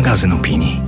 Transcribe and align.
magazyn 0.00 0.32
opinii. 0.32 0.80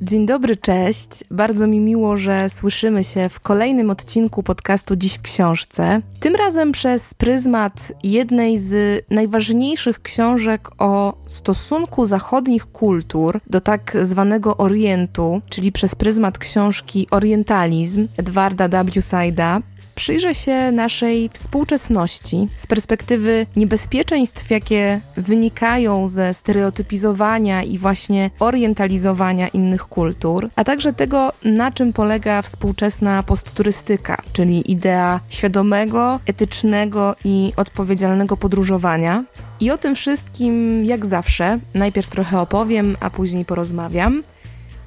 Dzień 0.00 0.26
dobry, 0.26 0.56
cześć. 0.56 1.08
Bardzo 1.30 1.66
mi 1.66 1.80
miło, 1.80 2.16
że 2.16 2.50
słyszymy 2.50 3.04
się 3.04 3.28
w 3.28 3.40
kolejnym 3.40 3.90
odcinku 3.90 4.42
podcastu 4.42 4.96
Dziś 4.96 5.14
w 5.14 5.22
Książce. 5.22 6.00
Tym 6.20 6.36
razem 6.36 6.72
przez 6.72 7.14
pryzmat 7.14 7.92
jednej 8.04 8.58
z 8.58 9.04
najważniejszych 9.10 10.02
książek 10.02 10.70
o 10.78 11.22
stosunku 11.26 12.04
zachodnich 12.04 12.66
kultur 12.66 13.40
do 13.50 13.60
tak 13.60 13.96
zwanego 14.02 14.56
Orientu, 14.56 15.40
czyli 15.48 15.72
przez 15.72 15.94
pryzmat 15.94 16.38
książki 16.38 17.06
Orientalizm 17.10 18.08
Edwarda 18.16 18.68
W. 18.68 19.02
Saida 19.02 19.60
przyjrzę 20.02 20.34
się 20.34 20.72
naszej 20.72 21.28
współczesności 21.28 22.48
z 22.56 22.66
perspektywy 22.66 23.46
niebezpieczeństw, 23.56 24.50
jakie 24.50 25.00
wynikają 25.16 26.08
ze 26.08 26.34
stereotypizowania 26.34 27.62
i 27.62 27.78
właśnie 27.78 28.30
orientalizowania 28.40 29.48
innych 29.48 29.84
kultur, 29.84 30.50
a 30.56 30.64
także 30.64 30.92
tego, 30.92 31.32
na 31.44 31.72
czym 31.72 31.92
polega 31.92 32.42
współczesna 32.42 33.22
postturystyka, 33.22 34.22
czyli 34.32 34.70
idea 34.70 35.20
świadomego, 35.28 36.20
etycznego 36.26 37.14
i 37.24 37.52
odpowiedzialnego 37.56 38.36
podróżowania. 38.36 39.24
I 39.60 39.70
o 39.70 39.78
tym 39.78 39.94
wszystkim, 39.94 40.84
jak 40.84 41.06
zawsze, 41.06 41.58
najpierw 41.74 42.10
trochę 42.10 42.40
opowiem, 42.40 42.96
a 43.00 43.10
później 43.10 43.44
porozmawiam. 43.44 44.22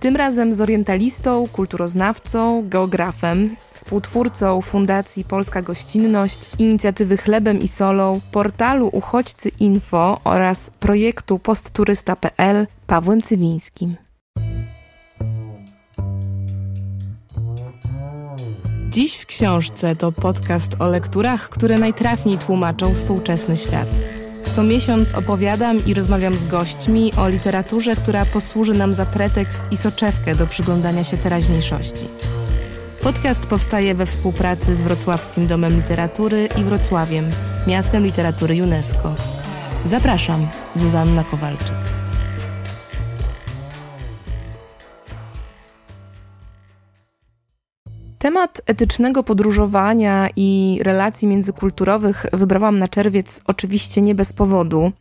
Tym 0.05 0.15
razem 0.15 0.53
z 0.53 0.61
orientalistą, 0.61 1.47
kulturoznawcą, 1.53 2.69
geografem, 2.69 3.55
współtwórcą 3.73 4.61
Fundacji 4.61 5.23
Polska 5.23 5.61
Gościnność, 5.61 6.49
inicjatywy 6.59 7.17
Chlebem 7.17 7.59
i 7.59 7.67
Solą, 7.67 8.21
portalu 8.31 8.89
Uchodźcy 8.93 9.49
Info 9.59 10.21
oraz 10.23 10.69
projektu 10.69 11.39
postturysta.pl 11.39 12.67
Pawłem 12.87 13.21
Cywińskim. 13.21 13.95
Dziś 18.89 19.15
w 19.15 19.25
książce 19.25 19.95
to 19.95 20.11
podcast 20.11 20.75
o 20.79 20.87
lekturach, 20.87 21.49
które 21.49 21.77
najtrafniej 21.77 22.37
tłumaczą 22.37 22.93
współczesny 22.93 23.57
świat. 23.57 23.87
Co 24.49 24.63
miesiąc 24.63 25.13
opowiadam 25.13 25.85
i 25.85 25.93
rozmawiam 25.93 26.37
z 26.37 26.43
gośćmi 26.43 27.13
o 27.17 27.27
literaturze, 27.27 27.95
która 27.95 28.25
posłuży 28.25 28.73
nam 28.73 28.93
za 28.93 29.05
pretekst 29.05 29.71
i 29.71 29.77
soczewkę 29.77 30.35
do 30.35 30.47
przyglądania 30.47 31.03
się 31.03 31.17
teraźniejszości. 31.17 32.07
Podcast 33.01 33.45
powstaje 33.45 33.95
we 33.95 34.05
współpracy 34.05 34.75
z 34.75 34.81
Wrocławskim 34.81 35.47
Domem 35.47 35.75
Literatury 35.75 36.49
i 36.59 36.63
Wrocławiem, 36.63 37.29
miastem 37.67 38.03
literatury 38.03 38.63
UNESCO. 38.63 39.15
Zapraszam, 39.85 40.47
Zuzanna 40.75 41.23
Kowalczyk. 41.23 41.94
Temat 48.19 48.61
etycznego 48.65 49.23
podróżowania 49.23 50.29
i 50.35 50.79
relacji 50.83 51.27
międzykulturowych 51.27 52.25
wybrałam 52.33 52.79
na 52.79 52.87
czerwiec 52.87 53.41
oczywiście 53.47 54.01
nie 54.01 54.15
bez 54.15 54.33
powodu. 54.33 54.91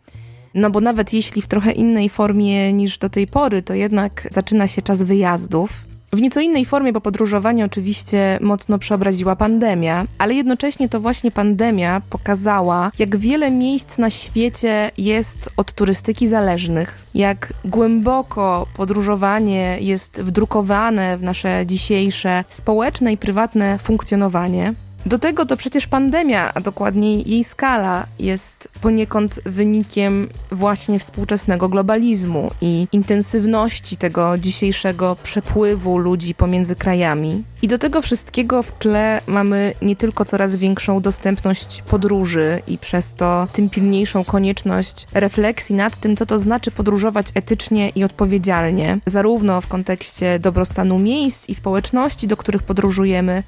No 0.55 0.71
bo 0.71 0.81
nawet 0.81 1.13
jeśli 1.13 1.43
w 1.43 1.49
trochę 1.49 1.73
innej 1.73 2.09
formie 2.09 2.73
niż 2.73 2.99
do 2.99 3.09
tej 3.09 3.27
pory, 3.27 3.63
to 3.63 3.75
jednak 3.75 4.29
zaczyna 4.31 4.67
się 4.67 4.83
czas 4.83 5.03
wyjazdów. 5.03 5.71
W 6.15 6.21
nieco 6.21 6.41
innej 6.41 6.65
formie, 6.65 6.93
bo 6.93 7.01
podróżowanie 7.01 7.65
oczywiście 7.65 8.39
mocno 8.41 8.79
przeobraziła 8.79 9.37
pandemia, 9.37 10.05
ale 10.19 10.35
jednocześnie 10.35 10.89
to 10.89 11.01
właśnie 11.01 11.31
pandemia 11.31 12.03
pokazała, 12.11 12.91
jak 12.99 13.17
wiele 13.17 13.51
miejsc 13.51 13.99
na 13.99 14.11
świecie 14.11 14.91
jest 14.99 15.51
od 15.57 15.73
turystyki 15.73 16.29
zależnych, 16.29 16.99
jak 17.15 17.53
głęboko 17.65 18.67
podróżowanie 18.77 19.79
jest 19.81 20.23
wdrukowane 20.23 21.19
w 21.19 21.23
nasze 21.23 21.67
dzisiejsze 21.67 22.45
społeczne 22.49 23.13
i 23.13 23.17
prywatne 23.17 23.79
funkcjonowanie. 23.79 24.75
Do 25.07 25.19
tego 25.19 25.47
to 25.47 25.57
przecież 25.57 25.87
pandemia, 25.87 26.55
a 26.55 26.61
dokładniej 26.61 27.31
jej 27.31 27.45
skala, 27.45 28.07
jest 28.19 28.69
poniekąd 28.81 29.41
wynikiem 29.45 30.29
właśnie 30.51 30.99
współczesnego 30.99 31.69
globalizmu 31.69 32.51
i 32.61 32.87
intensywności 32.93 33.97
tego 33.97 34.39
dzisiejszego 34.39 35.17
przepływu 35.23 35.99
ludzi 35.99 36.35
pomiędzy 36.35 36.77
krajami. 36.77 37.45
I 37.63 37.69
do 37.69 37.79
tego 37.79 38.03
wszystkiego 38.03 38.63
w 38.63 38.73
tle 38.73 39.21
mamy 39.27 39.75
nie 39.83 39.97
tylko 39.97 40.25
coraz 40.25 40.57
większą 40.57 41.01
dostępność 41.01 41.83
podróży 41.83 42.63
i 42.67 42.79
przez 42.79 43.15
to 43.15 43.49
tym 43.53 43.71
pilniejszą 43.71 44.25
konieczność 44.25 45.07
refleksji 45.15 45.75
nad 45.75 45.97
tym, 45.97 46.17
co 46.17 46.27
to 46.27 46.39
znaczy 46.39 46.71
podróżować 46.71 47.27
etycznie 47.35 47.89
i 47.89 48.05
odpowiedzialnie, 48.05 48.99
zarówno 49.07 49.61
w 49.61 49.67
kontekście 49.67 50.39
dobrostanu 50.39 50.99
miejsc 50.99 51.49
i 51.49 51.55
społeczności, 51.55 52.29
do 52.29 52.37
których 52.37 52.63
podróżujemy, 52.63 53.43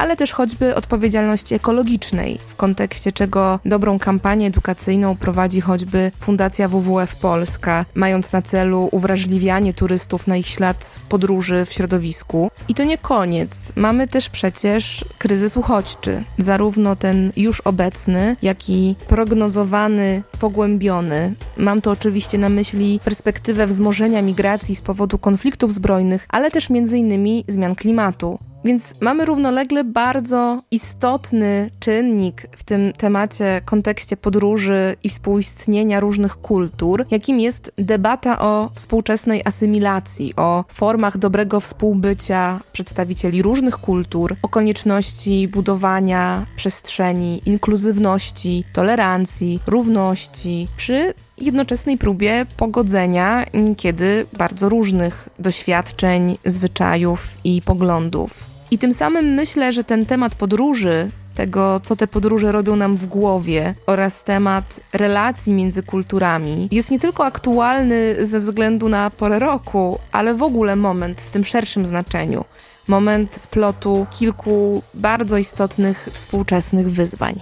ale 0.00 0.16
też 0.16 0.32
choćby 0.32 0.74
odpowiedzialności 0.74 1.54
ekologicznej, 1.54 2.38
w 2.46 2.56
kontekście 2.56 3.12
czego 3.12 3.58
dobrą 3.64 3.98
kampanię 3.98 4.46
edukacyjną 4.46 5.16
prowadzi 5.16 5.60
choćby 5.60 6.12
Fundacja 6.20 6.68
WWF 6.68 7.16
Polska, 7.16 7.84
mając 7.94 8.32
na 8.32 8.42
celu 8.42 8.88
uwrażliwianie 8.92 9.74
turystów 9.74 10.26
na 10.26 10.36
ich 10.36 10.46
ślad 10.46 11.00
podróży 11.08 11.64
w 11.64 11.72
środowisku. 11.72 12.50
I 12.68 12.74
to 12.74 12.84
nie 12.84 12.98
koniec. 12.98 13.72
Mamy 13.76 14.08
też 14.08 14.28
przecież 14.28 15.04
kryzys 15.18 15.56
uchodźczy, 15.56 16.22
zarówno 16.38 16.96
ten 16.96 17.32
już 17.36 17.60
obecny, 17.60 18.36
jak 18.42 18.70
i 18.70 18.96
prognozowany, 19.08 20.22
pogłębiony. 20.40 21.34
Mam 21.56 21.80
tu 21.80 21.90
oczywiście 21.90 22.38
na 22.38 22.48
myśli 22.48 23.00
perspektywę 23.04 23.66
wzmożenia 23.66 24.22
migracji 24.22 24.74
z 24.74 24.82
powodu 24.82 25.18
konfliktów 25.18 25.74
zbrojnych, 25.74 26.26
ale 26.28 26.50
też 26.50 26.70
między 26.70 26.98
innymi 26.98 27.44
zmian 27.48 27.74
klimatu. 27.74 28.38
Więc 28.64 28.94
mamy 29.00 29.24
równolegle 29.24 29.84
bardzo 29.84 30.62
istotny 30.70 31.70
czynnik 31.80 32.48
w 32.56 32.64
tym 32.64 32.92
temacie, 32.92 33.60
kontekście 33.64 34.16
podróży 34.16 34.96
i 35.02 35.08
współistnienia 35.08 36.00
różnych 36.00 36.36
kultur, 36.36 37.06
jakim 37.10 37.40
jest 37.40 37.72
debata 37.76 38.38
o 38.38 38.70
współczesnej 38.72 39.42
asymilacji, 39.44 40.36
o 40.36 40.64
formach 40.68 41.18
dobrego 41.18 41.60
współbycia 41.60 42.60
przedstawicieli 42.72 43.42
różnych 43.42 43.78
kultur, 43.78 44.36
o 44.42 44.48
konieczności 44.48 45.48
budowania 45.48 46.46
przestrzeni 46.56 47.42
inkluzywności, 47.46 48.64
tolerancji, 48.72 49.60
równości 49.66 50.68
przy 50.76 51.14
jednoczesnej 51.38 51.98
próbie 51.98 52.46
pogodzenia 52.56 53.44
kiedy 53.76 54.26
bardzo 54.32 54.68
różnych 54.68 55.28
doświadczeń, 55.38 56.38
zwyczajów 56.44 57.38
i 57.44 57.62
poglądów. 57.62 58.49
I 58.70 58.78
tym 58.78 58.94
samym 58.94 59.24
myślę, 59.24 59.72
że 59.72 59.84
ten 59.84 60.06
temat 60.06 60.34
podróży, 60.34 61.10
tego, 61.34 61.80
co 61.80 61.96
te 61.96 62.06
podróże 62.06 62.52
robią 62.52 62.76
nam 62.76 62.96
w 62.96 63.06
głowie 63.06 63.74
oraz 63.86 64.24
temat 64.24 64.80
relacji 64.92 65.52
między 65.52 65.82
kulturami 65.82 66.68
jest 66.72 66.90
nie 66.90 67.00
tylko 67.00 67.24
aktualny 67.24 68.26
ze 68.26 68.40
względu 68.40 68.88
na 68.88 69.10
porę 69.10 69.38
roku, 69.38 69.98
ale 70.12 70.34
w 70.34 70.42
ogóle 70.42 70.76
moment 70.76 71.20
w 71.20 71.30
tym 71.30 71.44
szerszym 71.44 71.86
znaczeniu. 71.86 72.44
Moment 72.88 73.36
splotu 73.36 74.06
kilku 74.10 74.82
bardzo 74.94 75.38
istotnych 75.38 76.08
współczesnych 76.12 76.90
wyzwań. 76.90 77.40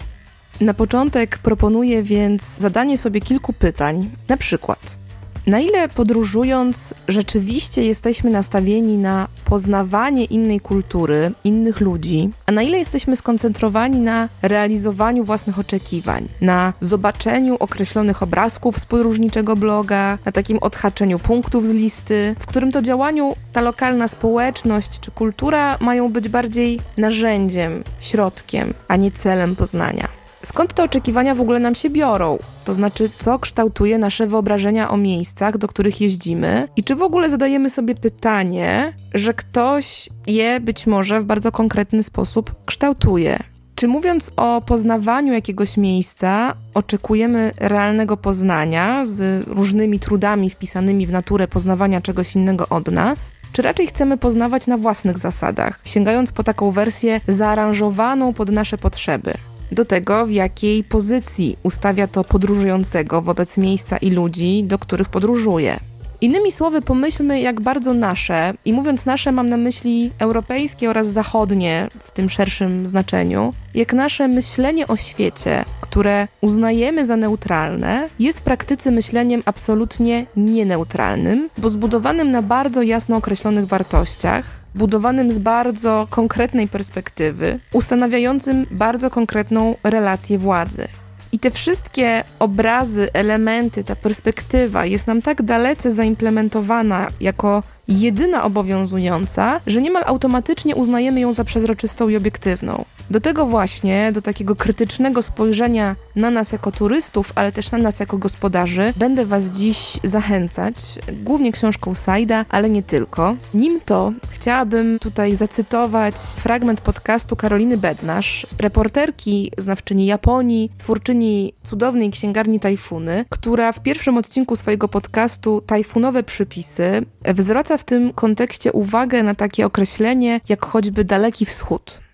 Na 0.60 0.74
początek 0.74 1.38
proponuję 1.38 2.02
więc 2.02 2.42
zadanie 2.42 2.98
sobie 2.98 3.20
kilku 3.20 3.52
pytań, 3.52 4.10
na 4.28 4.36
przykład 4.36 4.98
na 5.48 5.60
ile 5.60 5.88
podróżując 5.88 6.94
rzeczywiście 7.08 7.82
jesteśmy 7.82 8.30
nastawieni 8.30 8.98
na 8.98 9.28
poznawanie 9.44 10.24
innej 10.24 10.60
kultury, 10.60 11.32
innych 11.44 11.80
ludzi, 11.80 12.30
a 12.46 12.52
na 12.52 12.62
ile 12.62 12.78
jesteśmy 12.78 13.16
skoncentrowani 13.16 14.00
na 14.00 14.28
realizowaniu 14.42 15.24
własnych 15.24 15.58
oczekiwań, 15.58 16.28
na 16.40 16.72
zobaczeniu 16.80 17.56
określonych 17.60 18.22
obrazków 18.22 18.78
z 18.78 18.84
podróżniczego 18.84 19.56
bloga, 19.56 20.18
na 20.24 20.32
takim 20.32 20.58
odhaczeniu 20.58 21.18
punktów 21.18 21.66
z 21.66 21.70
listy, 21.70 22.36
w 22.38 22.46
którym 22.46 22.72
to 22.72 22.82
działaniu 22.82 23.36
ta 23.52 23.60
lokalna 23.60 24.08
społeczność 24.08 25.00
czy 25.00 25.10
kultura 25.10 25.76
mają 25.80 26.12
być 26.12 26.28
bardziej 26.28 26.80
narzędziem, 26.96 27.84
środkiem, 28.00 28.74
a 28.88 28.96
nie 28.96 29.10
celem 29.10 29.56
poznania. 29.56 30.17
Skąd 30.42 30.74
te 30.74 30.84
oczekiwania 30.84 31.34
w 31.34 31.40
ogóle 31.40 31.58
nam 31.58 31.74
się 31.74 31.90
biorą? 31.90 32.38
To 32.64 32.74
znaczy, 32.74 33.10
co 33.18 33.38
kształtuje 33.38 33.98
nasze 33.98 34.26
wyobrażenia 34.26 34.90
o 34.90 34.96
miejscach, 34.96 35.58
do 35.58 35.68
których 35.68 36.00
jeździmy? 36.00 36.68
I 36.76 36.84
czy 36.84 36.94
w 36.94 37.02
ogóle 37.02 37.30
zadajemy 37.30 37.70
sobie 37.70 37.94
pytanie, 37.94 38.92
że 39.14 39.34
ktoś 39.34 40.08
je 40.26 40.60
być 40.60 40.86
może 40.86 41.20
w 41.20 41.24
bardzo 41.24 41.52
konkretny 41.52 42.02
sposób 42.02 42.54
kształtuje? 42.64 43.42
Czy 43.74 43.88
mówiąc 43.88 44.30
o 44.36 44.60
poznawaniu 44.60 45.32
jakiegoś 45.32 45.76
miejsca, 45.76 46.54
oczekujemy 46.74 47.52
realnego 47.56 48.16
poznania 48.16 49.04
z 49.04 49.48
różnymi 49.48 50.00
trudami 50.00 50.50
wpisanymi 50.50 51.06
w 51.06 51.12
naturę 51.12 51.48
poznawania 51.48 52.00
czegoś 52.00 52.36
innego 52.36 52.68
od 52.68 52.88
nas? 52.88 53.32
Czy 53.52 53.62
raczej 53.62 53.86
chcemy 53.86 54.18
poznawać 54.18 54.66
na 54.66 54.78
własnych 54.78 55.18
zasadach, 55.18 55.80
sięgając 55.84 56.32
po 56.32 56.44
taką 56.44 56.70
wersję 56.70 57.20
zaaranżowaną 57.28 58.32
pod 58.32 58.50
nasze 58.50 58.78
potrzeby? 58.78 59.34
Do 59.72 59.84
tego, 59.84 60.26
w 60.26 60.30
jakiej 60.30 60.84
pozycji 60.84 61.56
ustawia 61.62 62.06
to 62.06 62.24
podróżującego 62.24 63.22
wobec 63.22 63.58
miejsca 63.58 63.96
i 63.96 64.10
ludzi, 64.10 64.64
do 64.64 64.78
których 64.78 65.08
podróżuje. 65.08 65.80
Innymi 66.20 66.52
słowy, 66.52 66.82
pomyślmy, 66.82 67.40
jak 67.40 67.60
bardzo 67.60 67.94
nasze, 67.94 68.54
i 68.64 68.72
mówiąc 68.72 69.06
nasze, 69.06 69.32
mam 69.32 69.48
na 69.48 69.56
myśli 69.56 70.10
europejskie 70.18 70.90
oraz 70.90 71.06
zachodnie 71.06 71.88
w 72.00 72.10
tym 72.10 72.30
szerszym 72.30 72.86
znaczeniu, 72.86 73.54
jak 73.74 73.92
nasze 73.92 74.28
myślenie 74.28 74.86
o 74.86 74.96
świecie, 74.96 75.64
które 75.80 76.28
uznajemy 76.40 77.06
za 77.06 77.16
neutralne, 77.16 78.08
jest 78.18 78.38
w 78.38 78.42
praktyce 78.42 78.90
myśleniem 78.90 79.42
absolutnie 79.44 80.26
nieneutralnym, 80.36 81.48
bo 81.58 81.68
zbudowanym 81.68 82.30
na 82.30 82.42
bardzo 82.42 82.82
jasno 82.82 83.16
określonych 83.16 83.66
wartościach, 83.66 84.44
budowanym 84.78 85.32
z 85.32 85.38
bardzo 85.38 86.06
konkretnej 86.10 86.68
perspektywy, 86.68 87.60
ustanawiającym 87.72 88.66
bardzo 88.70 89.10
konkretną 89.10 89.74
relację 89.84 90.38
władzy. 90.38 90.88
I 91.32 91.38
te 91.38 91.50
wszystkie 91.50 92.24
obrazy, 92.38 93.08
elementy, 93.12 93.84
ta 93.84 93.96
perspektywa 93.96 94.86
jest 94.86 95.06
nam 95.06 95.22
tak 95.22 95.42
dalece 95.42 95.90
zaimplementowana 95.90 97.08
jako 97.20 97.62
jedyna 97.88 98.44
obowiązująca, 98.44 99.60
że 99.66 99.82
niemal 99.82 100.02
automatycznie 100.06 100.76
uznajemy 100.76 101.20
ją 101.20 101.32
za 101.32 101.44
przezroczystą 101.44 102.08
i 102.08 102.16
obiektywną. 102.16 102.84
Do 103.10 103.20
tego 103.20 103.46
właśnie, 103.46 104.12
do 104.12 104.22
takiego 104.22 104.56
krytycznego 104.56 105.22
spojrzenia 105.22 105.96
na 106.16 106.30
nas 106.30 106.52
jako 106.52 106.72
turystów, 106.72 107.32
ale 107.34 107.52
też 107.52 107.70
na 107.70 107.78
nas 107.78 108.00
jako 108.00 108.18
gospodarzy, 108.18 108.92
będę 108.96 109.26
Was 109.26 109.44
dziś 109.44 109.98
zachęcać, 110.04 110.74
głównie 111.12 111.52
książką 111.52 111.94
Sajda, 111.94 112.44
ale 112.48 112.70
nie 112.70 112.82
tylko. 112.82 113.36
Nim 113.54 113.80
to 113.84 114.12
chciałabym 114.30 114.98
tutaj 114.98 115.36
zacytować 115.36 116.14
fragment 116.16 116.80
podcastu 116.80 117.36
Karoliny 117.36 117.76
Bednarz, 117.76 118.46
reporterki, 118.58 119.52
znawczyni 119.58 120.06
Japonii, 120.06 120.70
twórczyni 120.78 121.52
cudownej 121.62 122.10
księgarni 122.10 122.60
Tajfuny, 122.60 123.24
która 123.28 123.72
w 123.72 123.82
pierwszym 123.82 124.16
odcinku 124.16 124.56
swojego 124.56 124.88
podcastu 124.88 125.60
Tajfunowe 125.66 126.22
przypisy 126.22 127.02
zwraca 127.38 127.78
w 127.78 127.84
tym 127.84 128.12
kontekście 128.12 128.72
uwagę 128.72 129.22
na 129.22 129.34
takie 129.34 129.66
określenie 129.66 130.40
jak 130.48 130.66
choćby 130.66 131.04
Daleki 131.04 131.46
Wschód. 131.46 132.07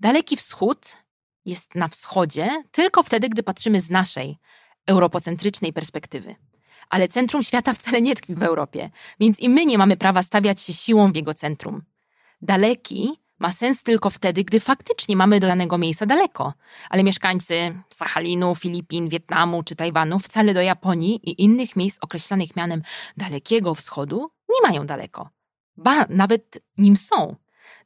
Daleki 0.00 0.36
Wschód 0.36 0.96
jest 1.44 1.74
na 1.74 1.88
wschodzie 1.88 2.62
tylko 2.72 3.02
wtedy, 3.02 3.28
gdy 3.28 3.42
patrzymy 3.42 3.80
z 3.80 3.90
naszej, 3.90 4.38
europocentrycznej 4.86 5.72
perspektywy. 5.72 6.34
Ale 6.88 7.08
centrum 7.08 7.42
świata 7.42 7.74
wcale 7.74 8.02
nie 8.02 8.14
tkwi 8.14 8.34
w 8.34 8.42
Europie, 8.42 8.90
więc 9.20 9.40
i 9.40 9.48
my 9.48 9.66
nie 9.66 9.78
mamy 9.78 9.96
prawa 9.96 10.22
stawiać 10.22 10.60
się 10.60 10.72
siłą 10.72 11.12
w 11.12 11.16
jego 11.16 11.34
centrum. 11.34 11.82
Daleki 12.42 13.20
ma 13.38 13.52
sens 13.52 13.82
tylko 13.82 14.10
wtedy, 14.10 14.44
gdy 14.44 14.60
faktycznie 14.60 15.16
mamy 15.16 15.40
do 15.40 15.46
danego 15.46 15.78
miejsca 15.78 16.06
daleko, 16.06 16.54
ale 16.90 17.02
mieszkańcy 17.02 17.82
Sachalinu, 17.90 18.54
Filipin, 18.54 19.08
Wietnamu 19.08 19.62
czy 19.62 19.76
Tajwanu 19.76 20.18
wcale 20.18 20.54
do 20.54 20.60
Japonii 20.60 21.30
i 21.30 21.42
innych 21.42 21.76
miejsc 21.76 21.98
określanych 22.00 22.56
mianem 22.56 22.82
Dalekiego 23.16 23.74
Wschodu 23.74 24.30
nie 24.48 24.68
mają 24.68 24.86
daleko. 24.86 25.30
Ba, 25.76 26.06
nawet 26.08 26.62
nim 26.78 26.96
są. 26.96 27.36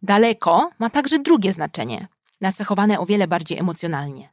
Daleko 0.04 0.70
ma 0.78 0.90
także 0.90 1.18
drugie 1.18 1.52
znaczenie, 1.52 2.08
nacechowane 2.40 3.00
o 3.00 3.06
wiele 3.06 3.28
bardziej 3.28 3.58
emocjonalnie. 3.58 4.28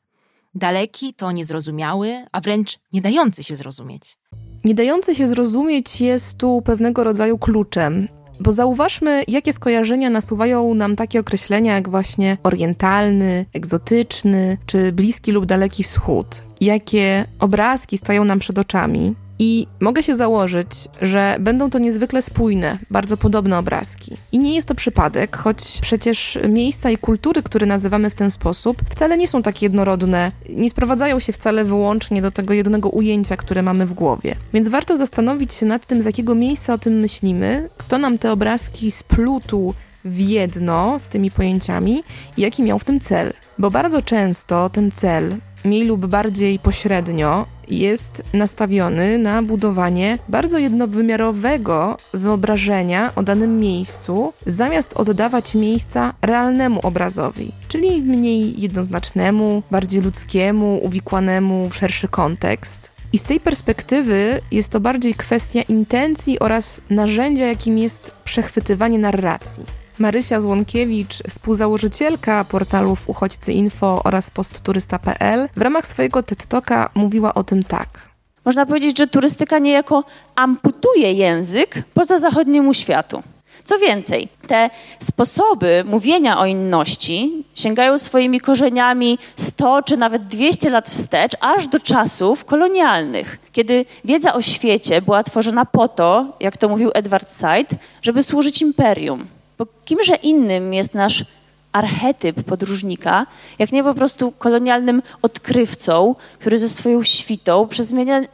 Daleki 0.55 1.13
to 1.13 1.31
niezrozumiały, 1.31 2.25
a 2.31 2.41
wręcz 2.41 2.79
nie 2.93 3.01
dający 3.01 3.43
się 3.43 3.55
zrozumieć. 3.55 4.17
Nie 4.63 4.75
dający 4.75 5.15
się 5.15 5.27
zrozumieć 5.27 6.01
jest 6.01 6.37
tu 6.37 6.61
pewnego 6.65 7.03
rodzaju 7.03 7.37
kluczem, 7.37 8.07
bo 8.39 8.51
zauważmy, 8.51 9.23
jakie 9.27 9.53
skojarzenia 9.53 10.09
nasuwają 10.09 10.73
nam 10.73 10.95
takie 10.95 11.19
określenia 11.19 11.75
jak 11.75 11.89
właśnie 11.89 12.37
orientalny, 12.43 13.45
egzotyczny 13.53 14.57
czy 14.65 14.91
bliski 14.91 15.31
lub 15.31 15.45
daleki 15.45 15.83
wschód. 15.83 16.43
Jakie 16.61 17.25
obrazki 17.39 17.97
stają 17.97 18.25
nam 18.25 18.39
przed 18.39 18.59
oczami, 18.59 19.15
i 19.43 19.67
mogę 19.79 20.03
się 20.03 20.15
założyć, 20.15 20.67
że 21.01 21.37
będą 21.39 21.69
to 21.69 21.79
niezwykle 21.79 22.21
spójne, 22.21 22.77
bardzo 22.91 23.17
podobne 23.17 23.57
obrazki. 23.57 24.17
I 24.31 24.39
nie 24.39 24.55
jest 24.55 24.67
to 24.67 24.75
przypadek, 24.75 25.37
choć 25.37 25.79
przecież 25.81 26.39
miejsca 26.49 26.89
i 26.91 26.97
kultury, 26.97 27.43
które 27.43 27.65
nazywamy 27.65 28.09
w 28.09 28.15
ten 28.15 28.31
sposób, 28.31 28.81
wcale 28.89 29.17
nie 29.17 29.27
są 29.27 29.41
tak 29.41 29.61
jednorodne, 29.61 30.31
nie 30.49 30.69
sprowadzają 30.69 31.19
się 31.19 31.33
wcale 31.33 31.65
wyłącznie 31.65 32.21
do 32.21 32.31
tego 32.31 32.53
jednego 32.53 32.89
ujęcia, 32.89 33.37
które 33.37 33.61
mamy 33.61 33.85
w 33.85 33.93
głowie. 33.93 34.35
Więc 34.53 34.67
warto 34.67 34.97
zastanowić 34.97 35.53
się 35.53 35.65
nad 35.65 35.85
tym, 35.85 36.01
z 36.01 36.05
jakiego 36.05 36.35
miejsca 36.35 36.73
o 36.73 36.77
tym 36.77 36.93
myślimy, 36.93 37.69
kto 37.77 37.97
nam 37.97 38.17
te 38.17 38.31
obrazki 38.31 38.91
splutł 38.91 39.73
w 40.05 40.19
jedno 40.19 40.99
z 40.99 41.07
tymi 41.07 41.31
pojęciami 41.31 42.03
i 42.37 42.41
jaki 42.41 42.63
miał 42.63 42.79
w 42.79 42.83
tym 42.83 42.99
cel. 42.99 43.33
Bo 43.57 43.71
bardzo 43.71 44.01
często 44.01 44.69
ten 44.69 44.91
cel, 44.91 45.35
mniej 45.65 45.85
lub 45.85 46.05
bardziej 46.05 46.59
pośrednio, 46.59 47.45
jest 47.71 48.23
nastawiony 48.33 49.17
na 49.17 49.41
budowanie 49.41 50.17
bardzo 50.29 50.57
jednowymiarowego 50.57 51.97
wyobrażenia 52.13 53.11
o 53.15 53.23
danym 53.23 53.59
miejscu, 53.59 54.33
zamiast 54.45 54.93
oddawać 54.93 55.55
miejsca 55.55 56.13
realnemu 56.21 56.79
obrazowi, 56.83 57.51
czyli 57.67 58.01
mniej 58.01 58.61
jednoznacznemu, 58.61 59.63
bardziej 59.71 60.01
ludzkiemu, 60.01 60.79
uwikłanemu 60.83 61.69
w 61.69 61.75
szerszy 61.75 62.07
kontekst. 62.07 62.91
I 63.13 63.17
z 63.17 63.23
tej 63.23 63.39
perspektywy 63.39 64.41
jest 64.51 64.69
to 64.69 64.79
bardziej 64.79 65.13
kwestia 65.13 65.61
intencji 65.61 66.39
oraz 66.39 66.81
narzędzia, 66.89 67.47
jakim 67.47 67.77
jest 67.77 68.11
przechwytywanie 68.23 68.99
narracji. 68.99 69.80
Marysia 70.01 70.39
Złonkiewicz, 70.39 71.23
współzałożycielka 71.29 72.43
portalów 72.43 73.09
Uchodźcy 73.09 73.53
Info 73.53 74.01
oraz 74.03 74.29
postturysta.pl, 74.29 75.49
w 75.55 75.61
ramach 75.61 75.87
swojego 75.87 76.23
TED 76.23 76.45
Talka 76.45 76.89
mówiła 76.95 77.33
o 77.33 77.43
tym 77.43 77.63
tak. 77.63 78.09
Można 78.45 78.65
powiedzieć, 78.65 78.97
że 78.97 79.07
turystyka 79.07 79.59
niejako 79.59 80.03
amputuje 80.35 81.13
język 81.13 81.83
poza 81.93 82.19
zachodniemu 82.19 82.73
światu. 82.73 83.23
Co 83.63 83.79
więcej, 83.79 84.27
te 84.47 84.69
sposoby 84.99 85.83
mówienia 85.85 86.39
o 86.39 86.45
inności 86.45 87.43
sięgają 87.55 87.97
swoimi 87.97 88.39
korzeniami 88.39 89.17
100 89.35 89.81
czy 89.81 89.97
nawet 89.97 90.27
200 90.27 90.69
lat 90.69 90.89
wstecz, 90.89 91.31
aż 91.39 91.67
do 91.67 91.79
czasów 91.79 92.45
kolonialnych, 92.45 93.39
kiedy 93.51 93.85
wiedza 94.05 94.33
o 94.33 94.41
świecie 94.41 95.01
była 95.01 95.23
tworzona 95.23 95.65
po 95.65 95.87
to, 95.87 96.37
jak 96.39 96.57
to 96.57 96.69
mówił 96.69 96.91
Edward 96.93 97.33
Said, 97.33 97.69
żeby 98.01 98.23
służyć 98.23 98.61
imperium. 98.61 99.27
Bo 99.61 99.67
kimże 99.85 100.15
innym 100.15 100.73
jest 100.73 100.93
nasz 100.93 101.25
archetyp 101.71 102.43
podróżnika, 102.43 103.25
jak 103.59 103.71
nie 103.71 103.83
po 103.83 103.93
prostu 103.93 104.31
kolonialnym 104.31 105.01
odkrywcą, 105.21 106.15
który 106.39 106.57
ze 106.57 106.69
swoją 106.69 107.03
świtą 107.03 107.67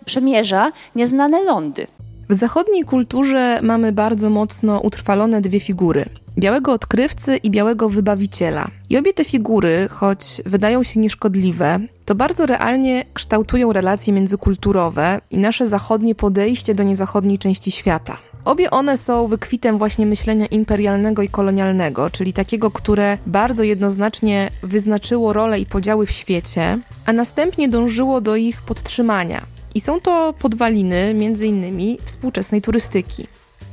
przemierza 0.06 0.72
nieznane 0.96 1.44
lądy. 1.44 1.88
W 2.30 2.34
zachodniej 2.34 2.84
kulturze 2.84 3.60
mamy 3.62 3.92
bardzo 3.92 4.30
mocno 4.30 4.80
utrwalone 4.80 5.42
dwie 5.42 5.60
figury. 5.60 6.06
Białego 6.38 6.74
odkrywcy 6.74 7.38
i 7.38 7.52
białego 7.52 7.90
wybawiciela. 7.90 8.72
I 8.90 8.98
obie 8.98 9.14
te 9.14 9.26
figury, 9.26 9.88
choć 9.92 10.42
wydają 10.46 10.84
się 10.84 11.00
nieszkodliwe, 11.00 11.80
to 12.06 12.16
bardzo 12.16 12.46
realnie 12.46 13.06
kształtują 13.14 13.74
relacje 13.74 14.14
międzykulturowe 14.14 15.22
i 15.32 15.38
nasze 15.38 15.68
zachodnie 15.68 16.16
podejście 16.16 16.76
do 16.76 16.84
niezachodniej 16.84 17.38
części 17.38 17.72
świata. 17.72 18.18
Obie 18.48 18.72
one 18.72 18.98
są 18.98 19.28
wykwitem 19.28 19.78
właśnie 19.78 20.06
myślenia 20.06 20.46
imperialnego 20.46 21.22
i 21.22 21.30
kolonialnego, 21.30 22.10
czyli 22.10 22.34
takiego, 22.34 22.72
które 22.72 23.18
bardzo 23.26 23.64
jednoznacznie 23.64 24.52
wyznaczyło 24.64 25.34
role 25.34 25.60
i 25.60 25.66
podziały 25.66 26.06
w 26.06 26.12
świecie, 26.12 26.80
a 27.06 27.14
następnie 27.14 27.70
dążyło 27.70 28.22
do 28.22 28.36
ich 28.36 28.62
podtrzymania. 28.62 29.42
I 29.76 29.82
są 29.82 30.02
to 30.02 30.34
podwaliny 30.40 31.14
między 31.14 31.48
innymi 31.48 31.98
współczesnej 32.04 32.62
turystyki. 32.62 33.28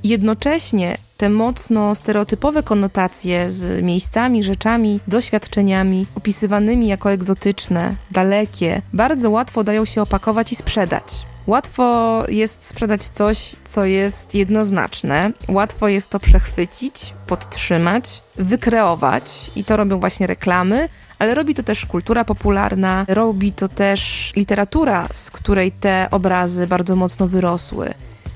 Jednocześnie 0.05 0.97
te 1.17 1.31
mocno 1.31 1.95
stereotypowe 1.95 2.63
konotacje 2.63 3.51
z 3.51 3.83
miejscami, 3.83 4.45
rzeczami, 4.45 5.01
doświadczeniami 5.09 6.07
opisywanymi 6.15 6.89
jako 6.89 7.13
egzotyczne, 7.13 7.97
dalekie, 8.11 8.83
bardzo 8.93 9.31
łatwo 9.31 9.65
dają 9.65 9.85
się 9.85 10.03
opakować 10.03 10.53
i 10.53 10.57
sprzedać. 10.57 11.34
Łatwo 11.47 12.23
jest 12.29 12.67
sprzedać 12.67 13.03
coś, 13.03 13.57
co 13.65 13.85
jest 13.85 14.35
jednoznaczne, 14.35 15.33
łatwo 15.49 15.89
jest 15.89 16.11
to 16.11 16.21
przechwycić, 16.21 17.15
podtrzymać, 17.27 18.23
wykreować. 18.37 19.51
I 19.57 19.65
to 19.65 19.77
robią 19.77 20.01
właśnie 20.01 20.27
reklamy, 20.27 20.89
ale 21.19 21.35
robi 21.35 21.55
to 21.55 21.63
też 21.63 21.87
kultura 21.87 22.25
popularna, 22.25 23.05
robi 23.09 23.53
to 23.53 23.69
też 23.69 24.33
literatura, 24.37 25.09
z 25.13 25.31
której 25.31 25.73
te 25.73 26.09
obrazy 26.11 26.67
bardzo 26.67 26.97
mocno 26.97 27.29
wyrosły. 27.29 27.95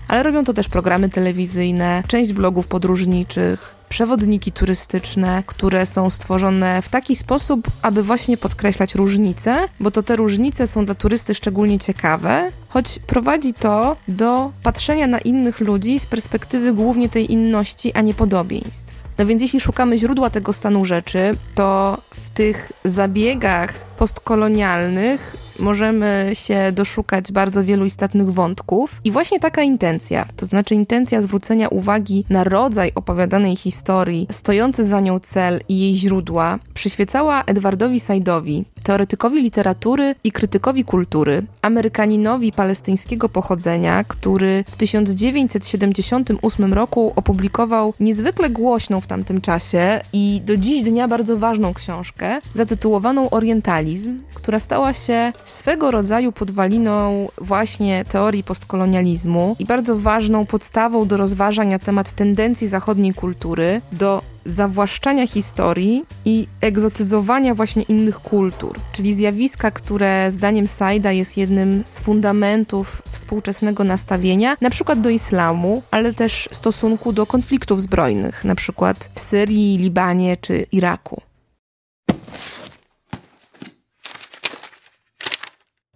Ale 0.08 0.22
robią 0.22 0.44
to 0.44 0.52
też 0.52 0.68
programy 0.68 1.08
telewizyjne, 1.08 2.02
część 2.06 2.32
blogów 2.32 2.66
podróżniczych, 2.66 3.74
przewodniki 3.88 4.52
turystyczne, 4.52 5.42
które 5.46 5.86
są 5.86 6.10
stworzone 6.10 6.82
w 6.82 6.88
taki 6.88 7.16
sposób, 7.16 7.68
aby 7.82 8.02
właśnie 8.02 8.36
podkreślać 8.36 8.94
różnice, 8.94 9.68
bo 9.80 9.90
to 9.90 10.02
te 10.02 10.16
różnice 10.16 10.66
są 10.66 10.84
dla 10.84 10.94
turysty 10.94 11.34
szczególnie 11.34 11.78
ciekawe, 11.78 12.52
choć 12.68 12.98
prowadzi 12.98 13.54
to 13.54 13.96
do 14.08 14.52
patrzenia 14.62 15.06
na 15.06 15.18
innych 15.18 15.60
ludzi 15.60 15.98
z 15.98 16.06
perspektywy 16.06 16.72
głównie 16.72 17.08
tej 17.08 17.32
inności, 17.32 17.94
a 17.94 18.00
nie 18.00 18.14
podobieństw. 18.14 18.98
No 19.18 19.26
więc 19.26 19.42
jeśli 19.42 19.60
szukamy 19.60 19.98
źródła 19.98 20.30
tego 20.30 20.52
stanu 20.52 20.84
rzeczy, 20.84 21.34
to 21.54 21.98
w 22.10 22.30
tych 22.30 22.72
zabiegach 22.84 23.87
postkolonialnych 23.98 25.36
możemy 25.58 26.30
się 26.34 26.72
doszukać 26.72 27.32
bardzo 27.32 27.64
wielu 27.64 27.84
istotnych 27.84 28.32
wątków. 28.32 29.00
I 29.04 29.10
właśnie 29.10 29.40
taka 29.40 29.62
intencja, 29.62 30.26
to 30.36 30.46
znaczy 30.46 30.74
intencja 30.74 31.22
zwrócenia 31.22 31.68
uwagi 31.68 32.24
na 32.30 32.44
rodzaj 32.44 32.92
opowiadanej 32.94 33.56
historii, 33.56 34.26
stojący 34.30 34.86
za 34.86 35.00
nią 35.00 35.18
cel 35.18 35.60
i 35.68 35.80
jej 35.80 35.94
źródła, 35.94 36.58
przyświecała 36.74 37.44
Edwardowi 37.46 38.00
Saidowi, 38.00 38.64
teoretykowi 38.82 39.42
literatury 39.42 40.14
i 40.24 40.32
krytykowi 40.32 40.84
kultury, 40.84 41.42
Amerykaninowi 41.62 42.52
palestyńskiego 42.52 43.28
pochodzenia, 43.28 44.04
który 44.04 44.64
w 44.70 44.76
1978 44.76 46.74
roku 46.74 47.12
opublikował 47.16 47.94
niezwykle 48.00 48.50
głośną 48.50 49.00
w 49.00 49.06
tamtym 49.06 49.40
czasie 49.40 50.00
i 50.12 50.40
do 50.44 50.56
dziś 50.56 50.82
dnia 50.82 51.08
bardzo 51.08 51.36
ważną 51.36 51.74
książkę 51.74 52.40
zatytułowaną 52.54 53.30
Orientalizm, 53.30 53.87
która 54.34 54.60
stała 54.60 54.92
się 54.92 55.32
swego 55.44 55.90
rodzaju 55.90 56.32
podwaliną 56.32 57.28
właśnie 57.38 58.04
teorii 58.04 58.44
postkolonializmu 58.44 59.56
i 59.58 59.64
bardzo 59.64 59.96
ważną 59.96 60.46
podstawą 60.46 61.06
do 61.06 61.16
rozważań 61.16 61.68
na 61.68 61.78
temat 61.78 62.12
tendencji 62.12 62.68
zachodniej 62.68 63.14
kultury 63.14 63.80
do 63.92 64.22
zawłaszczania 64.48 65.26
historii 65.26 66.04
i 66.24 66.46
egzotyzowania 66.60 67.54
właśnie 67.54 67.82
innych 67.82 68.18
kultur, 68.18 68.78
czyli 68.92 69.14
zjawiska, 69.14 69.70
które 69.70 70.30
zdaniem 70.30 70.68
Saida 70.68 71.12
jest 71.12 71.36
jednym 71.36 71.82
z 71.84 72.00
fundamentów 72.00 73.02
współczesnego 73.12 73.84
nastawienia, 73.84 74.56
na 74.60 74.70
przykład 74.70 75.00
do 75.00 75.10
islamu, 75.10 75.82
ale 75.90 76.12
też 76.12 76.48
stosunku 76.52 77.12
do 77.12 77.26
konfliktów 77.26 77.82
zbrojnych, 77.82 78.44
na 78.44 78.54
przykład 78.54 79.10
w 79.14 79.20
Syrii, 79.20 79.78
Libanie 79.78 80.36
czy 80.36 80.66
Iraku. 80.72 81.27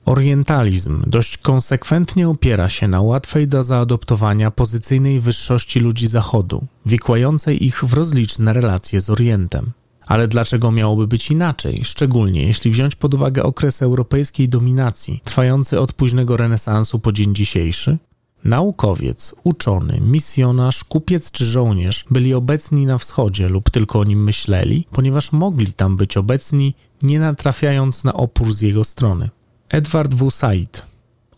Orientalizm 0.04 1.02
dość 1.06 1.36
konsekwentnie 1.36 2.28
opiera 2.28 2.68
się 2.68 2.88
na 2.88 3.00
łatwej 3.00 3.48
do 3.48 3.62
zaadoptowania 3.62 4.50
pozycyjnej 4.50 5.20
wyższości 5.20 5.80
ludzi 5.80 6.06
Zachodu, 6.06 6.64
wikłającej 6.86 7.66
ich 7.66 7.84
w 7.84 7.92
rozliczne 7.92 8.52
relacje 8.52 9.00
z 9.00 9.10
Orientem. 9.10 9.70
Ale 10.06 10.28
dlaczego 10.28 10.72
miałoby 10.72 11.06
być 11.06 11.30
inaczej, 11.30 11.80
szczególnie 11.84 12.46
jeśli 12.46 12.70
wziąć 12.70 12.94
pod 12.94 13.14
uwagę 13.14 13.42
okres 13.42 13.82
europejskiej 13.82 14.48
dominacji, 14.48 15.20
trwający 15.24 15.80
od 15.80 15.92
późnego 15.92 16.36
renesansu 16.36 16.98
po 16.98 17.12
dzień 17.12 17.34
dzisiejszy? 17.34 17.98
Naukowiec, 18.44 19.34
uczony, 19.44 20.00
misjonarz, 20.00 20.84
kupiec 20.84 21.30
czy 21.30 21.46
żołnierz 21.46 22.04
byli 22.10 22.34
obecni 22.34 22.86
na 22.86 22.98
wschodzie 22.98 23.48
lub 23.48 23.70
tylko 23.70 23.98
o 23.98 24.04
nim 24.04 24.24
myśleli, 24.24 24.86
ponieważ 24.90 25.32
mogli 25.32 25.72
tam 25.72 25.96
być 25.96 26.16
obecni, 26.16 26.74
nie 27.02 27.20
natrafiając 27.20 28.04
na 28.04 28.12
opór 28.12 28.54
z 28.54 28.60
jego 28.60 28.84
strony. 28.84 29.30
Edward 29.72 30.14
W. 30.14 30.30
Said. 30.30 30.86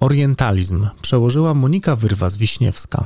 Orientalizm 0.00 0.88
przełożyła 1.03 1.55
Monika 1.55 1.97
Wyrwa-Wiśniewska. 1.97 3.05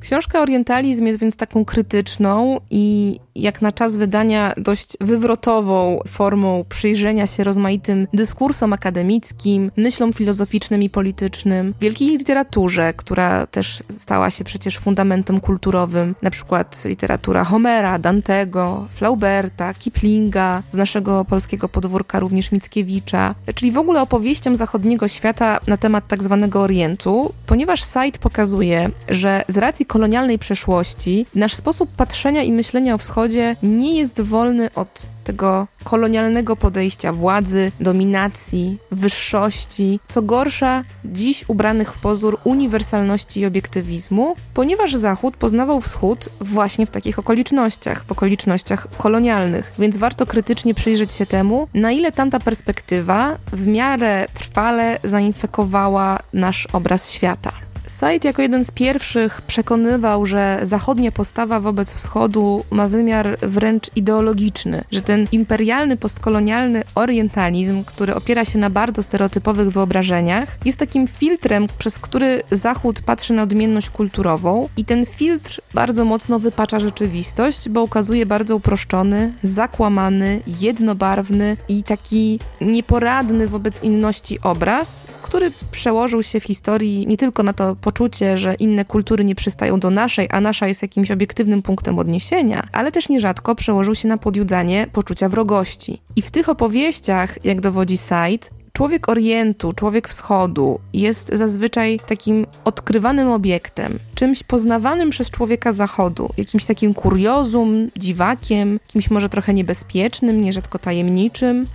Książka 0.00 0.40
Orientalizm 0.40 1.06
jest 1.06 1.18
więc 1.18 1.36
taką 1.36 1.64
krytyczną 1.64 2.60
i 2.70 3.16
jak 3.34 3.62
na 3.62 3.72
czas 3.72 3.96
wydania 3.96 4.54
dość 4.56 4.96
wywrotową 5.00 5.98
formą 6.08 6.64
przyjrzenia 6.68 7.26
się 7.26 7.44
rozmaitym 7.44 8.06
dyskursom 8.14 8.72
akademickim, 8.72 9.70
myślom 9.76 10.12
filozoficznym 10.12 10.82
i 10.82 10.90
politycznym, 10.90 11.74
wielkiej 11.80 12.08
literaturze, 12.08 12.92
która 12.96 13.46
też 13.46 13.82
stała 13.88 14.30
się 14.30 14.44
przecież 14.44 14.78
fundamentem 14.78 15.40
kulturowym, 15.40 16.14
na 16.22 16.30
przykład 16.30 16.84
literatura 16.84 17.44
Homera, 17.44 17.98
Dantego, 17.98 18.86
Flauberta, 18.90 19.74
Kiplinga, 19.74 20.62
z 20.70 20.76
naszego 20.76 21.24
polskiego 21.24 21.68
podwórka 21.68 22.20
również 22.20 22.52
Mickiewicza, 22.52 23.34
czyli 23.54 23.72
w 23.72 23.78
ogóle 23.78 24.02
opowieściom 24.02 24.56
zachodniego 24.56 25.08
świata 25.08 25.60
na 25.66 25.76
temat 25.76 26.08
tak 26.08 26.22
zwanego 26.22 26.60
Orientu, 26.62 27.32
ponieważ 27.46 27.84
Said 27.84 28.18
pokazuje, 28.18 28.90
że 29.08 29.42
z 29.48 29.56
racji 29.56 29.86
kolonialnej 29.90 30.38
przeszłości 30.38 31.26
nasz 31.34 31.54
sposób 31.54 31.90
patrzenia 31.96 32.42
i 32.42 32.52
myślenia 32.52 32.94
o 32.94 32.98
wschodzie 32.98 33.56
nie 33.62 33.98
jest 33.98 34.20
wolny 34.20 34.68
od 34.74 35.06
tego 35.24 35.66
kolonialnego 35.84 36.56
podejścia 36.56 37.12
władzy, 37.12 37.72
dominacji, 37.80 38.78
wyższości, 38.90 40.00
co 40.08 40.22
gorsza, 40.22 40.84
dziś 41.04 41.44
ubranych 41.48 41.92
w 41.92 41.98
pozór 41.98 42.38
uniwersalności 42.44 43.40
i 43.40 43.46
obiektywizmu, 43.46 44.36
ponieważ 44.54 44.94
Zachód 44.94 45.36
poznawał 45.36 45.80
Wschód 45.80 46.28
właśnie 46.40 46.86
w 46.86 46.90
takich 46.90 47.18
okolicznościach, 47.18 48.04
w 48.04 48.12
okolicznościach 48.12 48.86
kolonialnych, 48.96 49.72
więc 49.78 49.96
warto 49.96 50.26
krytycznie 50.26 50.74
przyjrzeć 50.74 51.12
się 51.12 51.26
temu, 51.26 51.68
na 51.74 51.92
ile 51.92 52.12
tamta 52.12 52.40
perspektywa 52.40 53.36
w 53.52 53.66
miarę 53.66 54.26
trwale 54.34 54.98
zainfekowała 55.04 56.18
nasz 56.32 56.66
obraz 56.72 57.10
świata. 57.10 57.69
Said 58.00 58.24
jako 58.24 58.42
jeden 58.42 58.64
z 58.64 58.70
pierwszych 58.70 59.42
przekonywał, 59.42 60.26
że 60.26 60.60
zachodnia 60.62 61.12
postawa 61.12 61.60
wobec 61.60 61.92
wschodu 61.92 62.64
ma 62.70 62.88
wymiar 62.88 63.38
wręcz 63.42 63.90
ideologiczny, 63.96 64.84
że 64.90 65.02
ten 65.02 65.26
imperialny, 65.32 65.96
postkolonialny 65.96 66.82
orientalizm, 66.94 67.84
który 67.84 68.14
opiera 68.14 68.44
się 68.44 68.58
na 68.58 68.70
bardzo 68.70 69.02
stereotypowych 69.02 69.70
wyobrażeniach, 69.70 70.58
jest 70.64 70.78
takim 70.78 71.08
filtrem, 71.08 71.66
przez 71.78 71.98
który 71.98 72.42
Zachód 72.50 73.00
patrzy 73.00 73.32
na 73.32 73.42
odmienność 73.42 73.90
kulturową 73.90 74.68
i 74.76 74.84
ten 74.84 75.06
filtr 75.06 75.60
bardzo 75.74 76.04
mocno 76.04 76.38
wypacza 76.38 76.80
rzeczywistość, 76.80 77.68
bo 77.68 77.82
ukazuje 77.82 78.26
bardzo 78.26 78.56
uproszczony, 78.56 79.32
zakłamany, 79.42 80.40
jednobarwny 80.60 81.56
i 81.68 81.82
taki 81.82 82.38
nieporadny 82.60 83.48
wobec 83.48 83.82
inności 83.82 84.40
obraz, 84.40 85.06
który 85.22 85.52
przełożył 85.70 86.22
się 86.22 86.40
w 86.40 86.44
historii 86.44 87.06
nie 87.06 87.16
tylko 87.16 87.42
na 87.42 87.52
to 87.52 87.76
poczucie, 87.90 88.38
że 88.38 88.54
inne 88.54 88.84
kultury 88.84 89.24
nie 89.24 89.34
przystają 89.34 89.80
do 89.80 89.90
naszej, 89.90 90.28
a 90.30 90.40
nasza 90.40 90.66
jest 90.66 90.82
jakimś 90.82 91.10
obiektywnym 91.10 91.62
punktem 91.62 91.98
odniesienia, 91.98 92.68
ale 92.72 92.92
też 92.92 93.08
nierzadko 93.08 93.54
przełożył 93.54 93.94
się 93.94 94.08
na 94.08 94.18
podjudzanie 94.18 94.86
poczucia 94.92 95.28
wrogości. 95.28 96.00
I 96.16 96.22
w 96.22 96.30
tych 96.30 96.48
opowieściach, 96.48 97.44
jak 97.44 97.60
dowodzi 97.60 97.96
Said, 97.96 98.50
człowiek 98.72 99.08
Orientu, 99.08 99.72
człowiek 99.72 100.08
Wschodu 100.08 100.80
jest 100.92 101.28
zazwyczaj 101.28 102.00
takim 102.06 102.46
odkrywanym 102.64 103.28
obiektem, 103.28 103.98
czymś 104.14 104.42
poznawanym 104.42 105.10
przez 105.10 105.30
człowieka 105.30 105.72
Zachodu, 105.72 106.28
jakimś 106.36 106.64
takim 106.64 106.94
kuriozum, 106.94 107.88
dziwakiem, 107.96 108.80
kimś 108.88 109.10
może 109.10 109.28
trochę 109.28 109.54
niebezpiecznym, 109.54 110.40
nierzadko 110.40 110.78
tajemniczym, 110.78 111.66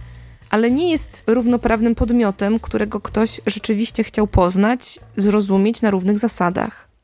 ale 0.49 0.71
nie 0.71 0.91
jest 0.91 1.23
równoprawnym 1.27 1.95
podmiotem, 1.95 2.59
którego 2.59 3.01
ktoś 3.01 3.41
rzeczywiście 3.45 4.03
chciał 4.03 4.27
poznać, 4.27 4.99
zrozumieć 5.17 5.81
na 5.81 5.91
równych 5.91 6.19
zasadach. 6.19 6.95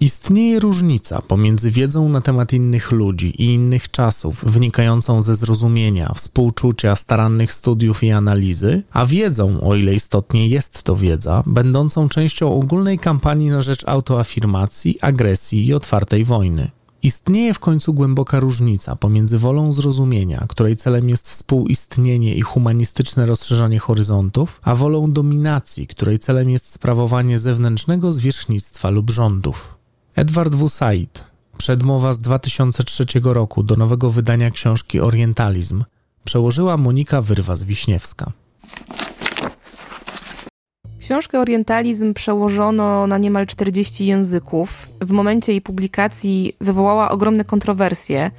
Istnieje 0.00 0.60
różnica 0.60 1.22
pomiędzy 1.22 1.70
wiedzą 1.70 2.08
na 2.08 2.20
temat 2.20 2.52
innych 2.52 2.92
ludzi 2.92 3.42
i 3.42 3.44
innych 3.44 3.90
czasów, 3.90 4.44
wynikającą 4.46 5.22
ze 5.22 5.36
zrozumienia, 5.36 6.12
współczucia, 6.14 6.96
starannych 6.96 7.52
studiów 7.52 8.04
i 8.04 8.10
analizy, 8.10 8.82
a 8.92 9.06
wiedzą, 9.06 9.60
o 9.60 9.74
ile 9.74 9.94
istotnie 9.94 10.48
jest 10.48 10.82
to 10.82 10.96
wiedza, 10.96 11.42
będącą 11.46 12.08
częścią 12.08 12.60
ogólnej 12.60 12.98
kampanii 12.98 13.48
na 13.48 13.62
rzecz 13.62 13.88
autoafirmacji, 13.88 14.98
agresji 15.00 15.66
i 15.66 15.74
otwartej 15.74 16.24
wojny. 16.24 16.70
Istnieje 17.02 17.54
w 17.54 17.58
końcu 17.58 17.94
głęboka 17.94 18.40
różnica 18.40 18.96
pomiędzy 18.96 19.38
wolą 19.38 19.72
zrozumienia, 19.72 20.46
której 20.48 20.76
celem 20.76 21.08
jest 21.08 21.28
współistnienie 21.30 22.34
i 22.34 22.40
humanistyczne 22.40 23.26
rozszerzanie 23.26 23.78
horyzontów, 23.78 24.60
a 24.62 24.74
wolą 24.74 25.12
dominacji, 25.12 25.86
której 25.86 26.18
celem 26.18 26.50
jest 26.50 26.66
sprawowanie 26.72 27.38
zewnętrznego 27.38 28.12
zwierzchnictwa 28.12 28.90
lub 28.90 29.10
rządów. 29.10 29.76
Edward 30.14 30.54
W. 30.54 30.68
Said, 30.68 31.24
przedmowa 31.58 32.14
z 32.14 32.18
2003 32.18 33.06
roku 33.22 33.62
do 33.62 33.76
nowego 33.76 34.10
wydania 34.10 34.50
książki 34.50 35.00
Orientalizm, 35.00 35.84
przełożyła 36.24 36.76
Monika 36.76 37.22
Wyrwa-Wiśniewska. 37.22 38.30
Książkę 41.06 41.40
Orientalizm 41.40 42.14
przełożono 42.14 43.06
na 43.06 43.18
niemal 43.18 43.46
40 43.46 44.06
języków. 44.06 44.88
W 45.00 45.10
momencie 45.10 45.52
jej 45.52 45.60
publikacji 45.60 46.52
wywołała 46.60 47.10
ogromne 47.10 47.44
kontrowersje. 47.44 48.30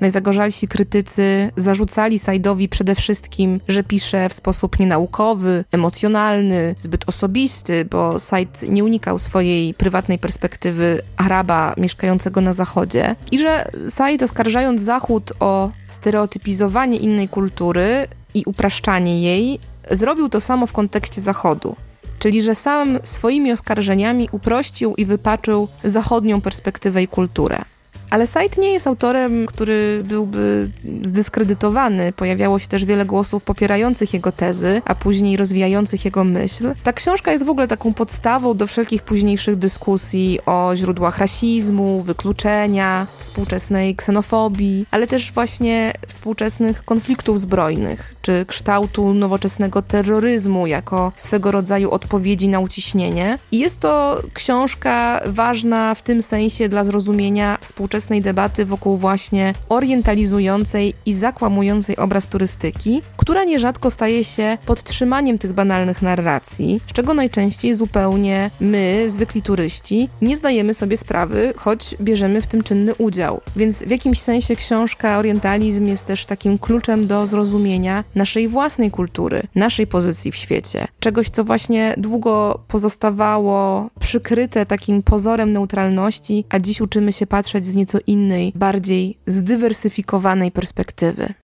Najzagorzalsi 0.00 0.68
krytycy 0.68 1.50
zarzucali 1.56 2.18
Saidowi 2.18 2.68
przede 2.68 2.94
wszystkim, 2.94 3.60
że 3.68 3.82
pisze 3.82 4.28
w 4.28 4.32
sposób 4.32 4.78
nienaukowy, 4.78 5.64
emocjonalny, 5.72 6.74
zbyt 6.80 7.08
osobisty, 7.08 7.84
bo 7.84 8.20
Said 8.20 8.62
nie 8.68 8.84
unikał 8.84 9.18
swojej 9.18 9.74
prywatnej 9.74 10.18
perspektywy 10.18 11.02
Araba 11.16 11.74
mieszkającego 11.76 12.40
na 12.40 12.52
Zachodzie 12.52 13.16
i 13.32 13.38
że 13.38 13.70
Said 13.88 14.22
oskarżając 14.22 14.80
Zachód 14.80 15.32
o 15.40 15.70
stereotypizowanie 15.88 16.96
innej 16.96 17.28
kultury 17.28 18.06
i 18.34 18.42
upraszczanie 18.46 19.22
jej, 19.22 19.58
zrobił 19.90 20.28
to 20.28 20.40
samo 20.40 20.66
w 20.66 20.72
kontekście 20.72 21.20
Zachodu 21.20 21.76
czyli 22.18 22.42
że 22.42 22.54
sam 22.54 22.98
swoimi 23.02 23.52
oskarżeniami 23.52 24.28
uprościł 24.32 24.94
i 24.94 25.04
wypaczył 25.04 25.68
zachodnią 25.84 26.40
perspektywę 26.40 27.02
i 27.02 27.08
kulturę. 27.08 27.64
Ale 28.10 28.26
Said 28.26 28.58
nie 28.58 28.72
jest 28.72 28.86
autorem, 28.86 29.46
który 29.46 30.02
byłby 30.04 30.70
zdyskredytowany. 31.02 32.12
Pojawiało 32.12 32.58
się 32.58 32.68
też 32.68 32.84
wiele 32.84 33.04
głosów 33.04 33.44
popierających 33.44 34.14
jego 34.14 34.32
tezy, 34.32 34.82
a 34.84 34.94
później 34.94 35.36
rozwijających 35.36 36.04
jego 36.04 36.24
myśl. 36.24 36.74
Ta 36.82 36.92
książka 36.92 37.32
jest 37.32 37.44
w 37.44 37.48
ogóle 37.48 37.68
taką 37.68 37.94
podstawą 37.94 38.56
do 38.56 38.66
wszelkich 38.66 39.02
późniejszych 39.02 39.56
dyskusji 39.56 40.38
o 40.46 40.72
źródłach 40.76 41.18
rasizmu, 41.18 42.02
wykluczenia, 42.02 43.06
współczesnej 43.18 43.96
ksenofobii, 43.96 44.86
ale 44.90 45.06
też 45.06 45.32
właśnie 45.32 45.92
współczesnych 46.08 46.84
konfliktów 46.84 47.40
zbrojnych, 47.40 48.14
czy 48.22 48.44
kształtu 48.48 49.14
nowoczesnego 49.14 49.82
terroryzmu 49.82 50.66
jako 50.66 51.12
swego 51.16 51.50
rodzaju 51.50 51.90
odpowiedzi 51.90 52.48
na 52.48 52.60
uciśnienie. 52.60 53.38
I 53.52 53.58
jest 53.58 53.80
to 53.80 54.22
książka 54.34 55.20
ważna 55.26 55.94
w 55.94 56.02
tym 56.02 56.22
sensie 56.22 56.68
dla 56.68 56.84
zrozumienia 56.84 57.58
współczesnej 57.96 58.22
debaty 58.22 58.64
wokół 58.64 58.96
właśnie 58.96 59.54
orientalizującej 59.68 60.94
i 61.06 61.14
zakłamującej 61.14 61.96
obraz 61.96 62.26
turystyki, 62.26 63.02
która 63.16 63.44
nierzadko 63.44 63.90
staje 63.90 64.24
się 64.24 64.58
podtrzymaniem 64.66 65.38
tych 65.38 65.52
banalnych 65.52 66.02
narracji, 66.02 66.80
z 66.86 66.92
czego 66.92 67.14
najczęściej 67.14 67.74
zupełnie 67.74 68.50
my, 68.60 69.04
zwykli 69.08 69.42
turyści, 69.42 70.08
nie 70.22 70.36
zdajemy 70.36 70.74
sobie 70.74 70.96
sprawy, 70.96 71.54
choć 71.56 71.96
bierzemy 72.00 72.42
w 72.42 72.46
tym 72.46 72.62
czynny 72.62 72.94
udział. 72.94 73.40
Więc 73.56 73.78
w 73.78 73.90
jakimś 73.90 74.20
sensie 74.20 74.56
książka 74.56 75.18
Orientalizm 75.18 75.86
jest 75.86 76.04
też 76.04 76.24
takim 76.24 76.58
kluczem 76.58 77.06
do 77.06 77.26
zrozumienia 77.26 78.04
naszej 78.14 78.48
własnej 78.48 78.90
kultury, 78.90 79.42
naszej 79.54 79.86
pozycji 79.86 80.32
w 80.32 80.36
świecie. 80.36 80.88
Czegoś, 81.00 81.30
co 81.30 81.44
właśnie 81.44 81.94
długo 81.96 82.60
pozostawało 82.68 83.90
przykryte 84.00 84.66
takim 84.66 85.02
pozorem 85.02 85.52
neutralności, 85.52 86.44
a 86.48 86.58
dziś 86.58 86.80
uczymy 86.80 87.12
się 87.12 87.26
patrzeć 87.26 87.64
z 87.64 87.76
nieco 87.86 87.98
innej, 88.06 88.52
bardziej 88.54 89.18
zdywersyfikowanej 89.26 90.50
perspektywy. 90.50 91.34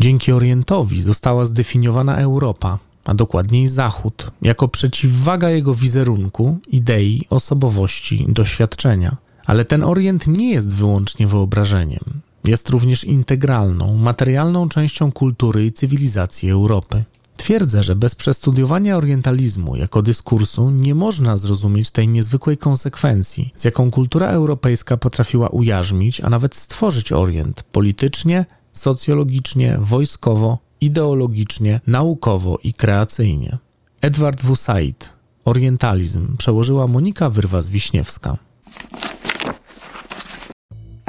Dzięki 0.00 0.32
Orientowi 0.32 1.02
została 1.02 1.44
zdefiniowana 1.44 2.16
Europa, 2.16 2.78
a 3.04 3.14
dokładniej 3.14 3.68
Zachód, 3.68 4.30
jako 4.42 4.68
przeciwwaga 4.68 5.50
jego 5.50 5.74
wizerunku, 5.74 6.58
idei, 6.66 7.22
osobowości, 7.30 8.26
doświadczenia. 8.28 9.16
Ale 9.46 9.64
ten 9.64 9.84
Orient 9.84 10.26
nie 10.26 10.50
jest 10.50 10.74
wyłącznie 10.76 11.26
wyobrażeniem. 11.26 12.04
Jest 12.44 12.68
również 12.68 13.04
integralną, 13.04 13.96
materialną 13.96 14.68
częścią 14.68 15.12
kultury 15.12 15.66
i 15.66 15.72
cywilizacji 15.72 16.50
Europy. 16.50 17.04
Twierdzę, 17.40 17.82
że 17.82 17.96
bez 17.96 18.14
przestudiowania 18.14 18.96
orientalizmu 18.96 19.76
jako 19.76 20.02
dyskursu 20.02 20.70
nie 20.70 20.94
można 20.94 21.36
zrozumieć 21.36 21.90
tej 21.90 22.08
niezwykłej 22.08 22.58
konsekwencji, 22.58 23.52
z 23.56 23.64
jaką 23.64 23.90
kultura 23.90 24.28
europejska 24.28 24.96
potrafiła 24.96 25.48
ujarzmić, 25.48 26.20
a 26.20 26.30
nawet 26.30 26.54
stworzyć 26.54 27.12
Orient 27.12 27.62
politycznie, 27.62 28.46
socjologicznie, 28.72 29.78
wojskowo, 29.80 30.58
ideologicznie, 30.80 31.80
naukowo 31.86 32.58
i 32.62 32.74
kreacyjnie. 32.74 33.58
Edward 34.00 34.42
W. 34.42 34.56
Said, 34.56 35.10
Orientalizm, 35.44 36.36
przełożyła 36.36 36.86
Monika 36.86 37.30
Wyrwas-Wiśniewska. 37.30 38.36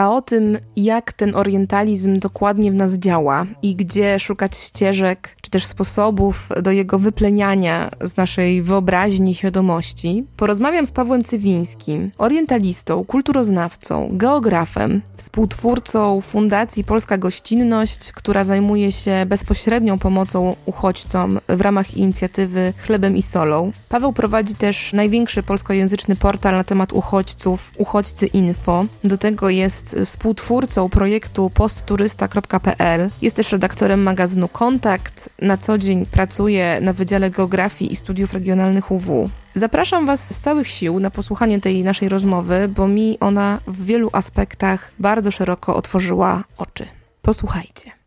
A 0.01 0.11
o 0.11 0.21
tym, 0.21 0.57
jak 0.75 1.13
ten 1.13 1.35
orientalizm 1.35 2.19
dokładnie 2.19 2.71
w 2.71 2.75
nas 2.75 2.93
działa 2.93 3.45
i 3.61 3.75
gdzie 3.75 4.19
szukać 4.19 4.57
ścieżek 4.57 5.35
czy 5.41 5.51
też 5.51 5.65
sposobów 5.65 6.49
do 6.61 6.71
jego 6.71 6.99
wypleniania 6.99 7.89
z 8.01 8.17
naszej 8.17 8.61
wyobraźni 8.61 9.31
i 9.31 9.35
świadomości, 9.35 10.25
porozmawiam 10.37 10.85
z 10.85 10.91
Pawłem 10.91 11.23
Cywińskim, 11.23 12.11
orientalistą, 12.17 13.05
kulturoznawcą, 13.05 14.09
geografem, 14.11 15.01
współtwórcą 15.17 16.21
Fundacji 16.21 16.83
Polska 16.83 17.17
Gościnność, 17.17 18.11
która 18.11 18.45
zajmuje 18.45 18.91
się 18.91 19.25
bezpośrednią 19.27 19.99
pomocą 19.99 20.55
uchodźcom 20.65 21.39
w 21.49 21.61
ramach 21.61 21.97
inicjatywy 21.97 22.73
Chlebem 22.77 23.17
i 23.17 23.21
Solą. 23.21 23.71
Paweł 23.89 24.13
prowadzi 24.13 24.55
też 24.55 24.93
największy 24.93 25.43
polskojęzyczny 25.43 26.15
portal 26.15 26.53
na 26.53 26.63
temat 26.63 26.93
uchodźców, 26.93 27.71
Uchodźcy 27.77 28.27
Info. 28.27 28.85
Do 29.03 29.17
tego 29.17 29.49
jest 29.49 29.90
współtwórcą 30.05 30.89
projektu 30.89 31.49
postturysta.pl. 31.49 33.09
Jest 33.21 33.35
też 33.35 33.51
redaktorem 33.51 34.03
magazynu 34.03 34.47
Kontakt. 34.47 35.29
Na 35.41 35.57
co 35.57 35.77
dzień 35.77 36.05
pracuje 36.05 36.79
na 36.81 36.93
Wydziale 36.93 37.29
Geografii 37.29 37.91
i 37.91 37.95
Studiów 37.95 38.33
Regionalnych 38.33 38.91
UW. 38.91 39.29
Zapraszam 39.55 40.05
Was 40.05 40.35
z 40.35 40.39
całych 40.39 40.67
sił 40.67 40.99
na 40.99 41.11
posłuchanie 41.11 41.61
tej 41.61 41.83
naszej 41.83 42.09
rozmowy, 42.09 42.67
bo 42.75 42.87
mi 42.87 43.17
ona 43.19 43.59
w 43.67 43.85
wielu 43.85 44.09
aspektach 44.13 44.91
bardzo 44.99 45.31
szeroko 45.31 45.75
otworzyła 45.75 46.43
oczy. 46.57 46.85
Posłuchajcie. 47.21 48.00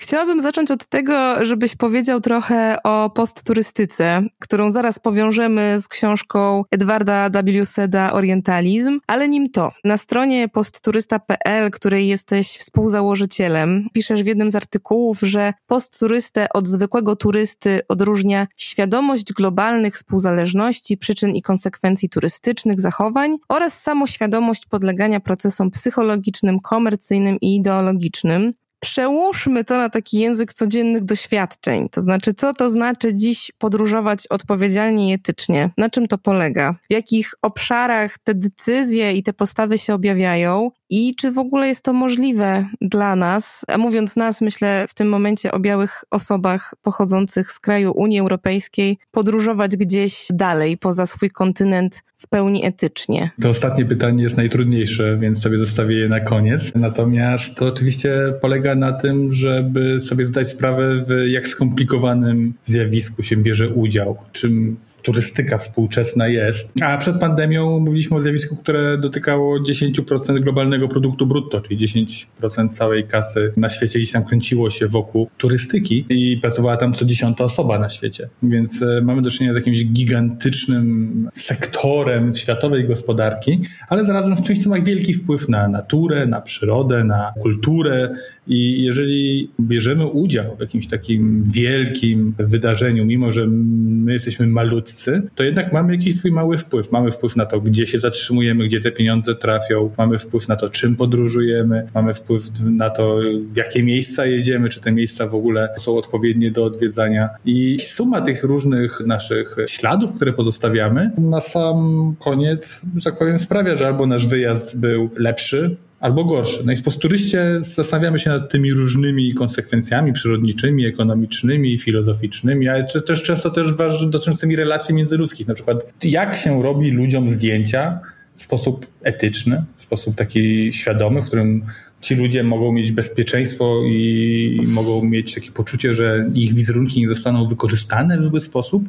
Chciałabym 0.00 0.40
zacząć 0.40 0.70
od 0.70 0.86
tego, 0.86 1.44
żebyś 1.44 1.76
powiedział 1.76 2.20
trochę 2.20 2.82
o 2.82 3.10
postturystyce, 3.10 4.22
którą 4.38 4.70
zaraz 4.70 4.98
powiążemy 4.98 5.78
z 5.78 5.88
książką 5.88 6.64
Edwarda 6.70 7.30
W. 7.30 7.64
Seda 7.64 8.12
Orientalizm, 8.12 9.00
ale 9.06 9.28
nim 9.28 9.50
to. 9.50 9.72
Na 9.84 9.96
stronie 9.96 10.48
postturysta.pl, 10.48 11.70
której 11.70 12.08
jesteś 12.08 12.56
współzałożycielem, 12.56 13.86
piszesz 13.92 14.22
w 14.22 14.26
jednym 14.26 14.50
z 14.50 14.54
artykułów, 14.54 15.20
że 15.20 15.52
postturystę 15.66 16.46
od 16.54 16.68
zwykłego 16.68 17.16
turysty 17.16 17.80
odróżnia 17.88 18.46
świadomość 18.56 19.32
globalnych 19.32 19.94
współzależności, 19.94 20.96
przyczyn 20.96 21.34
i 21.34 21.42
konsekwencji 21.42 22.08
turystycznych 22.08 22.80
zachowań 22.80 23.36
oraz 23.48 23.82
samoświadomość 23.82 24.66
podlegania 24.66 25.20
procesom 25.20 25.70
psychologicznym, 25.70 26.60
komercyjnym 26.60 27.36
i 27.40 27.56
ideologicznym 27.56 28.52
przełóżmy 28.80 29.64
to 29.64 29.76
na 29.76 29.90
taki 29.90 30.18
język 30.18 30.52
codziennych 30.52 31.04
doświadczeń. 31.04 31.88
To 31.88 32.00
znaczy, 32.00 32.34
co 32.34 32.54
to 32.54 32.70
znaczy 32.70 33.14
dziś 33.14 33.52
podróżować 33.58 34.26
odpowiedzialnie 34.26 35.10
i 35.10 35.12
etycznie? 35.12 35.70
Na 35.76 35.90
czym 35.90 36.08
to 36.08 36.18
polega? 36.18 36.72
W 36.90 36.92
jakich 36.92 37.34
obszarach 37.42 38.18
te 38.18 38.34
decyzje 38.34 39.12
i 39.12 39.22
te 39.22 39.32
postawy 39.32 39.78
się 39.78 39.94
objawiają? 39.94 40.70
I 40.90 41.14
czy 41.14 41.30
w 41.30 41.38
ogóle 41.38 41.68
jest 41.68 41.84
to 41.84 41.92
możliwe 41.92 42.66
dla 42.80 43.16
nas? 43.16 43.64
A 43.68 43.78
mówiąc 43.78 44.16
nas, 44.16 44.40
myślę 44.40 44.86
w 44.88 44.94
tym 44.94 45.08
momencie 45.08 45.52
o 45.52 45.58
białych 45.58 46.04
osobach 46.10 46.74
pochodzących 46.82 47.52
z 47.52 47.60
kraju 47.60 47.92
Unii 47.96 48.20
Europejskiej, 48.20 48.98
podróżować 49.10 49.76
gdzieś 49.76 50.26
dalej, 50.30 50.78
poza 50.78 51.06
swój 51.06 51.30
kontynent 51.30 52.02
w 52.16 52.28
pełni 52.28 52.66
etycznie? 52.66 53.30
To 53.42 53.48
ostatnie 53.48 53.84
pytanie 53.84 54.22
jest 54.22 54.36
najtrudniejsze, 54.36 55.16
więc 55.16 55.42
sobie 55.42 55.58
zostawię 55.58 55.96
je 55.96 56.08
na 56.08 56.20
koniec. 56.20 56.62
Natomiast 56.74 57.54
to 57.54 57.66
oczywiście 57.66 58.34
polega 58.40 58.69
na 58.74 58.92
tym, 58.92 59.32
żeby 59.32 60.00
sobie 60.00 60.24
zdać 60.24 60.48
sprawę, 60.48 61.04
w 61.06 61.26
jak 61.28 61.48
skomplikowanym 61.48 62.54
zjawisku 62.64 63.22
się 63.22 63.36
bierze 63.36 63.68
udział, 63.68 64.16
czym 64.32 64.76
turystyka 65.02 65.58
współczesna 65.58 66.28
jest. 66.28 66.72
A 66.82 66.98
przed 66.98 67.18
pandemią 67.18 67.78
mówiliśmy 67.78 68.16
o 68.16 68.20
zjawisku, 68.20 68.56
które 68.56 68.98
dotykało 68.98 69.58
10% 69.58 70.40
globalnego 70.40 70.88
produktu 70.88 71.26
brutto, 71.26 71.60
czyli 71.60 71.88
10% 71.88 72.68
całej 72.68 73.06
kasy 73.06 73.52
na 73.56 73.70
świecie 73.70 73.98
gdzieś 73.98 74.12
tam 74.12 74.24
kręciło 74.24 74.70
się 74.70 74.86
wokół 74.86 75.30
turystyki 75.38 76.06
i 76.08 76.38
pracowała 76.42 76.76
tam 76.76 76.92
co 76.92 77.04
dziesiąta 77.04 77.44
osoba 77.44 77.78
na 77.78 77.88
świecie. 77.88 78.28
Więc 78.42 78.82
e, 78.82 79.00
mamy 79.02 79.22
do 79.22 79.30
czynienia 79.30 79.52
z 79.52 79.56
jakimś 79.56 79.84
gigantycznym 79.84 81.30
sektorem 81.34 82.36
światowej 82.36 82.88
gospodarki, 82.88 83.60
ale 83.88 84.04
zarazem 84.04 84.36
z 84.36 84.42
czymś, 84.42 84.66
ma 84.66 84.80
wielki 84.80 85.14
wpływ 85.14 85.48
na 85.48 85.68
naturę, 85.68 86.26
na 86.26 86.40
przyrodę, 86.40 87.04
na 87.04 87.32
kulturę 87.42 88.14
i 88.50 88.82
jeżeli 88.82 89.50
bierzemy 89.60 90.06
udział 90.06 90.56
w 90.56 90.60
jakimś 90.60 90.86
takim 90.86 91.44
wielkim 91.54 92.34
wydarzeniu, 92.38 93.06
mimo 93.06 93.32
że 93.32 93.46
my 93.46 94.12
jesteśmy 94.12 94.46
malutcy, 94.46 95.22
to 95.34 95.42
jednak 95.42 95.72
mamy 95.72 95.96
jakiś 95.96 96.16
swój 96.16 96.32
mały 96.32 96.58
wpływ. 96.58 96.92
Mamy 96.92 97.12
wpływ 97.12 97.36
na 97.36 97.46
to, 97.46 97.60
gdzie 97.60 97.86
się 97.86 97.98
zatrzymujemy, 97.98 98.64
gdzie 98.64 98.80
te 98.80 98.92
pieniądze 98.92 99.34
trafią, 99.34 99.90
mamy 99.98 100.18
wpływ 100.18 100.48
na 100.48 100.56
to, 100.56 100.68
czym 100.68 100.96
podróżujemy, 100.96 101.86
mamy 101.94 102.14
wpływ 102.14 102.44
na 102.64 102.90
to, 102.90 103.18
w 103.52 103.56
jakie 103.56 103.82
miejsca 103.82 104.26
jedziemy, 104.26 104.68
czy 104.68 104.80
te 104.80 104.92
miejsca 104.92 105.26
w 105.26 105.34
ogóle 105.34 105.68
są 105.78 105.96
odpowiednie 105.96 106.50
do 106.50 106.64
odwiedzania. 106.64 107.28
I 107.44 107.76
suma 107.80 108.20
tych 108.20 108.44
różnych 108.44 109.00
naszych 109.06 109.56
śladów, 109.66 110.14
które 110.16 110.32
pozostawiamy, 110.32 111.10
na 111.18 111.40
sam 111.40 112.14
koniec, 112.18 112.80
że 112.96 113.10
tak 113.10 113.18
powiem, 113.18 113.38
sprawia, 113.38 113.76
że 113.76 113.86
albo 113.86 114.06
nasz 114.06 114.26
wyjazd 114.26 114.78
był 114.78 115.10
lepszy, 115.16 115.76
albo 116.00 116.24
gorsze. 116.24 116.60
No 116.64 116.72
i 116.72 116.76
w 116.76 116.82
posturyście 116.82 117.60
zastanawiamy 117.76 118.18
się 118.18 118.30
nad 118.30 118.50
tymi 118.50 118.72
różnymi 118.72 119.34
konsekwencjami 119.34 120.12
przyrodniczymi, 120.12 120.86
ekonomicznymi, 120.86 121.78
filozoficznymi, 121.78 122.68
ale 122.68 122.84
też 122.84 123.22
często 123.22 123.50
też 123.50 123.76
dotyczącymi 124.10 124.56
relacji 124.56 124.94
międzyludzkich. 124.94 125.48
Na 125.48 125.54
przykład 125.54 125.92
jak 126.04 126.36
się 126.36 126.62
robi 126.62 126.90
ludziom 126.90 127.28
zdjęcia 127.28 128.00
w 128.36 128.42
sposób 128.42 128.86
etyczny, 129.02 129.64
w 129.76 129.80
sposób 129.80 130.14
taki 130.14 130.72
świadomy, 130.72 131.22
w 131.22 131.26
którym 131.26 131.62
Ci 132.00 132.14
ludzie 132.14 132.42
mogą 132.42 132.72
mieć 132.72 132.92
bezpieczeństwo 132.92 133.82
i 133.86 134.62
mogą 134.66 135.04
mieć 135.04 135.34
takie 135.34 135.50
poczucie, 135.50 135.94
że 135.94 136.26
ich 136.34 136.54
wizerunki 136.54 137.00
nie 137.00 137.08
zostaną 137.08 137.48
wykorzystane 137.48 138.18
w 138.18 138.22
zły 138.22 138.40
sposób. 138.40 138.82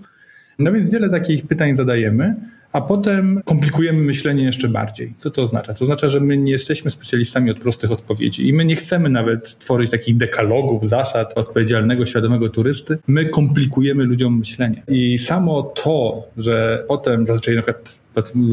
No 0.60 0.72
więc 0.72 0.90
wiele 0.90 1.10
takich 1.10 1.48
pytań 1.48 1.76
zadajemy 1.76 2.36
a 2.72 2.82
potem 2.82 3.42
komplikujemy 3.46 4.02
myślenie 4.02 4.44
jeszcze 4.44 4.68
bardziej. 4.68 5.14
Co 5.16 5.32
to 5.32 5.42
oznacza? 5.42 5.74
To 5.74 5.84
oznacza, 5.84 6.10
że 6.10 6.20
my 6.20 6.38
nie 6.38 6.52
jesteśmy 6.52 6.92
specjalistami 6.92 7.52
od 7.52 7.60
prostych 7.60 7.92
odpowiedzi 7.92 8.48
i 8.48 8.54
my 8.54 8.66
nie 8.66 8.76
chcemy 8.76 9.10
nawet 9.10 9.58
tworzyć 9.58 9.92
takich 9.92 10.18
dekalogów, 10.18 10.88
zasad 10.88 11.38
odpowiedzialnego, 11.38 12.06
świadomego 12.06 12.50
turysty. 12.50 12.98
My 13.08 13.26
komplikujemy 13.26 14.04
ludziom 14.04 14.38
myślenie. 14.38 14.84
I 14.88 15.20
samo 15.20 15.64
to, 15.64 16.24
że 16.38 16.86
potem 16.88 17.26
zazwyczaj 17.26 17.56
na 17.56 17.62
przykład 17.62 18.01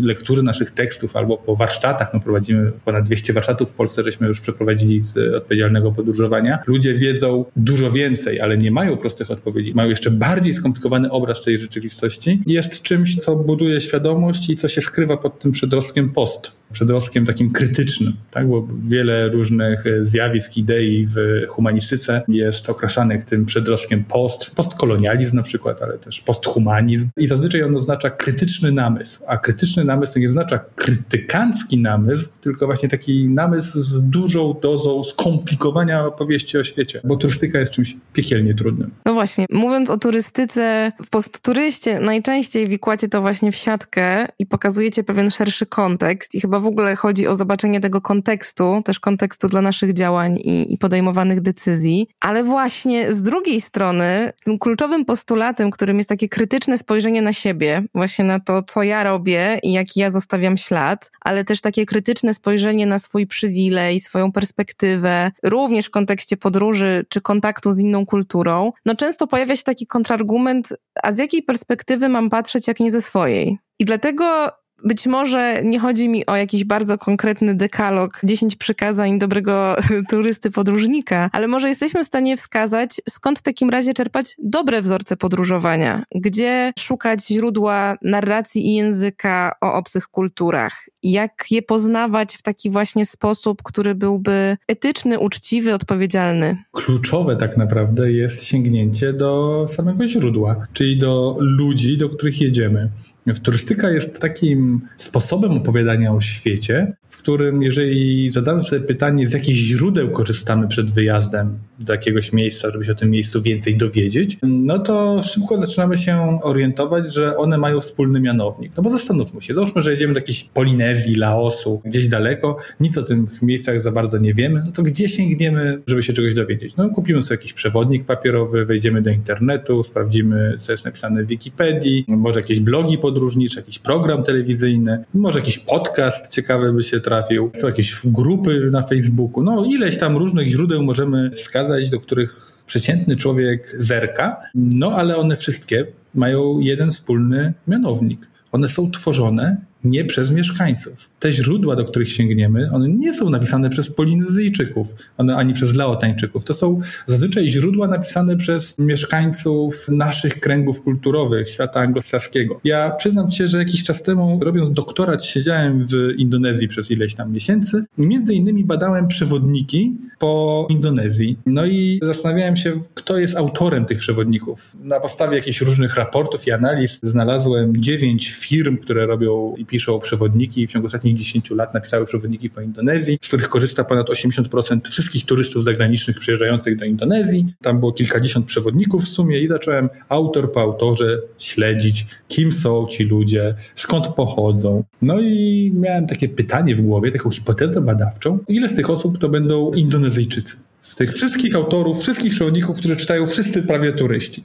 lektury 0.02 0.42
naszych 0.42 0.70
tekstów 0.70 1.16
albo 1.16 1.36
po 1.36 1.56
warsztatach, 1.56 2.14
no 2.14 2.20
prowadzimy 2.20 2.72
ponad 2.84 3.04
200 3.04 3.32
warsztatów 3.32 3.70
w 3.70 3.74
Polsce, 3.74 4.02
żeśmy 4.02 4.26
już 4.26 4.40
przeprowadzili 4.40 5.02
z 5.02 5.34
odpowiedzialnego 5.34 5.92
podróżowania. 5.92 6.58
Ludzie 6.66 6.94
wiedzą 6.94 7.44
dużo 7.56 7.92
więcej, 7.92 8.40
ale 8.40 8.58
nie 8.58 8.70
mają 8.70 8.96
prostych 8.96 9.30
odpowiedzi. 9.30 9.72
Mają 9.74 9.90
jeszcze 9.90 10.10
bardziej 10.10 10.54
skomplikowany 10.54 11.10
obraz 11.10 11.42
tej 11.42 11.58
rzeczywistości. 11.58 12.42
Jest 12.46 12.82
czymś, 12.82 13.16
co 13.16 13.36
buduje 13.36 13.80
świadomość 13.80 14.50
i 14.50 14.56
co 14.56 14.68
się 14.68 14.80
skrywa 14.80 15.16
pod 15.16 15.40
tym 15.40 15.52
przedrostkiem 15.52 16.10
post 16.10 16.58
przedrostkiem 16.72 17.26
takim 17.26 17.52
krytycznym, 17.52 18.12
tak? 18.30 18.48
bo 18.48 18.68
wiele 18.78 19.28
różnych 19.28 19.84
zjawisk, 20.02 20.56
idei 20.56 21.06
w 21.06 21.16
humanistyce 21.48 22.22
jest 22.28 22.70
okraszanych 22.70 23.24
tym 23.24 23.44
przedrostkiem 23.44 24.04
post, 24.04 24.54
postkolonializm 24.54 25.36
na 25.36 25.42
przykład, 25.42 25.82
ale 25.82 25.98
też 25.98 26.20
posthumanizm 26.20 27.08
i 27.16 27.26
zazwyczaj 27.26 27.62
on 27.62 27.76
oznacza 27.76 28.10
krytyczny 28.10 28.72
namysł, 28.72 29.20
a 29.26 29.38
krytyczny 29.48 29.84
namysł 29.84 30.18
nie 30.18 30.26
oznacza 30.26 30.58
krytykancki 30.58 31.78
namysł, 31.78 32.28
tylko 32.40 32.66
właśnie 32.66 32.88
taki 32.88 33.28
namysł 33.28 33.80
z 33.80 34.10
dużą 34.10 34.54
dozą 34.62 35.04
skomplikowania 35.04 36.06
opowieści 36.06 36.58
o 36.58 36.64
świecie, 36.64 37.00
bo 37.04 37.16
turystyka 37.16 37.58
jest 37.58 37.72
czymś 37.72 37.96
piekielnie 38.12 38.54
trudnym. 38.54 38.90
No 39.04 39.14
właśnie, 39.14 39.46
mówiąc 39.50 39.90
o 39.90 39.98
turystyce, 39.98 40.92
w 41.02 41.10
postturyście 41.10 42.00
najczęściej 42.00 42.66
wikłacie 42.66 43.08
to 43.08 43.20
właśnie 43.20 43.52
w 43.52 43.56
siatkę 43.56 44.26
i 44.38 44.46
pokazujecie 44.46 45.04
pewien 45.04 45.30
szerszy 45.30 45.66
kontekst 45.66 46.34
i 46.34 46.40
chyba 46.40 46.60
w 46.60 46.66
ogóle 46.66 46.96
chodzi 46.96 47.26
o 47.26 47.34
zobaczenie 47.34 47.80
tego 47.80 48.00
kontekstu, 48.00 48.82
też 48.84 49.00
kontekstu 49.00 49.48
dla 49.48 49.62
naszych 49.62 49.92
działań 49.92 50.36
i, 50.36 50.72
i 50.72 50.78
podejmowanych 50.78 51.40
decyzji. 51.40 52.08
Ale 52.20 52.44
właśnie 52.44 53.12
z 53.12 53.22
drugiej 53.22 53.60
strony, 53.60 54.32
tym 54.44 54.58
kluczowym 54.58 55.04
postulatem, 55.04 55.70
którym 55.70 55.96
jest 55.96 56.08
takie 56.08 56.28
krytyczne 56.28 56.78
spojrzenie 56.78 57.22
na 57.22 57.32
siebie, 57.32 57.82
właśnie 57.94 58.24
na 58.24 58.40
to, 58.40 58.62
co 58.62 58.82
ja 58.82 59.04
robię 59.04 59.37
i 59.62 59.72
jaki 59.72 60.00
ja 60.00 60.10
zostawiam 60.10 60.56
ślad, 60.56 61.10
ale 61.20 61.44
też 61.44 61.60
takie 61.60 61.86
krytyczne 61.86 62.34
spojrzenie 62.34 62.86
na 62.86 62.98
swój 62.98 63.26
przywilej, 63.26 64.00
swoją 64.00 64.32
perspektywę, 64.32 65.30
również 65.42 65.86
w 65.86 65.90
kontekście 65.90 66.36
podróży 66.36 67.06
czy 67.08 67.20
kontaktu 67.20 67.72
z 67.72 67.78
inną 67.78 68.06
kulturą, 68.06 68.72
no 68.86 68.94
często 68.94 69.26
pojawia 69.26 69.56
się 69.56 69.62
taki 69.62 69.86
kontrargument, 69.86 70.68
a 71.02 71.12
z 71.12 71.18
jakiej 71.18 71.42
perspektywy 71.42 72.08
mam 72.08 72.30
patrzeć, 72.30 72.68
jak 72.68 72.80
nie 72.80 72.90
ze 72.90 73.00
swojej? 73.00 73.58
I 73.78 73.84
dlatego 73.84 74.48
być 74.84 75.06
może 75.06 75.62
nie 75.64 75.78
chodzi 75.78 76.08
mi 76.08 76.26
o 76.26 76.36
jakiś 76.36 76.64
bardzo 76.64 76.98
konkretny 76.98 77.54
dekalog, 77.54 78.20
10 78.24 78.56
przykazań 78.56 79.18
dobrego 79.18 79.76
turysty 80.10 80.50
podróżnika, 80.50 81.30
ale 81.32 81.48
może 81.48 81.68
jesteśmy 81.68 82.04
w 82.04 82.06
stanie 82.06 82.36
wskazać, 82.36 83.00
skąd 83.08 83.38
w 83.38 83.42
takim 83.42 83.70
razie 83.70 83.94
czerpać 83.94 84.36
dobre 84.38 84.82
wzorce 84.82 85.16
podróżowania, 85.16 86.04
gdzie 86.14 86.72
szukać 86.78 87.26
źródła 87.26 87.96
narracji 88.02 88.66
i 88.66 88.74
języka 88.74 89.52
o 89.60 89.72
obcych 89.72 90.08
kulturach, 90.08 90.86
jak 91.02 91.44
je 91.50 91.62
poznawać 91.62 92.36
w 92.36 92.42
taki 92.42 92.70
właśnie 92.70 93.06
sposób, 93.06 93.62
który 93.62 93.94
byłby 93.94 94.56
etyczny, 94.68 95.18
uczciwy, 95.18 95.74
odpowiedzialny. 95.74 96.56
Kluczowe 96.72 97.36
tak 97.36 97.56
naprawdę 97.56 98.12
jest 98.12 98.44
sięgnięcie 98.44 99.12
do 99.12 99.66
samego 99.68 100.06
źródła, 100.06 100.66
czyli 100.72 100.98
do 100.98 101.36
ludzi, 101.40 101.98
do 101.98 102.08
których 102.08 102.40
jedziemy. 102.40 102.90
Turystyka 103.34 103.90
jest 103.90 104.20
takim 104.20 104.80
sposobem 104.96 105.52
opowiadania 105.52 106.12
o 106.12 106.20
świecie, 106.20 106.92
w 107.08 107.16
którym 107.16 107.62
jeżeli 107.62 108.30
zadamy 108.30 108.62
sobie 108.62 108.80
pytanie, 108.80 109.26
z 109.26 109.32
jakich 109.32 109.56
źródeł 109.56 110.10
korzystamy 110.10 110.68
przed 110.68 110.90
wyjazdem 110.90 111.58
do 111.78 111.92
jakiegoś 111.92 112.32
miejsca, 112.32 112.70
żeby 112.70 112.84
się 112.84 112.92
o 112.92 112.94
tym 112.94 113.10
miejscu 113.10 113.42
więcej 113.42 113.76
dowiedzieć, 113.76 114.38
no 114.42 114.78
to 114.78 115.22
szybko 115.22 115.58
zaczynamy 115.58 115.96
się 115.96 116.38
orientować, 116.42 117.14
że 117.14 117.36
one 117.36 117.58
mają 117.58 117.80
wspólny 117.80 118.20
mianownik. 118.20 118.72
No 118.76 118.82
bo 118.82 118.90
zastanówmy 118.90 119.42
się, 119.42 119.54
załóżmy, 119.54 119.82
że 119.82 119.90
jedziemy 119.90 120.14
do 120.14 120.20
jakiejś 120.20 120.44
Polinezji, 120.44 121.14
Laosu, 121.14 121.82
gdzieś 121.84 122.08
daleko, 122.08 122.56
nic 122.80 122.98
o 122.98 123.02
tych 123.02 123.42
miejscach 123.42 123.80
za 123.80 123.92
bardzo 123.92 124.18
nie 124.18 124.34
wiemy, 124.34 124.62
no 124.66 124.72
to 124.72 124.82
gdzie 124.82 125.08
sięgniemy, 125.08 125.82
żeby 125.86 126.02
się 126.02 126.12
czegoś 126.12 126.34
dowiedzieć? 126.34 126.76
No 126.76 126.88
kupimy 126.88 127.22
sobie 127.22 127.36
jakiś 127.36 127.52
przewodnik 127.52 128.04
papierowy, 128.04 128.64
wejdziemy 128.64 129.02
do 129.02 129.10
internetu, 129.10 129.82
sprawdzimy, 129.82 130.56
co 130.58 130.72
jest 130.72 130.84
napisane 130.84 131.24
w 131.24 131.26
Wikipedii, 131.26 132.04
może 132.08 132.40
jakieś 132.40 132.60
blogi 132.60 132.98
pod 132.98 133.17
podróżniczy, 133.18 133.58
jakiś 133.58 133.78
program 133.78 134.22
telewizyjny, 134.22 135.04
może 135.14 135.38
jakiś 135.38 135.58
podcast 135.58 136.32
ciekawy 136.32 136.72
by 136.72 136.82
się 136.82 137.00
trafił, 137.00 137.50
są 137.54 137.66
jakieś 137.66 138.00
grupy 138.04 138.68
na 138.72 138.82
Facebooku. 138.82 139.42
No 139.42 139.64
ileś 139.64 139.98
tam 139.98 140.16
różnych 140.16 140.48
źródeł 140.48 140.82
możemy 140.82 141.30
wskazać, 141.30 141.90
do 141.90 142.00
których 142.00 142.60
przeciętny 142.66 143.16
człowiek 143.16 143.76
zerka, 143.78 144.42
no 144.54 144.92
ale 144.92 145.16
one 145.16 145.36
wszystkie 145.36 145.86
mają 146.14 146.58
jeden 146.58 146.90
wspólny 146.90 147.54
mianownik. 147.68 148.26
One 148.52 148.68
są 148.68 148.90
tworzone 148.90 149.56
nie 149.84 150.04
przez 150.04 150.30
mieszkańców. 150.30 151.08
Te 151.18 151.32
źródła, 151.32 151.76
do 151.76 151.84
których 151.84 152.12
sięgniemy, 152.12 152.70
one 152.72 152.88
nie 152.88 153.14
są 153.14 153.30
napisane 153.30 153.70
przez 153.70 153.90
Polinezyjczyków, 153.90 154.94
one 155.16 155.36
ani 155.36 155.54
przez 155.54 155.74
Laotańczyków. 155.74 156.44
To 156.44 156.54
są 156.54 156.80
zazwyczaj 157.06 157.48
źródła 157.48 157.88
napisane 157.88 158.36
przez 158.36 158.78
mieszkańców 158.78 159.88
naszych 159.88 160.40
kręgów 160.40 160.82
kulturowych, 160.82 161.50
świata 161.50 161.80
anglosaskiego. 161.80 162.60
Ja 162.64 162.90
przyznam 162.90 163.30
się, 163.30 163.48
że 163.48 163.58
jakiś 163.58 163.82
czas 163.82 164.02
temu, 164.02 164.40
robiąc 164.42 164.72
doktorat, 164.72 165.24
siedziałem 165.24 165.86
w 165.86 165.92
Indonezji 166.16 166.68
przez 166.68 166.90
ileś 166.90 167.14
tam 167.14 167.32
miesięcy 167.32 167.84
między 167.98 168.34
innymi 168.34 168.64
badałem 168.64 169.08
przewodniki 169.08 169.96
po 170.18 170.66
Indonezji. 170.70 171.38
No 171.46 171.66
i 171.66 172.00
zastanawiałem 172.02 172.56
się, 172.56 172.80
kto 172.94 173.18
jest 173.18 173.36
autorem 173.36 173.84
tych 173.84 173.98
przewodników. 173.98 174.76
Na 174.82 175.00
podstawie 175.00 175.36
jakichś 175.36 175.60
różnych 175.60 175.96
raportów 175.96 176.46
i 176.46 176.52
analiz 176.52 176.98
znalazłem 177.02 177.76
dziewięć 177.76 178.30
firm, 178.30 178.78
które 178.78 179.06
robią 179.06 179.54
piszą 179.68 179.98
przewodniki 179.98 180.62
i 180.62 180.66
w 180.66 180.70
ciągu 180.70 180.86
ostatnich 180.86 181.16
10 181.16 181.50
lat 181.50 181.74
napisały 181.74 182.06
przewodniki 182.06 182.50
po 182.50 182.60
Indonezji, 182.60 183.18
z 183.22 183.26
których 183.26 183.48
korzysta 183.48 183.84
ponad 183.84 184.08
80% 184.08 184.80
wszystkich 184.90 185.26
turystów 185.26 185.64
zagranicznych 185.64 186.18
przyjeżdżających 186.18 186.76
do 186.76 186.84
Indonezji. 186.84 187.46
Tam 187.62 187.80
było 187.80 187.92
kilkadziesiąt 187.92 188.46
przewodników 188.46 189.04
w 189.04 189.08
sumie 189.08 189.40
i 189.40 189.48
zacząłem 189.48 189.88
autor 190.08 190.52
po 190.52 190.60
autorze 190.60 191.20
śledzić, 191.38 192.06
kim 192.28 192.52
są 192.52 192.86
ci 192.86 193.04
ludzie, 193.04 193.54
skąd 193.74 194.08
pochodzą. 194.08 194.84
No 195.02 195.20
i 195.20 195.72
miałem 195.74 196.06
takie 196.06 196.28
pytanie 196.28 196.76
w 196.76 196.80
głowie, 196.80 197.12
taką 197.12 197.30
hipotezę 197.30 197.80
badawczą, 197.80 198.38
ile 198.48 198.68
z 198.68 198.74
tych 198.74 198.90
osób 198.90 199.18
to 199.18 199.28
będą 199.28 199.72
Indonezyjczycy? 199.72 200.56
Z 200.80 200.94
tych 200.94 201.12
wszystkich 201.12 201.54
autorów, 201.54 202.00
wszystkich 202.00 202.32
przewodników, 202.32 202.78
którzy 202.78 202.96
czytają 202.96 203.26
wszyscy 203.26 203.62
prawie 203.62 203.92
turyści. 203.92 204.44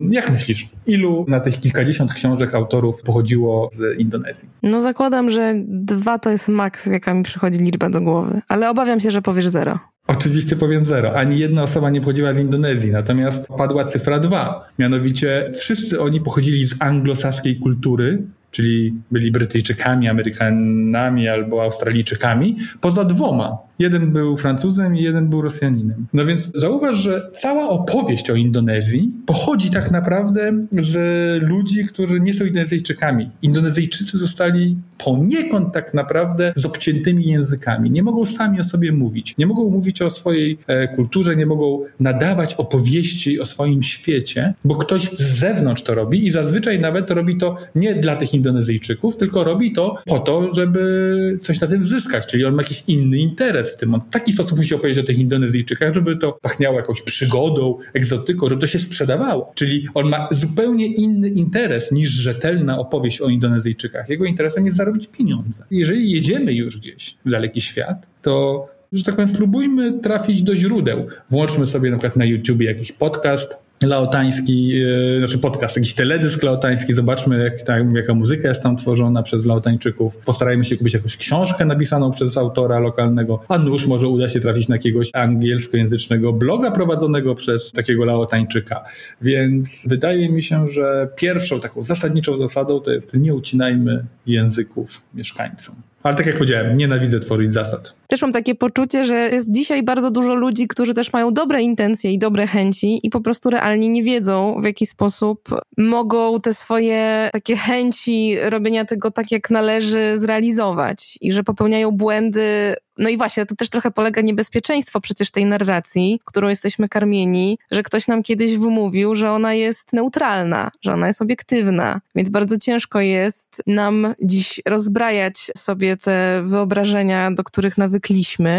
Jak 0.00 0.30
myślisz, 0.30 0.68
ilu 0.86 1.24
na 1.28 1.40
tych 1.40 1.60
kilkadziesiąt 1.60 2.12
książek 2.12 2.54
autorów 2.54 3.02
pochodziło 3.02 3.68
z 3.72 4.00
Indonezji? 4.00 4.48
No 4.62 4.82
zakładam, 4.82 5.30
że 5.30 5.54
dwa 5.68 6.18
to 6.18 6.30
jest 6.30 6.48
maks, 6.48 6.86
jaka 6.86 7.14
mi 7.14 7.22
przychodzi 7.22 7.58
liczba 7.58 7.90
do 7.90 8.00
głowy, 8.00 8.40
ale 8.48 8.70
obawiam 8.70 9.00
się, 9.00 9.10
że 9.10 9.22
powiesz 9.22 9.48
zero. 9.48 9.78
Oczywiście 10.06 10.56
powiem 10.56 10.84
zero. 10.84 11.14
Ani 11.14 11.38
jedna 11.38 11.62
osoba 11.62 11.90
nie 11.90 12.00
pochodziła 12.00 12.34
z 12.34 12.38
Indonezji, 12.38 12.90
natomiast 12.90 13.46
padła 13.46 13.84
cyfra 13.84 14.18
dwa. 14.18 14.68
Mianowicie 14.78 15.50
wszyscy 15.54 16.00
oni 16.00 16.20
pochodzili 16.20 16.66
z 16.66 16.74
anglosaskiej 16.78 17.56
kultury, 17.56 18.22
czyli 18.50 18.94
byli 19.10 19.32
Brytyjczykami, 19.32 20.08
Amerykanami 20.08 21.28
albo 21.28 21.62
Australijczykami, 21.62 22.56
poza 22.80 23.04
dwoma. 23.04 23.58
Jeden 23.82 24.12
był 24.12 24.36
Francuzem 24.36 24.96
i 24.96 25.02
jeden 25.02 25.28
był 25.28 25.42
Rosjaninem. 25.42 26.06
No 26.12 26.24
więc 26.24 26.52
zauważ, 26.54 26.96
że 26.96 27.30
cała 27.32 27.68
opowieść 27.68 28.30
o 28.30 28.34
Indonezji 28.34 29.12
pochodzi 29.26 29.70
tak 29.70 29.90
naprawdę 29.90 30.52
z 30.78 31.42
ludzi, 31.42 31.84
którzy 31.86 32.20
nie 32.20 32.34
są 32.34 32.44
Indonezyjczykami. 32.44 33.30
Indonezyjczycy 33.42 34.18
zostali 34.18 34.76
poniekąd 35.04 35.74
tak 35.74 35.94
naprawdę 35.94 36.52
z 36.56 36.66
obciętymi 36.66 37.24
językami. 37.24 37.90
Nie 37.90 38.02
mogą 38.02 38.24
sami 38.24 38.60
o 38.60 38.64
sobie 38.64 38.92
mówić. 38.92 39.34
Nie 39.38 39.46
mogą 39.46 39.70
mówić 39.70 40.02
o 40.02 40.10
swojej 40.10 40.58
e, 40.66 40.88
kulturze, 40.88 41.36
nie 41.36 41.46
mogą 41.46 41.80
nadawać 42.00 42.54
opowieści 42.54 43.40
o 43.40 43.44
swoim 43.44 43.82
świecie, 43.82 44.54
bo 44.64 44.74
ktoś 44.74 45.02
z 45.02 45.38
zewnątrz 45.38 45.82
to 45.82 45.94
robi 45.94 46.26
i 46.26 46.30
zazwyczaj 46.30 46.80
nawet 46.80 47.10
robi 47.10 47.36
to 47.36 47.56
nie 47.74 47.94
dla 47.94 48.16
tych 48.16 48.34
Indonezyjczyków, 48.34 49.16
tylko 49.16 49.44
robi 49.44 49.72
to 49.72 49.96
po 50.06 50.18
to, 50.18 50.54
żeby 50.54 51.36
coś 51.38 51.60
na 51.60 51.66
tym 51.66 51.84
zyskać, 51.84 52.26
czyli 52.26 52.44
on 52.44 52.54
ma 52.54 52.62
jakiś 52.62 52.84
inny 52.88 53.18
interes 53.18 53.71
w 53.72 53.76
tym. 53.76 53.94
On 53.94 54.00
w 54.00 54.08
taki 54.08 54.32
sposób 54.32 54.58
musi 54.58 54.74
opowiedzieć 54.74 55.04
o 55.04 55.06
tych 55.06 55.18
Indonezyjczykach, 55.18 55.94
żeby 55.94 56.16
to 56.16 56.38
pachniało 56.42 56.76
jakąś 56.76 57.02
przygodą, 57.02 57.78
egzotyką, 57.94 58.48
żeby 58.48 58.60
to 58.60 58.66
się 58.66 58.78
sprzedawało. 58.78 59.52
Czyli 59.54 59.88
on 59.94 60.08
ma 60.08 60.28
zupełnie 60.30 60.86
inny 60.86 61.28
interes 61.28 61.92
niż 61.92 62.08
rzetelna 62.08 62.78
opowieść 62.78 63.20
o 63.20 63.28
Indonezyjczykach. 63.28 64.08
Jego 64.08 64.24
interesem 64.24 64.66
jest 64.66 64.76
zarobić 64.76 65.08
pieniądze. 65.08 65.64
Jeżeli 65.70 66.10
jedziemy 66.10 66.52
już 66.52 66.78
gdzieś 66.78 67.16
w 67.24 67.30
daleki 67.30 67.60
świat, 67.60 68.06
to 68.22 68.68
że 68.92 69.04
tak 69.04 69.14
powiem, 69.14 69.28
spróbujmy 69.28 69.92
trafić 69.92 70.42
do 70.42 70.56
źródeł. 70.56 71.06
Włączmy 71.30 71.66
sobie 71.66 71.90
na 71.90 71.96
przykład 71.96 72.16
na 72.16 72.24
YouTube 72.24 72.60
jakiś 72.60 72.92
podcast, 72.92 73.61
laotański, 73.86 74.68
yy, 74.68 75.18
znaczy 75.18 75.38
podcast, 75.38 75.76
jakiś 75.76 75.94
teledysk 75.94 76.42
laotański, 76.42 76.94
zobaczmy 76.94 77.44
jak, 77.44 77.62
tam, 77.62 77.96
jaka 77.96 78.14
muzyka 78.14 78.48
jest 78.48 78.62
tam 78.62 78.76
tworzona 78.76 79.22
przez 79.22 79.46
laotańczyków. 79.46 80.16
Postarajmy 80.16 80.64
się 80.64 80.76
kupić 80.76 80.94
jakąś 80.94 81.16
książkę 81.16 81.64
napisaną 81.64 82.10
przez 82.10 82.36
autora 82.36 82.80
lokalnego, 82.80 83.42
a 83.48 83.58
nuż 83.58 83.86
może 83.86 84.08
uda 84.08 84.28
się 84.28 84.40
trafić 84.40 84.68
na 84.68 84.74
jakiegoś 84.74 85.10
angielskojęzycznego 85.12 86.32
bloga 86.32 86.70
prowadzonego 86.70 87.34
przez 87.34 87.72
takiego 87.72 88.04
laotańczyka. 88.04 88.84
Więc 89.22 89.82
wydaje 89.86 90.28
mi 90.28 90.42
się, 90.42 90.68
że 90.68 91.08
pierwszą 91.16 91.60
taką 91.60 91.82
zasadniczą 91.82 92.36
zasadą 92.36 92.80
to 92.80 92.90
jest 92.90 93.14
nie 93.14 93.34
ucinajmy 93.34 94.04
języków 94.26 95.02
mieszkańcom. 95.14 95.74
Ale 96.02 96.16
tak 96.16 96.26
jak 96.26 96.36
powiedziałem, 96.36 96.76
nienawidzę 96.76 97.20
tworzyć 97.20 97.52
zasad. 97.52 97.94
Też 98.12 98.22
mam 98.22 98.32
takie 98.32 98.54
poczucie, 98.54 99.04
że 99.04 99.28
jest 99.28 99.50
dzisiaj 99.50 99.82
bardzo 99.82 100.10
dużo 100.10 100.34
ludzi, 100.34 100.68
którzy 100.68 100.94
też 100.94 101.12
mają 101.12 101.30
dobre 101.30 101.62
intencje 101.62 102.12
i 102.12 102.18
dobre 102.18 102.46
chęci 102.46 103.00
i 103.02 103.10
po 103.10 103.20
prostu 103.20 103.50
realnie 103.50 103.88
nie 103.88 104.02
wiedzą, 104.02 104.56
w 104.60 104.64
jaki 104.64 104.86
sposób 104.86 105.48
mogą 105.78 106.40
te 106.40 106.54
swoje 106.54 107.30
takie 107.32 107.56
chęci 107.56 108.36
robienia 108.42 108.84
tego 108.84 109.10
tak, 109.10 109.32
jak 109.32 109.50
należy 109.50 110.18
zrealizować 110.18 111.18
i 111.20 111.32
że 111.32 111.42
popełniają 111.44 111.90
błędy 111.90 112.76
no 112.98 113.08
i 113.08 113.16
właśnie, 113.16 113.46
to 113.46 113.54
też 113.54 113.68
trochę 113.68 113.90
polega 113.90 114.22
niebezpieczeństwo 114.22 115.00
przecież 115.00 115.30
tej 115.30 115.44
narracji, 115.46 116.20
którą 116.24 116.48
jesteśmy 116.48 116.88
karmieni, 116.88 117.58
że 117.70 117.82
ktoś 117.82 118.08
nam 118.08 118.22
kiedyś 118.22 118.58
wymówił, 118.58 119.14
że 119.14 119.30
ona 119.30 119.54
jest 119.54 119.92
neutralna, 119.92 120.70
że 120.82 120.92
ona 120.92 121.06
jest 121.06 121.22
obiektywna. 121.22 122.00
Więc 122.14 122.30
bardzo 122.30 122.58
ciężko 122.58 123.00
jest 123.00 123.62
nam 123.66 124.14
dziś 124.22 124.60
rozbrajać 124.66 125.50
sobie 125.56 125.96
te 125.96 126.42
wyobrażenia, 126.44 127.30
do 127.30 127.44
których 127.44 127.78
nawykliśmy. 127.78 128.01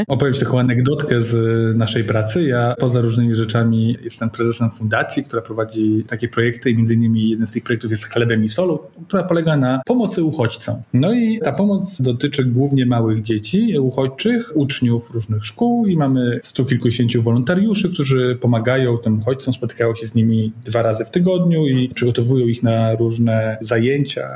Opowiem 0.07 0.33
taką 0.33 0.59
anegdotkę 0.59 1.21
z 1.21 1.33
naszej 1.77 2.03
pracy. 2.03 2.43
Ja 2.43 2.75
poza 2.79 3.01
różnymi 3.01 3.35
rzeczami 3.35 3.97
jestem 4.03 4.29
prezesem 4.29 4.71
fundacji, 4.71 5.23
która 5.23 5.41
prowadzi 5.41 6.03
takie 6.07 6.27
projekty 6.27 6.71
i 6.71 6.75
między 6.75 6.93
innymi 6.93 7.29
jeden 7.29 7.47
z 7.47 7.51
tych 7.51 7.63
projektów 7.63 7.91
jest 7.91 8.03
Chlebem 8.03 8.43
i 8.43 8.49
Solą, 8.49 8.79
która 9.07 9.23
polega 9.23 9.57
na 9.57 9.81
pomocy 9.85 10.23
uchodźcom. 10.23 10.75
No 10.93 11.13
i 11.13 11.39
ta 11.39 11.51
pomoc 11.51 12.01
dotyczy 12.01 12.45
głównie 12.45 12.85
małych 12.85 13.21
dzieci, 13.21 13.79
uchodźczych, 13.79 14.51
uczniów 14.55 15.11
różnych 15.11 15.45
szkół 15.45 15.85
i 15.85 15.97
mamy 15.97 16.39
stu 16.43 16.65
kilkudziesięciu 16.65 17.21
wolontariuszy, 17.21 17.89
którzy 17.89 18.37
pomagają 18.41 18.97
tym 18.97 19.19
uchodźcom, 19.19 19.53
spotykają 19.53 19.95
się 19.95 20.07
z 20.07 20.15
nimi 20.15 20.53
dwa 20.65 20.81
razy 20.81 21.05
w 21.05 21.11
tygodniu 21.11 21.67
i 21.67 21.89
przygotowują 21.89 22.47
ich 22.47 22.63
na 22.63 22.95
różne 22.95 23.57
zajęcia, 23.61 24.29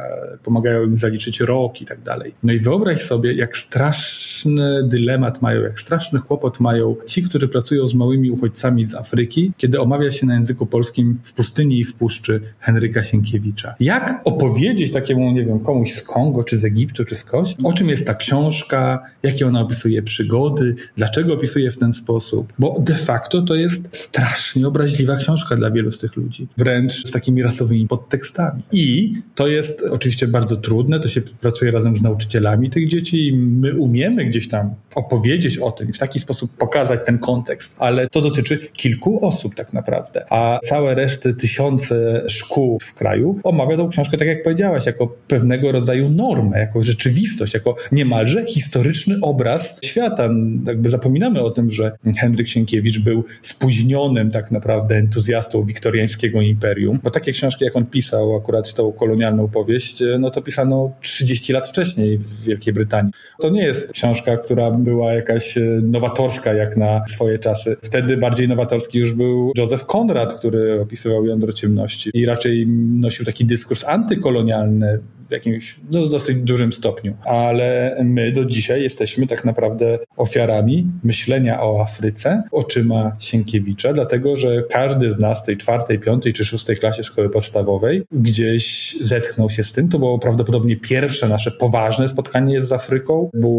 pomagają 0.43 0.83
im 0.83 0.97
zaliczyć 0.97 1.39
rok 1.39 1.81
i 1.81 1.85
tak 1.85 2.01
dalej. 2.01 2.33
No 2.43 2.53
i 2.53 2.59
wyobraź 2.59 3.01
sobie, 3.01 3.33
jak 3.33 3.57
straszny 3.57 4.83
dylemat 4.97 5.41
mają, 5.41 5.62
jak 5.62 5.79
straszny 5.79 6.19
kłopot 6.19 6.60
mają 6.60 6.95
ci, 7.05 7.23
którzy 7.23 7.47
pracują 7.47 7.88
z 7.88 7.93
małymi 7.93 8.31
uchodźcami 8.31 8.86
z 8.86 8.95
Afryki, 8.95 9.51
kiedy 9.57 9.81
omawia 9.81 10.12
się 10.12 10.25
na 10.25 10.33
języku 10.33 10.65
polskim 10.65 11.19
w 11.23 11.33
pustyni 11.33 11.79
i 11.79 11.83
w 11.83 11.93
puszczy 11.93 12.41
Henryka 12.60 13.03
Sienkiewicza. 13.03 13.75
Jak 13.79 14.21
opowiedzieć 14.23 14.91
takiemu, 14.91 15.31
nie 15.31 15.45
wiem, 15.45 15.60
komuś 15.60 15.93
z 15.93 16.01
Kongo, 16.01 16.43
czy 16.43 16.57
z 16.57 16.65
Egiptu, 16.65 17.05
czy 17.05 17.15
skądś, 17.15 17.55
o 17.63 17.73
czym 17.73 17.89
jest 17.89 18.05
ta 18.05 18.13
książka, 18.13 19.03
jakie 19.23 19.47
ona 19.47 19.62
opisuje 19.62 20.01
przygody, 20.01 20.75
dlaczego 20.95 21.33
opisuje 21.33 21.71
w 21.71 21.77
ten 21.77 21.93
sposób, 21.93 22.53
bo 22.60 22.79
de 22.79 22.95
facto 22.95 23.41
to 23.41 23.55
jest 23.55 23.95
strasznie 23.95 24.67
obraźliwa 24.67 25.15
książka 25.15 25.55
dla 25.55 25.71
wielu 25.71 25.91
z 25.91 25.97
tych 25.97 26.15
ludzi, 26.15 26.47
wręcz 26.57 27.07
z 27.07 27.12
takimi 27.12 27.43
rasowymi 27.43 27.88
podtekstami. 27.88 28.63
I 28.71 29.13
to 29.36 29.47
jest 29.47 29.83
oczywiście 29.91 30.27
bardzo 30.27 30.55
trudne, 30.55 30.99
to 30.99 31.07
się 31.07 31.21
pracuje 31.21 31.71
razem 31.71 31.95
z 31.95 32.01
nauczycielami 32.01 32.69
tych 32.69 32.88
dzieci 32.88 33.27
i 33.27 33.38
my 33.38 33.75
umiemy 33.75 34.25
gdzieś 34.25 34.47
tam 34.47 34.75
opowiedzieć 34.95 35.57
o 35.57 35.71
tym 35.71 35.89
i 35.89 35.93
w 35.93 35.97
taki 35.97 36.19
sposób 36.19 36.51
pokazać 36.57 36.99
ten 37.05 37.19
kontekst, 37.19 37.75
ale 37.77 38.07
to 38.07 38.21
dotyczy 38.21 38.57
kilku 38.57 39.25
osób 39.25 39.55
tak 39.55 39.73
naprawdę, 39.73 40.25
a 40.29 40.59
całe 40.63 40.95
reszty, 40.95 41.33
tysiące 41.33 42.23
szkół 42.27 42.79
w 42.79 42.93
kraju 42.93 43.39
omawia 43.43 43.77
tą 43.77 43.89
książkę, 43.89 44.17
tak 44.17 44.27
jak 44.27 44.43
powiedziałaś, 44.43 44.85
jako 44.85 45.07
pewnego 45.27 45.71
rodzaju 45.71 46.09
normę, 46.09 46.59
jako 46.59 46.83
rzeczywistość, 46.83 47.53
jako 47.53 47.75
niemalże 47.91 48.45
historyczny 48.45 49.15
obraz 49.21 49.77
świata. 49.81 50.29
Jakby 50.65 50.89
zapominamy 50.89 51.41
o 51.41 51.51
tym, 51.51 51.71
że 51.71 51.91
Henryk 52.17 52.47
Sienkiewicz 52.47 52.99
był 52.99 53.23
spóźnionym 53.41 54.31
tak 54.31 54.51
naprawdę 54.51 54.95
entuzjastą 54.95 55.65
wiktoriańskiego 55.65 56.41
imperium, 56.41 56.99
bo 57.03 57.11
takie 57.11 57.31
książki, 57.31 57.65
jak 57.65 57.75
on 57.75 57.85
pisał, 57.85 58.35
akurat 58.35 58.73
tą 58.73 58.91
kolonialną 58.91 59.47
powieść, 59.47 60.03
no 60.19 60.31
to 60.31 60.41
pisano 60.41 60.91
30 61.01 61.53
lat 61.53 61.67
wcześniej 61.67 62.17
w 62.17 62.43
Wielkiej 62.43 62.73
Brytanii. 62.73 63.11
To 63.39 63.49
nie 63.49 63.63
jest 63.63 63.93
książka, 63.93 64.37
która 64.37 64.66
była 64.71 65.13
jakaś 65.13 65.58
e, 65.58 65.62
nowatorska 65.84 66.53
jak 66.53 66.77
na 66.77 67.01
swoje 67.08 67.39
czasy. 67.39 67.77
Wtedy 67.82 68.17
bardziej 68.17 68.47
nowatorski 68.47 68.99
już 68.99 69.13
był 69.13 69.51
Joseph 69.58 69.86
Conrad, 69.95 70.34
który 70.34 70.82
opisywał 70.82 71.25
jądro 71.25 71.53
ciemności 71.53 72.10
i 72.13 72.25
raczej 72.25 72.67
nosił 72.93 73.25
taki 73.25 73.45
dyskurs 73.45 73.84
antykolonialny 73.84 74.99
w 75.27 75.31
jakimś 75.31 75.79
no, 75.91 76.05
dosyć 76.05 76.37
dużym 76.37 76.73
stopniu. 76.73 77.13
Ale 77.25 77.97
my 78.03 78.31
do 78.31 78.45
dzisiaj 78.45 78.83
jesteśmy 78.83 79.27
tak 79.27 79.45
naprawdę 79.45 79.99
ofiarami 80.17 80.87
myślenia 81.03 81.61
o 81.61 81.81
Afryce 81.81 82.43
oczyma 82.51 83.15
Sienkiewicza, 83.19 83.93
dlatego 83.93 84.37
że 84.37 84.63
każdy 84.69 85.13
z 85.13 85.19
nas 85.19 85.43
tej 85.43 85.57
czwartej, 85.57 85.99
piątej 85.99 86.33
czy 86.33 86.45
szóstej 86.45 86.77
klasie 86.77 87.03
szkoły 87.03 87.29
podstawowej 87.29 88.03
gdzieś 88.11 88.95
zetknął 89.01 89.49
się 89.49 89.63
z 89.63 89.71
tym. 89.71 89.89
To 89.89 89.99
było 89.99 90.19
prawdopodobnie 90.19 90.77
pierwsze 90.77 91.29
nasze 91.29 91.51
poważne 91.51 92.09
spotkanie 92.09 92.61
z 92.61 92.71
Afryką, 92.71 93.29
bo 93.33 93.49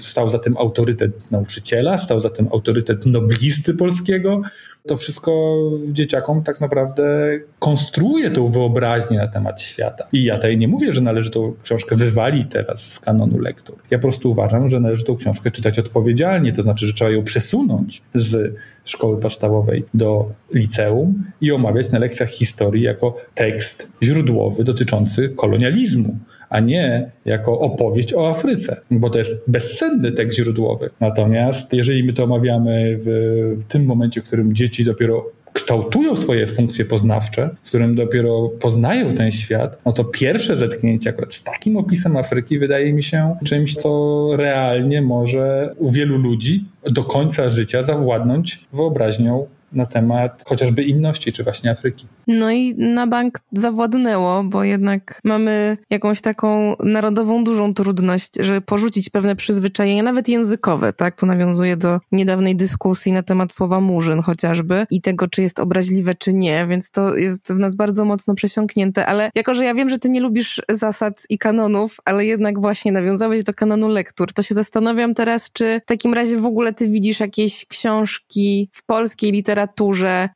stał 0.00 0.30
za 0.30 0.38
tym 0.38 0.56
autorytet 0.56 1.30
nauczyciela, 1.30 1.98
stał 1.98 2.20
za 2.20 2.30
tym 2.30 2.48
autorytet 2.52 3.06
noblisty 3.06 3.74
polskiego, 3.74 4.42
to 4.86 4.96
wszystko 4.96 5.56
dzieciakom 5.92 6.42
tak 6.42 6.60
naprawdę 6.60 7.38
konstruuje 7.58 8.30
tą 8.30 8.48
wyobraźnię 8.48 9.18
na 9.18 9.28
temat 9.28 9.62
świata. 9.62 10.08
I 10.12 10.24
ja 10.24 10.36
tutaj 10.36 10.58
nie 10.58 10.68
mówię, 10.68 10.92
że 10.92 11.00
należy 11.00 11.30
tą 11.30 11.54
książkę 11.62 11.96
wywalić 11.96 12.46
teraz 12.50 12.92
z 12.92 13.00
kanonu 13.00 13.38
lektur. 13.38 13.76
Ja 13.90 13.98
po 13.98 14.02
prostu 14.02 14.30
uważam, 14.30 14.68
że 14.68 14.80
należy 14.80 15.04
tą 15.04 15.16
książkę 15.16 15.50
czytać 15.50 15.78
odpowiedzialnie, 15.78 16.52
to 16.52 16.62
znaczy, 16.62 16.86
że 16.86 16.92
trzeba 16.92 17.10
ją 17.10 17.24
przesunąć 17.24 18.02
z 18.14 18.54
szkoły 18.84 19.20
podstawowej 19.20 19.84
do 19.94 20.28
liceum 20.54 21.24
i 21.40 21.52
omawiać 21.52 21.90
na 21.90 21.98
lekcjach 21.98 22.30
historii 22.30 22.82
jako 22.82 23.16
tekst 23.34 23.92
źródłowy 24.02 24.64
dotyczący 24.64 25.28
kolonializmu 25.28 26.18
a 26.56 26.60
nie 26.60 27.10
jako 27.24 27.60
opowieść 27.60 28.14
o 28.14 28.30
Afryce, 28.30 28.76
bo 28.90 29.10
to 29.10 29.18
jest 29.18 29.50
bezcenny 29.50 30.12
tekst 30.12 30.36
źródłowy. 30.36 30.90
Natomiast 31.00 31.72
jeżeli 31.72 32.04
my 32.04 32.12
to 32.12 32.24
omawiamy 32.24 32.96
w 32.98 33.64
tym 33.68 33.84
momencie, 33.84 34.20
w 34.20 34.24
którym 34.24 34.54
dzieci 34.54 34.84
dopiero 34.84 35.26
kształtują 35.52 36.16
swoje 36.16 36.46
funkcje 36.46 36.84
poznawcze, 36.84 37.50
w 37.62 37.68
którym 37.68 37.94
dopiero 37.94 38.48
poznają 38.48 39.12
ten 39.12 39.30
świat, 39.30 39.78
no 39.86 39.92
to 39.92 40.04
pierwsze 40.04 40.56
zetknięcie 40.56 41.10
akurat 41.10 41.34
z 41.34 41.42
takim 41.42 41.76
opisem 41.76 42.16
Afryki 42.16 42.58
wydaje 42.58 42.92
mi 42.92 43.02
się 43.02 43.36
czymś, 43.44 43.76
co 43.76 44.30
realnie 44.36 45.02
może 45.02 45.74
u 45.78 45.90
wielu 45.90 46.18
ludzi 46.18 46.64
do 46.90 47.04
końca 47.04 47.48
życia 47.48 47.82
zawładnąć 47.82 48.60
wyobraźnią 48.72 49.46
na 49.72 49.86
temat 49.86 50.44
chociażby 50.46 50.82
inności, 50.82 51.32
czy 51.32 51.44
właśnie 51.44 51.70
Afryki. 51.70 52.06
No 52.26 52.50
i 52.50 52.74
na 52.74 53.06
bank 53.06 53.40
zawładnęło, 53.52 54.44
bo 54.44 54.64
jednak 54.64 55.20
mamy 55.24 55.76
jakąś 55.90 56.20
taką 56.20 56.76
narodową 56.84 57.44
dużą 57.44 57.74
trudność, 57.74 58.30
żeby 58.40 58.60
porzucić 58.60 59.10
pewne 59.10 59.36
przyzwyczajenia, 59.36 60.02
nawet 60.02 60.28
językowe, 60.28 60.92
tak? 60.92 61.16
Tu 61.16 61.26
nawiązuje 61.26 61.76
do 61.76 62.00
niedawnej 62.12 62.56
dyskusji 62.56 63.12
na 63.12 63.22
temat 63.22 63.52
słowa 63.52 63.80
murzyn 63.80 64.22
chociażby 64.22 64.86
i 64.90 65.00
tego, 65.00 65.28
czy 65.28 65.42
jest 65.42 65.60
obraźliwe, 65.60 66.14
czy 66.14 66.34
nie, 66.34 66.66
więc 66.66 66.90
to 66.90 67.16
jest 67.16 67.52
w 67.52 67.58
nas 67.58 67.74
bardzo 67.74 68.04
mocno 68.04 68.34
przesiąknięte, 68.34 69.06
ale 69.06 69.30
jako, 69.34 69.54
że 69.54 69.64
ja 69.64 69.74
wiem, 69.74 69.88
że 69.88 69.98
ty 69.98 70.08
nie 70.08 70.20
lubisz 70.20 70.62
zasad 70.70 71.22
i 71.30 71.38
kanonów, 71.38 71.96
ale 72.04 72.26
jednak 72.26 72.60
właśnie 72.60 72.92
nawiązałeś 72.92 73.44
do 73.44 73.54
kanonu 73.54 73.88
lektur, 73.88 74.32
to 74.32 74.42
się 74.42 74.54
zastanawiam 74.54 75.14
teraz, 75.14 75.52
czy 75.52 75.80
w 75.84 75.88
takim 75.88 76.14
razie 76.14 76.36
w 76.36 76.46
ogóle 76.46 76.72
ty 76.72 76.88
widzisz 76.88 77.20
jakieś 77.20 77.66
książki 77.66 78.68
w 78.72 78.86
polskiej 78.86 79.32
literaturze, 79.32 79.65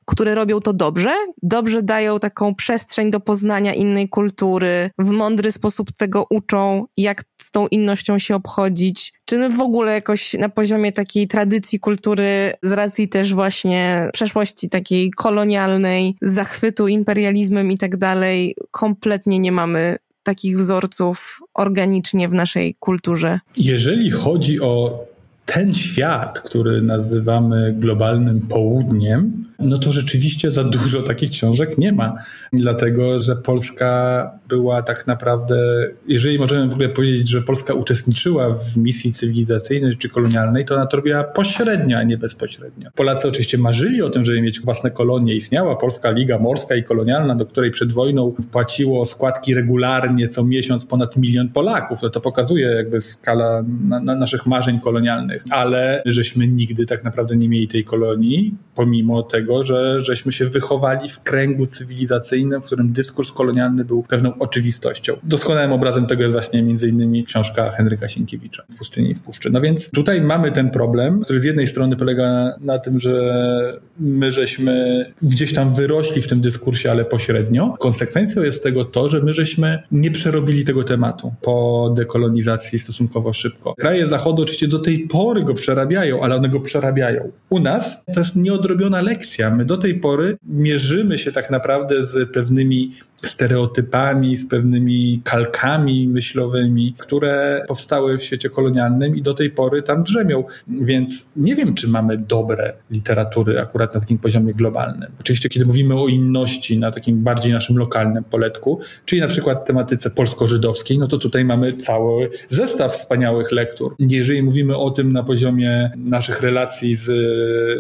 które 0.07 0.35
robią 0.35 0.61
to 0.61 0.73
dobrze? 0.73 1.15
Dobrze 1.43 1.83
dają 1.83 2.19
taką 2.19 2.55
przestrzeń 2.55 3.11
do 3.11 3.21
poznania 3.21 3.75
innej 3.75 4.09
kultury, 4.09 4.91
w 4.99 5.11
mądry 5.11 5.53
sposób 5.53 5.93
tego 5.93 6.27
uczą, 6.31 6.87
jak 6.97 7.25
z 7.43 7.51
tą 7.51 7.69
innością 7.69 8.19
się 8.19 8.35
obchodzić. 8.35 9.13
Czy 9.25 9.39
my 9.39 9.51
w 9.51 9.61
ogóle 9.61 9.93
jakoś 9.93 10.35
na 10.35 10.49
poziomie 10.49 10.93
takiej 10.93 11.29
tradycji 11.29 11.81
kultury, 11.81 12.53
z 12.63 12.73
racji 12.73 13.09
też 13.09 13.35
właśnie 13.35 14.09
przeszłości 14.13 14.69
takiej 14.69 15.11
kolonialnej, 15.11 16.17
zachwytu 16.23 16.89
imperializmem 16.89 17.71
i 17.73 17.79
tak 17.79 17.97
dalej, 17.97 18.57
kompletnie 18.71 19.39
nie 19.39 19.53
mamy 19.53 19.97
takich 20.23 20.59
wzorców 20.59 21.41
organicznie 21.55 22.29
w 22.29 22.33
naszej 22.33 22.75
kulturze? 22.75 23.41
Jeżeli 23.57 24.11
chodzi 24.11 24.61
o 24.61 25.05
ten 25.53 25.75
świat, 25.75 26.41
który 26.41 26.83
nazywamy 26.83 27.75
globalnym 27.79 28.41
południem, 28.41 29.45
no 29.61 29.79
to 29.79 29.93
rzeczywiście 29.93 30.51
za 30.51 30.65
dużo 30.65 31.03
takich 31.03 31.31
książek 31.31 31.79
nie 31.79 31.93
ma. 31.93 32.15
Dlatego, 32.53 33.19
że 33.19 33.37
Polska 33.37 34.31
była 34.49 34.83
tak 34.83 35.07
naprawdę, 35.07 35.89
jeżeli 36.09 36.39
możemy 36.39 36.69
w 36.69 36.73
ogóle 36.73 36.89
powiedzieć, 36.89 37.29
że 37.29 37.43
Polska 37.43 37.75
uczestniczyła 37.75 38.55
w 38.55 38.77
misji 38.77 39.13
cywilizacyjnej 39.13 39.97
czy 39.97 40.09
kolonialnej, 40.09 40.65
to 40.65 40.75
ona 40.75 40.87
to 40.87 40.97
robiła 40.97 41.25
pośrednio, 41.25 41.99
a 41.99 42.03
nie 42.03 42.19
bezpośrednio. 42.19 42.91
Polacy 42.95 43.29
oczywiście 43.29 43.59
marzyli 43.59 44.03
o 44.03 44.11
tym, 44.11 44.25
żeby 44.25 44.43
mieć 44.43 44.61
własne 44.61 44.91
kolonie. 44.91 45.35
Istniała 45.35 45.77
Polska 45.77 46.11
Liga 46.11 46.39
Morska 46.39 46.77
i 46.77 46.85
Kolonialna, 46.85 47.35
do 47.35 47.47
której 47.47 47.71
przed 47.71 47.93
wojną 47.93 48.35
wpłaciło 48.43 49.05
składki 49.05 49.55
regularnie 49.55 50.29
co 50.29 50.45
miesiąc 50.45 50.85
ponad 50.85 51.17
milion 51.17 51.49
Polaków. 51.49 52.03
No 52.03 52.11
to 52.11 52.21
pokazuje 52.21 52.67
jakby 52.67 53.01
skala 53.01 53.65
na, 53.89 54.01
na 54.01 54.15
naszych 54.15 54.47
marzeń 54.47 54.81
kolonialnych. 54.81 55.45
Ale 55.51 56.03
żeśmy 56.07 56.49
nigdy 56.49 56.87
tak 56.87 57.05
naprawdę 57.05 57.37
nie 57.37 57.49
mieli 57.49 57.69
tej 57.69 57.85
kolonii, 57.85 58.55
pomimo 58.75 59.23
tego, 59.51 59.65
że 59.65 60.01
żeśmy 60.05 60.33
się 60.33 60.47
wychowali 60.47 61.09
w 61.09 61.21
kręgu 61.21 61.67
cywilizacyjnym, 61.67 62.63
w 62.63 62.65
którym 62.65 62.93
dyskurs 62.93 63.33
kolonialny 63.33 63.85
był 63.85 64.03
pewną 64.03 64.39
oczywistością. 64.39 65.13
Doskonałym 65.23 65.73
obrazem 65.73 66.07
tego 66.07 66.23
jest 66.23 66.33
właśnie 66.33 66.63
między 66.63 66.89
innymi 66.89 67.25
książka 67.25 67.71
Henryka 67.71 68.09
Sienkiewicza 68.09 68.63
w 68.71 68.77
pustyni 68.77 69.11
i 69.11 69.15
w 69.15 69.23
puszczy. 69.23 69.51
No 69.51 69.61
więc 69.61 69.91
tutaj 69.91 70.21
mamy 70.21 70.53
ten 70.53 70.71
problem, 70.71 71.21
który 71.21 71.41
z 71.41 71.45
jednej 71.45 71.67
strony 71.67 71.97
polega 71.97 72.55
na 72.61 72.79
tym, 72.79 72.99
że 72.99 73.81
my 74.01 74.33
żeśmy 74.33 75.07
gdzieś 75.23 75.55
tam 75.55 75.75
wyrośli 75.75 76.23
w 76.23 76.29
tym 76.29 76.41
dyskursie, 76.41 76.91
ale 76.91 77.05
pośrednio. 77.05 77.75
Konsekwencją 77.79 78.43
jest 78.43 78.63
tego 78.63 78.85
to, 78.85 79.11
że 79.11 79.21
my 79.21 79.33
żeśmy 79.33 79.83
nie 79.93 80.11
przerobili 80.11 80.65
tego 80.65 80.85
tematu 80.85 81.33
po 81.43 81.91
dekolonizacji 81.97 82.79
stosunkowo 82.79 83.33
szybko. 83.33 83.75
Kraje 83.79 84.07
Zachodu 84.07 84.43
oczywiście 84.43 84.69
do 84.69 84.79
tej 84.79 84.99
pory 84.99 85.43
go 85.43 85.55
przerabiają, 85.55 86.23
ale 86.23 86.37
one 86.37 86.49
go 86.49 86.61
przerabiają. 86.61 87.31
U 87.51 87.61
nas 87.61 88.05
to 88.15 88.21
jest 88.21 88.37
nieodrobiona 88.37 89.01
lekcja. 89.01 89.40
My 89.51 89.65
do 89.65 89.77
tej 89.77 89.95
pory 89.95 90.37
mierzymy 90.43 91.19
się 91.19 91.33
tak 91.33 91.51
naprawdę 91.51 92.05
z 92.05 92.33
pewnymi 92.33 92.95
stereotypami, 93.27 94.37
z 94.37 94.49
pewnymi 94.49 95.21
kalkami 95.25 96.09
myślowymi, 96.09 96.95
które 96.99 97.65
powstały 97.69 98.19
w 98.19 98.23
świecie 98.23 98.51
kolonialnym 98.51 99.17
i 99.17 99.23
do 99.23 99.35
tej 99.35 99.51
pory 99.51 99.83
tam 99.83 100.03
drzemią. 100.03 100.45
Więc 100.69 101.25
nie 101.37 101.57
wiem, 101.57 101.75
czy 101.75 101.89
mamy 101.89 102.17
dobre 102.17 102.73
literatury 102.91 103.61
akurat 103.61 103.95
na 103.95 104.01
takim 104.01 104.19
poziomie 104.19 104.55
globalnym. 104.55 105.11
Oczywiście, 105.21 105.49
kiedy 105.49 105.67
mówimy 105.67 106.01
o 106.01 106.09
inności 106.09 106.79
na 106.79 106.91
takim 106.91 107.23
bardziej 107.23 107.53
naszym 107.53 107.77
lokalnym 107.77 108.25
poletku, 108.25 108.81
czyli 109.05 109.21
na 109.21 109.29
przykład 109.29 109.67
tematyce 109.67 110.11
polsko-żydowskiej, 110.11 110.99
no 110.99 111.07
to 111.07 111.19
tutaj 111.19 111.45
mamy 111.45 111.73
cały 111.73 112.31
zestaw 112.49 112.93
wspaniałych 112.93 113.53
lektur. 113.53 113.95
Jeżeli 113.99 114.43
mówimy 114.43 114.77
o 114.77 114.91
tym 114.91 115.13
na 115.13 115.23
poziomie 115.23 115.91
naszych 115.97 116.43
relacji 116.43 116.95
z 116.95 117.11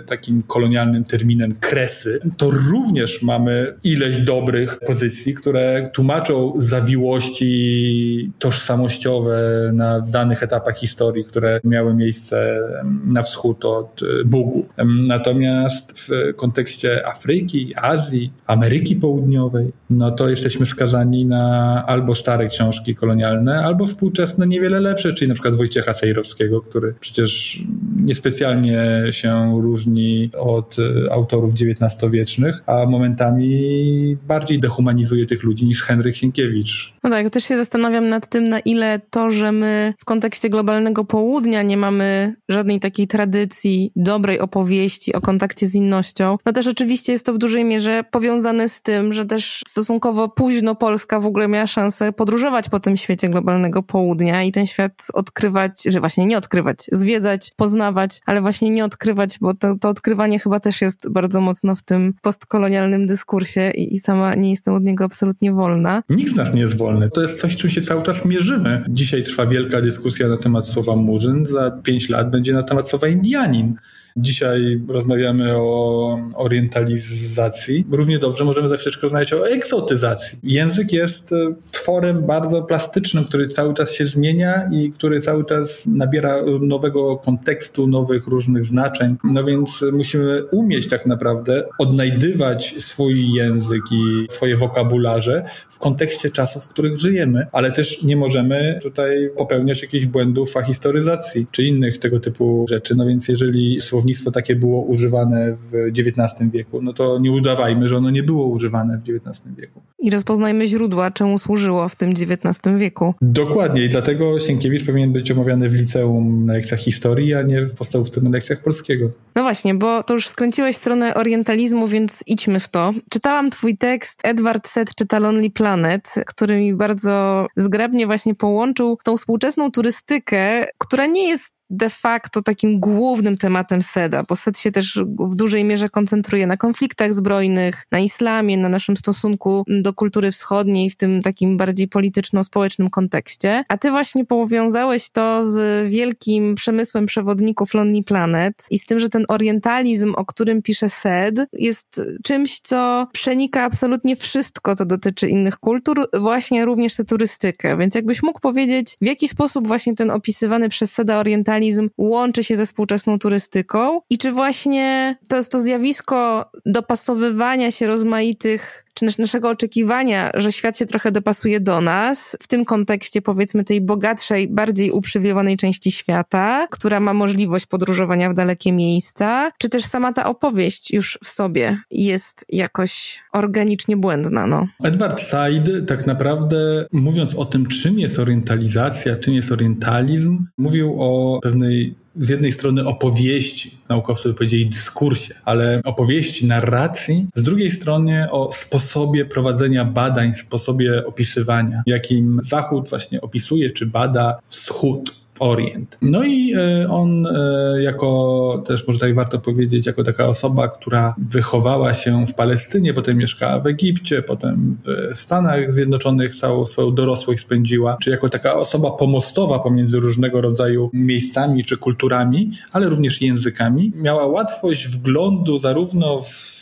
takim 0.06 0.42
kolonialnym 0.42 1.04
terminem 1.04 1.54
kresy, 1.60 2.20
to 2.36 2.50
również 2.50 3.22
mamy 3.22 3.74
ileś 3.84 4.16
dobrych 4.16 4.78
pozycji, 4.86 5.29
które 5.34 5.90
tłumaczą 5.92 6.52
zawiłości 6.56 8.32
tożsamościowe 8.38 9.70
na 9.72 10.00
danych 10.00 10.42
etapach 10.42 10.76
historii, 10.76 11.24
które 11.24 11.60
miały 11.64 11.94
miejsce 11.94 12.58
na 13.04 13.22
wschód 13.22 13.64
od 13.64 14.00
Bugu. 14.24 14.66
Natomiast 15.06 16.00
w 16.00 16.08
kontekście 16.36 17.06
Afryki, 17.06 17.74
Azji, 17.76 18.32
Ameryki 18.46 18.96
Południowej, 18.96 19.72
no 19.90 20.10
to 20.10 20.28
jesteśmy 20.28 20.66
skazani 20.66 21.26
na 21.26 21.84
albo 21.86 22.14
stare 22.14 22.48
książki 22.48 22.94
kolonialne, 22.94 23.64
albo 23.64 23.86
współczesne 23.86 24.46
niewiele 24.46 24.80
lepsze, 24.80 25.14
czyli 25.14 25.28
na 25.28 25.34
przykład 25.34 25.54
Wojciecha 25.54 25.94
Sejrowskiego, 25.94 26.60
który 26.60 26.94
przecież 27.00 27.60
niespecjalnie 28.04 28.82
się 29.10 29.60
różni 29.62 30.30
od 30.38 30.76
autorów 31.10 31.52
XIX-wiecznych, 31.54 32.62
a 32.66 32.86
momentami 32.86 34.16
bardziej 34.28 34.60
dehumanizuje 34.60 35.19
tych 35.26 35.42
ludzi 35.42 35.66
niż 35.66 35.82
Henryk 35.82 36.16
Sienkiewicz. 36.16 36.94
No 37.04 37.10
tak, 37.10 37.30
też 37.30 37.44
się 37.44 37.56
zastanawiam 37.56 38.08
nad 38.08 38.28
tym, 38.28 38.48
na 38.48 38.60
ile 38.60 39.00
to, 39.10 39.30
że 39.30 39.52
my 39.52 39.94
w 39.98 40.04
kontekście 40.04 40.50
globalnego 40.50 41.04
południa 41.04 41.62
nie 41.62 41.76
mamy 41.76 42.34
żadnej 42.48 42.80
takiej 42.80 43.08
tradycji 43.08 43.92
dobrej 43.96 44.40
opowieści 44.40 45.12
o 45.12 45.20
kontakcie 45.20 45.66
z 45.66 45.74
innością, 45.74 46.38
no 46.46 46.52
też 46.52 46.66
oczywiście 46.66 47.12
jest 47.12 47.26
to 47.26 47.32
w 47.32 47.38
dużej 47.38 47.64
mierze 47.64 48.04
powiązane 48.10 48.68
z 48.68 48.80
tym, 48.80 49.12
że 49.12 49.24
też 49.26 49.62
stosunkowo 49.68 50.28
późno 50.28 50.74
Polska 50.74 51.20
w 51.20 51.26
ogóle 51.26 51.48
miała 51.48 51.66
szansę 51.66 52.12
podróżować 52.12 52.68
po 52.68 52.80
tym 52.80 52.96
świecie 52.96 53.28
globalnego 53.28 53.82
południa 53.82 54.42
i 54.42 54.52
ten 54.52 54.66
świat 54.66 55.06
odkrywać, 55.12 55.82
że 55.86 56.00
właśnie 56.00 56.26
nie 56.26 56.38
odkrywać, 56.38 56.86
zwiedzać, 56.92 57.52
poznawać, 57.56 58.20
ale 58.26 58.40
właśnie 58.40 58.70
nie 58.70 58.84
odkrywać, 58.84 59.38
bo 59.40 59.54
to, 59.54 59.74
to 59.80 59.88
odkrywanie 59.88 60.38
chyba 60.38 60.60
też 60.60 60.80
jest 60.80 61.08
bardzo 61.08 61.40
mocno 61.40 61.76
w 61.76 61.82
tym 61.82 62.14
postkolonialnym 62.22 63.06
dyskursie 63.06 63.70
i, 63.70 63.94
i 63.94 63.98
sama 63.98 64.34
nie 64.34 64.50
jestem 64.50 64.74
od 64.74 64.84
niego 64.84 65.08
absolutnie 65.10 65.52
wolna. 65.52 66.02
Nikt 66.08 66.32
z 66.32 66.36
nas 66.36 66.54
nie 66.54 66.60
jest 66.60 66.76
wolny. 66.76 67.10
To 67.10 67.22
jest 67.22 67.40
coś, 67.40 67.56
czym 67.56 67.70
się 67.70 67.80
cały 67.80 68.02
czas 68.02 68.24
mierzymy. 68.24 68.84
Dzisiaj 68.88 69.24
trwa 69.24 69.46
wielka 69.46 69.80
dyskusja 69.80 70.28
na 70.28 70.36
temat 70.36 70.66
słowa 70.66 70.96
murzyn, 70.96 71.46
za 71.46 71.70
pięć 71.70 72.08
lat 72.08 72.30
będzie 72.30 72.52
na 72.52 72.62
temat 72.62 72.88
słowa 72.88 73.08
Indianin. 73.08 73.74
Dzisiaj 74.16 74.80
rozmawiamy 74.88 75.56
o 75.56 76.18
orientalizacji. 76.34 77.86
Równie 77.90 78.18
dobrze 78.18 78.44
możemy 78.44 78.68
za 78.68 78.76
chwileczkę 78.76 79.02
rozmawiać 79.02 79.32
o 79.32 79.48
egzotyzacji. 79.48 80.38
Język 80.42 80.92
jest 80.92 81.32
e, 81.32 81.36
tworem 81.70 82.26
bardzo 82.26 82.62
plastycznym, 82.62 83.24
który 83.24 83.46
cały 83.46 83.74
czas 83.74 83.92
się 83.92 84.06
zmienia 84.06 84.70
i 84.72 84.92
który 84.92 85.20
cały 85.20 85.44
czas 85.44 85.82
nabiera 85.86 86.36
nowego 86.60 87.16
kontekstu, 87.16 87.86
nowych 87.86 88.26
różnych 88.26 88.66
znaczeń. 88.66 89.16
No 89.24 89.44
więc 89.44 89.84
musimy 89.92 90.44
umieć 90.44 90.88
tak 90.88 91.06
naprawdę 91.06 91.64
odnajdywać 91.78 92.74
swój 92.78 93.32
język 93.32 93.82
i 93.92 94.26
swoje 94.30 94.56
wokabularze 94.56 95.44
w 95.68 95.78
kontekście 95.78 96.30
czasów, 96.30 96.64
w 96.64 96.68
których 96.68 96.98
żyjemy, 96.98 97.46
ale 97.52 97.72
też 97.72 98.02
nie 98.02 98.16
możemy 98.16 98.78
tutaj 98.82 99.30
popełniać 99.36 99.82
jakichś 99.82 100.06
błędów 100.06 100.52
fahistoryzacji 100.52 101.46
czy 101.50 101.64
innych 101.64 101.98
tego 101.98 102.20
typu 102.20 102.66
rzeczy. 102.68 102.94
No 102.94 103.06
więc 103.06 103.28
jeżeli 103.28 103.80
słownictwo 103.80 103.99
słownictwo 104.00 104.30
takie 104.30 104.56
było 104.56 104.82
używane 104.82 105.56
w 105.56 105.72
XIX 105.98 106.50
wieku, 106.50 106.82
no 106.82 106.92
to 106.92 107.18
nie 107.18 107.32
udawajmy, 107.32 107.88
że 107.88 107.96
ono 107.96 108.10
nie 108.10 108.22
było 108.22 108.46
używane 108.46 108.98
w 108.98 109.00
XIX 109.00 109.54
wieku. 109.56 109.80
I 109.98 110.10
rozpoznajmy 110.10 110.66
źródła, 110.66 111.10
czemu 111.10 111.38
służyło 111.38 111.88
w 111.88 111.96
tym 111.96 112.10
XIX 112.10 112.78
wieku. 112.78 113.14
Dokładnie 113.22 113.84
i 113.84 113.88
dlatego 113.88 114.38
Sienkiewicz 114.38 114.86
powinien 114.86 115.12
być 115.12 115.30
omawiany 115.30 115.68
w 115.68 115.74
liceum 115.74 116.46
na 116.46 116.52
lekcjach 116.52 116.80
historii, 116.80 117.34
a 117.34 117.42
nie 117.42 117.66
w 117.66 117.74
podstawówce 117.74 118.20
na 118.20 118.30
lekcjach 118.30 118.62
polskiego. 118.62 119.10
No 119.36 119.42
właśnie, 119.42 119.74
bo 119.74 120.02
to 120.02 120.14
już 120.14 120.28
skręciłeś 120.28 120.76
w 120.76 120.78
stronę 120.78 121.14
orientalizmu, 121.14 121.86
więc 121.86 122.22
idźmy 122.26 122.60
w 122.60 122.68
to. 122.68 122.92
Czytałam 123.10 123.50
twój 123.50 123.76
tekst, 123.76 124.20
Edward 124.24 124.68
Set 124.68 124.94
czyta 124.94 125.18
Lonely 125.18 125.50
Planet, 125.50 126.14
który 126.26 126.60
mi 126.60 126.74
bardzo 126.74 127.46
zgrabnie 127.56 128.06
właśnie 128.06 128.34
połączył 128.34 128.98
tą 129.04 129.16
współczesną 129.16 129.70
turystykę, 129.70 130.66
która 130.78 131.06
nie 131.06 131.28
jest 131.28 131.59
de 131.70 131.90
facto 131.90 132.42
takim 132.42 132.80
głównym 132.80 133.36
tematem 133.36 133.82
SEDA, 133.82 134.22
bo 134.28 134.36
SED 134.36 134.58
się 134.58 134.72
też 134.72 135.04
w 135.18 135.34
dużej 135.34 135.64
mierze 135.64 135.88
koncentruje 135.88 136.46
na 136.46 136.56
konfliktach 136.56 137.12
zbrojnych, 137.14 137.86
na 137.90 137.98
islamie, 137.98 138.58
na 138.58 138.68
naszym 138.68 138.96
stosunku 138.96 139.64
do 139.82 139.94
kultury 139.94 140.32
wschodniej 140.32 140.90
w 140.90 140.96
tym 140.96 141.22
takim 141.22 141.56
bardziej 141.56 141.88
polityczno-społecznym 141.88 142.90
kontekście. 142.90 143.64
A 143.68 143.78
ty 143.78 143.90
właśnie 143.90 144.24
powiązałeś 144.24 145.10
to 145.10 145.44
z 145.44 145.90
wielkim 145.90 146.54
przemysłem 146.54 147.06
przewodników 147.06 147.74
Lonely 147.74 148.02
Planet 148.04 148.66
i 148.70 148.78
z 148.78 148.86
tym, 148.86 149.00
że 149.00 149.08
ten 149.08 149.24
orientalizm, 149.28 150.14
o 150.16 150.24
którym 150.24 150.62
pisze 150.62 150.88
SED, 150.88 151.46
jest 151.52 152.00
czymś, 152.24 152.60
co 152.60 153.06
przenika 153.12 153.64
absolutnie 153.64 154.16
wszystko, 154.16 154.76
co 154.76 154.86
dotyczy 154.86 155.28
innych 155.28 155.58
kultur, 155.58 156.08
właśnie 156.14 156.64
również 156.64 156.94
tę 156.94 157.04
turystykę. 157.04 157.76
Więc 157.76 157.94
jakbyś 157.94 158.22
mógł 158.22 158.40
powiedzieć, 158.40 158.96
w 159.00 159.06
jaki 159.06 159.28
sposób 159.28 159.66
właśnie 159.66 159.96
ten 159.96 160.10
opisywany 160.10 160.68
przez 160.68 160.92
SEDA 160.92 161.18
orientalizm 161.18 161.59
łączy 161.98 162.44
się 162.44 162.56
ze 162.56 162.66
współczesną 162.66 163.18
turystyką? 163.18 164.00
I 164.10 164.18
czy 164.18 164.32
właśnie 164.32 165.16
to 165.28 165.36
jest 165.36 165.52
to 165.52 165.60
zjawisko 165.60 166.50
dopasowywania 166.66 167.70
się 167.70 167.86
rozmaitych 167.86 168.84
czy 169.00 169.18
naszego 169.20 169.48
oczekiwania, 169.48 170.30
że 170.34 170.52
świat 170.52 170.78
się 170.78 170.86
trochę 170.86 171.12
dopasuje 171.12 171.60
do 171.60 171.80
nas, 171.80 172.36
w 172.40 172.46
tym 172.46 172.64
kontekście 172.64 173.22
powiedzmy 173.22 173.64
tej 173.64 173.80
bogatszej, 173.80 174.48
bardziej 174.48 174.90
uprzywilejowanej 174.90 175.56
części 175.56 175.92
świata, 175.92 176.66
która 176.70 177.00
ma 177.00 177.14
możliwość 177.14 177.66
podróżowania 177.66 178.30
w 178.30 178.34
dalekie 178.34 178.72
miejsca, 178.72 179.50
czy 179.58 179.68
też 179.68 179.84
sama 179.84 180.12
ta 180.12 180.26
opowieść 180.26 180.90
już 180.90 181.18
w 181.24 181.28
sobie 181.28 181.78
jest 181.90 182.44
jakoś 182.48 183.22
organicznie 183.32 183.96
błędna, 183.96 184.46
no. 184.46 184.66
Edward 184.84 185.22
Said 185.22 185.70
tak 185.86 186.06
naprawdę 186.06 186.86
mówiąc 186.92 187.34
o 187.34 187.44
tym, 187.44 187.66
czym 187.66 187.98
jest 187.98 188.18
orientalizacja, 188.18 189.16
czym 189.16 189.34
jest 189.34 189.52
orientalizm, 189.52 190.46
mówił 190.58 191.02
o 191.02 191.40
pewnej 191.42 191.94
z 192.20 192.28
jednej 192.28 192.52
strony 192.52 192.86
opowieści, 192.86 193.70
naukowcy 193.88 194.28
by 194.28 194.34
powiedzieli 194.34 194.66
dyskursie, 194.66 195.34
ale 195.44 195.80
opowieści, 195.84 196.46
narracji, 196.46 197.26
z 197.34 197.42
drugiej 197.42 197.70
strony 197.70 198.30
o 198.30 198.52
sposobie 198.52 199.24
prowadzenia 199.24 199.84
badań, 199.84 200.34
sposobie 200.34 201.06
opisywania, 201.06 201.82
jakim 201.86 202.40
Zachód 202.42 202.88
właśnie 202.88 203.20
opisuje 203.20 203.70
czy 203.70 203.86
bada 203.86 204.38
Wschód 204.44 205.19
Orient. 205.40 205.98
No 206.02 206.24
i 206.24 206.54
e, 206.54 206.90
on 206.90 207.26
e, 207.26 207.82
jako, 207.82 208.62
też 208.66 208.86
może 208.86 208.98
tak 208.98 209.14
warto 209.14 209.38
powiedzieć, 209.38 209.86
jako 209.86 210.04
taka 210.04 210.26
osoba, 210.26 210.68
która 210.68 211.14
wychowała 211.18 211.94
się 211.94 212.26
w 212.26 212.34
Palestynie, 212.34 212.94
potem 212.94 213.16
mieszkała 213.16 213.60
w 213.60 213.66
Egipcie, 213.66 214.22
potem 214.22 214.76
w 214.84 215.18
Stanach 215.18 215.72
Zjednoczonych 215.72 216.36
całą 216.36 216.66
swoją 216.66 216.94
dorosłość 216.94 217.40
spędziła, 217.42 217.96
czy 218.02 218.10
jako 218.10 218.28
taka 218.28 218.54
osoba 218.54 218.90
pomostowa 218.90 219.58
pomiędzy 219.58 220.00
różnego 220.00 220.40
rodzaju 220.40 220.90
miejscami 220.92 221.64
czy 221.64 221.76
kulturami, 221.76 222.50
ale 222.72 222.88
również 222.88 223.22
językami, 223.22 223.92
miała 223.96 224.26
łatwość 224.26 224.88
wglądu 224.88 225.58
zarówno 225.58 226.22
w 226.22 226.59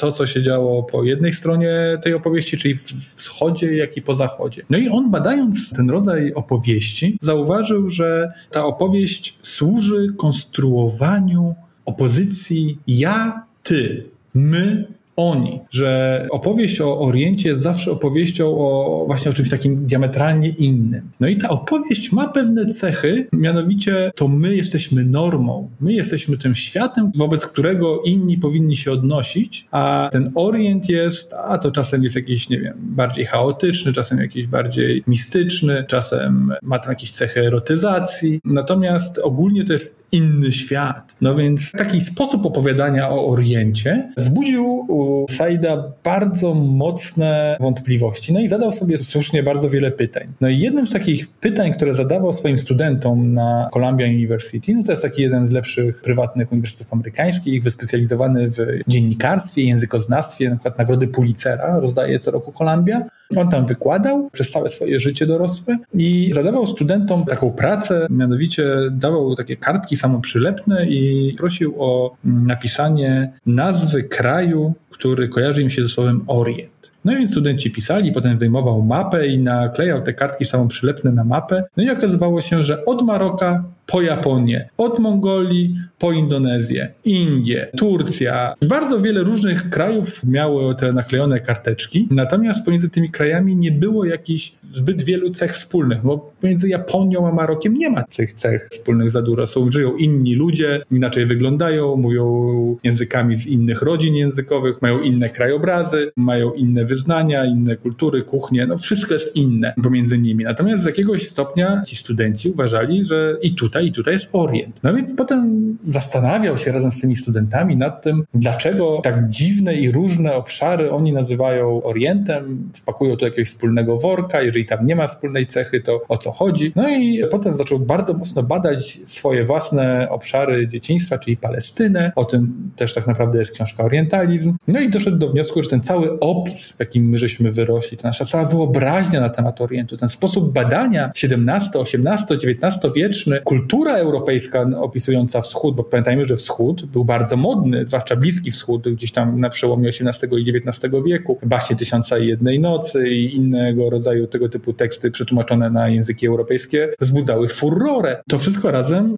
to, 0.00 0.12
co 0.12 0.26
się 0.26 0.42
działo 0.42 0.82
po 0.82 1.04
jednej 1.04 1.32
stronie 1.32 1.98
tej 2.02 2.14
opowieści, 2.14 2.58
czyli 2.58 2.74
w 2.74 2.82
wschodzie, 3.14 3.76
jak 3.76 3.96
i 3.96 4.02
po 4.02 4.14
zachodzie. 4.14 4.62
No 4.70 4.78
i 4.78 4.88
on 4.88 5.10
badając 5.10 5.70
ten 5.70 5.90
rodzaj 5.90 6.32
opowieści, 6.34 7.18
zauważył, 7.20 7.90
że 7.90 8.32
ta 8.50 8.64
opowieść 8.64 9.38
służy 9.42 10.14
konstruowaniu 10.18 11.54
opozycji 11.84 12.78
ja, 12.86 13.46
ty, 13.62 14.04
my, 14.34 14.86
oni, 15.28 15.60
że 15.70 16.26
opowieść 16.30 16.80
o 16.80 17.00
Oriencie 17.00 17.48
jest 17.48 17.62
zawsze 17.62 17.90
opowieścią 17.90 18.46
o 18.46 19.04
właśnie 19.06 19.30
o 19.30 19.34
czymś 19.34 19.50
takim 19.50 19.86
diametralnie 19.86 20.48
innym. 20.48 21.10
No 21.20 21.28
i 21.28 21.36
ta 21.36 21.48
opowieść 21.48 22.12
ma 22.12 22.28
pewne 22.28 22.66
cechy, 22.66 23.26
mianowicie 23.32 24.12
to 24.14 24.28
my 24.28 24.56
jesteśmy 24.56 25.04
normą, 25.04 25.70
my 25.80 25.92
jesteśmy 25.92 26.38
tym 26.38 26.54
światem, 26.54 27.12
wobec 27.14 27.46
którego 27.46 28.02
inni 28.02 28.38
powinni 28.38 28.76
się 28.76 28.92
odnosić, 28.92 29.66
a 29.70 30.08
ten 30.12 30.32
Orient 30.34 30.88
jest, 30.88 31.34
a 31.44 31.58
to 31.58 31.70
czasem 31.70 32.04
jest 32.04 32.16
jakiś, 32.16 32.48
nie 32.48 32.60
wiem, 32.60 32.74
bardziej 32.78 33.26
chaotyczny, 33.26 33.92
czasem 33.92 34.18
jakiś 34.18 34.46
bardziej 34.46 35.02
mistyczny, 35.06 35.84
czasem 35.88 36.52
ma 36.62 36.78
tam 36.78 36.92
jakieś 36.92 37.12
cechy 37.12 37.40
erotyzacji, 37.40 38.40
natomiast 38.44 39.18
ogólnie 39.18 39.64
to 39.64 39.72
jest 39.72 40.06
inny 40.12 40.52
świat. 40.52 41.14
No 41.20 41.34
więc 41.34 41.72
taki 41.72 42.00
sposób 42.00 42.46
opowiadania 42.46 43.10
o 43.10 43.26
Oriencie 43.26 44.12
wzbudził 44.16 44.84
u 44.88 45.09
Saida 45.36 45.92
bardzo 46.04 46.54
mocne 46.54 47.56
wątpliwości. 47.60 48.32
No 48.32 48.40
i 48.40 48.48
zadał 48.48 48.72
sobie 48.72 48.98
słusznie 48.98 49.42
bardzo 49.42 49.68
wiele 49.68 49.90
pytań. 49.90 50.26
No 50.40 50.48
i 50.48 50.58
jednym 50.58 50.86
z 50.86 50.92
takich 50.92 51.30
pytań, 51.30 51.72
które 51.72 51.94
zadawał 51.94 52.32
swoim 52.32 52.58
studentom 52.58 53.34
na 53.34 53.68
Columbia 53.72 54.06
University, 54.06 54.74
no 54.74 54.82
to 54.82 54.92
jest 54.92 55.02
taki 55.02 55.22
jeden 55.22 55.46
z 55.46 55.50
lepszych 55.50 56.02
prywatnych 56.02 56.52
uniwersytetów 56.52 56.92
amerykańskich, 56.92 57.62
wyspecjalizowany 57.62 58.50
w 58.50 58.56
dziennikarstwie, 58.88 59.62
językoznawstwie, 59.62 60.50
na 60.50 60.56
przykład 60.56 60.78
nagrody 60.78 61.08
Pulitzera 61.08 61.78
rozdaje 61.80 62.18
co 62.18 62.30
roku 62.30 62.52
Columbia. 62.52 63.02
On 63.36 63.50
tam 63.50 63.66
wykładał 63.66 64.30
przez 64.32 64.50
całe 64.50 64.68
swoje 64.68 65.00
życie 65.00 65.26
dorosłe 65.26 65.78
i 65.94 66.30
zadawał 66.34 66.66
studentom 66.66 67.24
taką 67.24 67.50
pracę, 67.50 68.06
mianowicie 68.10 68.66
dawał 68.90 69.34
takie 69.34 69.56
kartki 69.56 69.96
samoprzylepne 69.96 70.86
i 70.86 71.34
prosił 71.38 71.74
o 71.78 72.16
napisanie 72.24 73.32
nazwy 73.46 74.04
kraju, 74.04 74.74
który 74.90 75.28
kojarzy 75.28 75.62
im 75.62 75.70
się 75.70 75.82
ze 75.82 75.88
słowem 75.88 76.24
Orient. 76.26 76.89
No 77.04 77.12
więc 77.12 77.30
studenci 77.30 77.70
pisali, 77.70 78.12
potem 78.12 78.38
wyjmował 78.38 78.82
mapę 78.82 79.26
i 79.26 79.38
naklejał 79.38 80.02
te 80.02 80.12
kartki 80.12 80.44
samoprzylepne 80.44 81.12
na 81.12 81.24
mapę. 81.24 81.64
No 81.76 81.82
i 81.82 81.90
okazywało 81.90 82.40
się, 82.40 82.62
że 82.62 82.84
od 82.84 83.02
Maroka 83.02 83.64
po 83.90 84.02
Japonię, 84.02 84.68
od 84.78 84.98
Mongolii 84.98 85.76
po 85.98 86.12
Indonezję, 86.12 86.92
Indie, 87.04 87.68
Turcja. 87.76 88.54
Bardzo 88.68 89.00
wiele 89.00 89.20
różnych 89.20 89.70
krajów 89.70 90.24
miało 90.24 90.74
te 90.74 90.92
naklejone 90.92 91.40
karteczki, 91.40 92.08
natomiast 92.10 92.64
pomiędzy 92.64 92.90
tymi 92.90 93.10
krajami 93.10 93.56
nie 93.56 93.72
było 93.72 94.04
jakichś 94.04 94.52
zbyt 94.72 95.02
wielu 95.02 95.30
cech 95.30 95.54
wspólnych, 95.54 96.02
bo 96.02 96.32
pomiędzy 96.40 96.68
Japonią 96.68 97.28
a 97.28 97.32
Marokiem 97.32 97.74
nie 97.74 97.90
ma 97.90 98.02
tych 98.02 98.32
cech 98.32 98.68
wspólnych 98.72 99.10
za 99.10 99.22
dużo. 99.22 99.46
Są, 99.46 99.70
żyją 99.70 99.96
inni 99.96 100.34
ludzie, 100.34 100.82
inaczej 100.90 101.26
wyglądają, 101.26 101.96
mówią 101.96 102.76
językami 102.82 103.36
z 103.36 103.46
innych 103.46 103.82
rodzin 103.82 104.14
językowych, 104.14 104.82
mają 104.82 105.00
inne 105.00 105.28
krajobrazy, 105.28 106.12
mają 106.16 106.52
inne 106.52 106.84
wyznania, 106.90 107.44
inne 107.44 107.76
kultury, 107.76 108.22
kuchnie, 108.22 108.66
no 108.66 108.78
wszystko 108.78 109.14
jest 109.14 109.36
inne 109.36 109.74
pomiędzy 109.82 110.18
nimi. 110.18 110.44
Natomiast 110.44 110.82
z 110.82 110.86
jakiegoś 110.86 111.28
stopnia 111.28 111.82
ci 111.86 111.96
studenci 111.96 112.50
uważali, 112.50 113.04
że 113.04 113.36
i 113.42 113.54
tutaj, 113.54 113.86
i 113.86 113.92
tutaj 113.92 114.14
jest 114.14 114.28
Orient. 114.32 114.80
No 114.82 114.94
więc 114.94 115.16
potem 115.16 115.78
zastanawiał 115.84 116.56
się 116.56 116.72
razem 116.72 116.92
z 116.92 117.00
tymi 117.00 117.16
studentami 117.16 117.76
nad 117.76 118.02
tym, 118.02 118.24
dlaczego 118.34 119.00
tak 119.02 119.28
dziwne 119.28 119.74
i 119.74 119.92
różne 119.92 120.34
obszary 120.34 120.90
oni 120.90 121.12
nazywają 121.12 121.82
Orientem, 121.82 122.70
wpakują 122.74 123.16
to 123.16 123.24
jakiegoś 123.24 123.48
wspólnego 123.48 123.98
worka, 123.98 124.42
jeżeli 124.42 124.66
tam 124.66 124.84
nie 124.84 124.96
ma 124.96 125.06
wspólnej 125.06 125.46
cechy, 125.46 125.80
to 125.80 126.02
o 126.08 126.16
co 126.16 126.32
chodzi. 126.32 126.72
No 126.76 126.88
i 126.88 127.22
potem 127.30 127.56
zaczął 127.56 127.78
bardzo 127.78 128.12
mocno 128.14 128.42
badać 128.42 129.00
swoje 129.04 129.44
własne 129.44 130.08
obszary 130.10 130.68
dzieciństwa, 130.68 131.18
czyli 131.18 131.36
Palestynę. 131.36 132.12
O 132.16 132.24
tym 132.24 132.70
też 132.76 132.94
tak 132.94 133.06
naprawdę 133.06 133.38
jest 133.38 133.52
książka 133.52 133.84
Orientalizm. 133.84 134.54
No 134.68 134.80
i 134.80 134.90
doszedł 134.90 135.18
do 135.18 135.28
wniosku, 135.28 135.62
że 135.62 135.70
ten 135.70 135.80
cały 135.80 136.20
opis, 136.20 136.74
jakim 136.80 137.08
my 137.08 137.18
żeśmy 137.18 137.52
wyrośli, 137.52 137.96
ta 137.96 138.08
nasza 138.08 138.24
cała 138.24 138.44
wyobraźnia 138.44 139.20
na 139.20 139.28
temat 139.28 139.60
Orientu, 139.60 139.96
ten 139.96 140.08
sposób 140.08 140.52
badania 140.52 141.12
XVII, 141.22 141.84
XVIII, 141.84 142.50
XIX 142.50 142.94
wieczny, 142.96 143.40
kultura 143.44 143.94
europejska 143.96 144.66
opisująca 144.76 145.40
wschód, 145.40 145.76
bo 145.76 145.84
pamiętajmy, 145.84 146.24
że 146.24 146.36
wschód 146.36 146.86
był 146.86 147.04
bardzo 147.04 147.36
modny, 147.36 147.86
zwłaszcza 147.86 148.16
Bliski 148.16 148.50
Wschód, 148.50 148.88
gdzieś 148.88 149.12
tam 149.12 149.40
na 149.40 149.50
przełomie 149.50 149.88
XVIII 149.88 150.42
i 150.42 150.56
XIX 150.56 150.94
wieku, 151.06 151.38
baśnie 151.42 151.76
Tysiąca 151.76 152.18
i 152.18 152.26
Jednej 152.26 152.60
Nocy 152.60 153.08
i 153.08 153.36
innego 153.36 153.90
rodzaju 153.90 154.26
tego 154.26 154.48
typu 154.48 154.72
teksty 154.72 155.10
przetłumaczone 155.10 155.70
na 155.70 155.88
języki 155.88 156.26
europejskie 156.26 156.88
wzbudzały 157.00 157.48
furorę. 157.48 158.22
To 158.28 158.38
wszystko 158.38 158.70
razem 158.70 159.16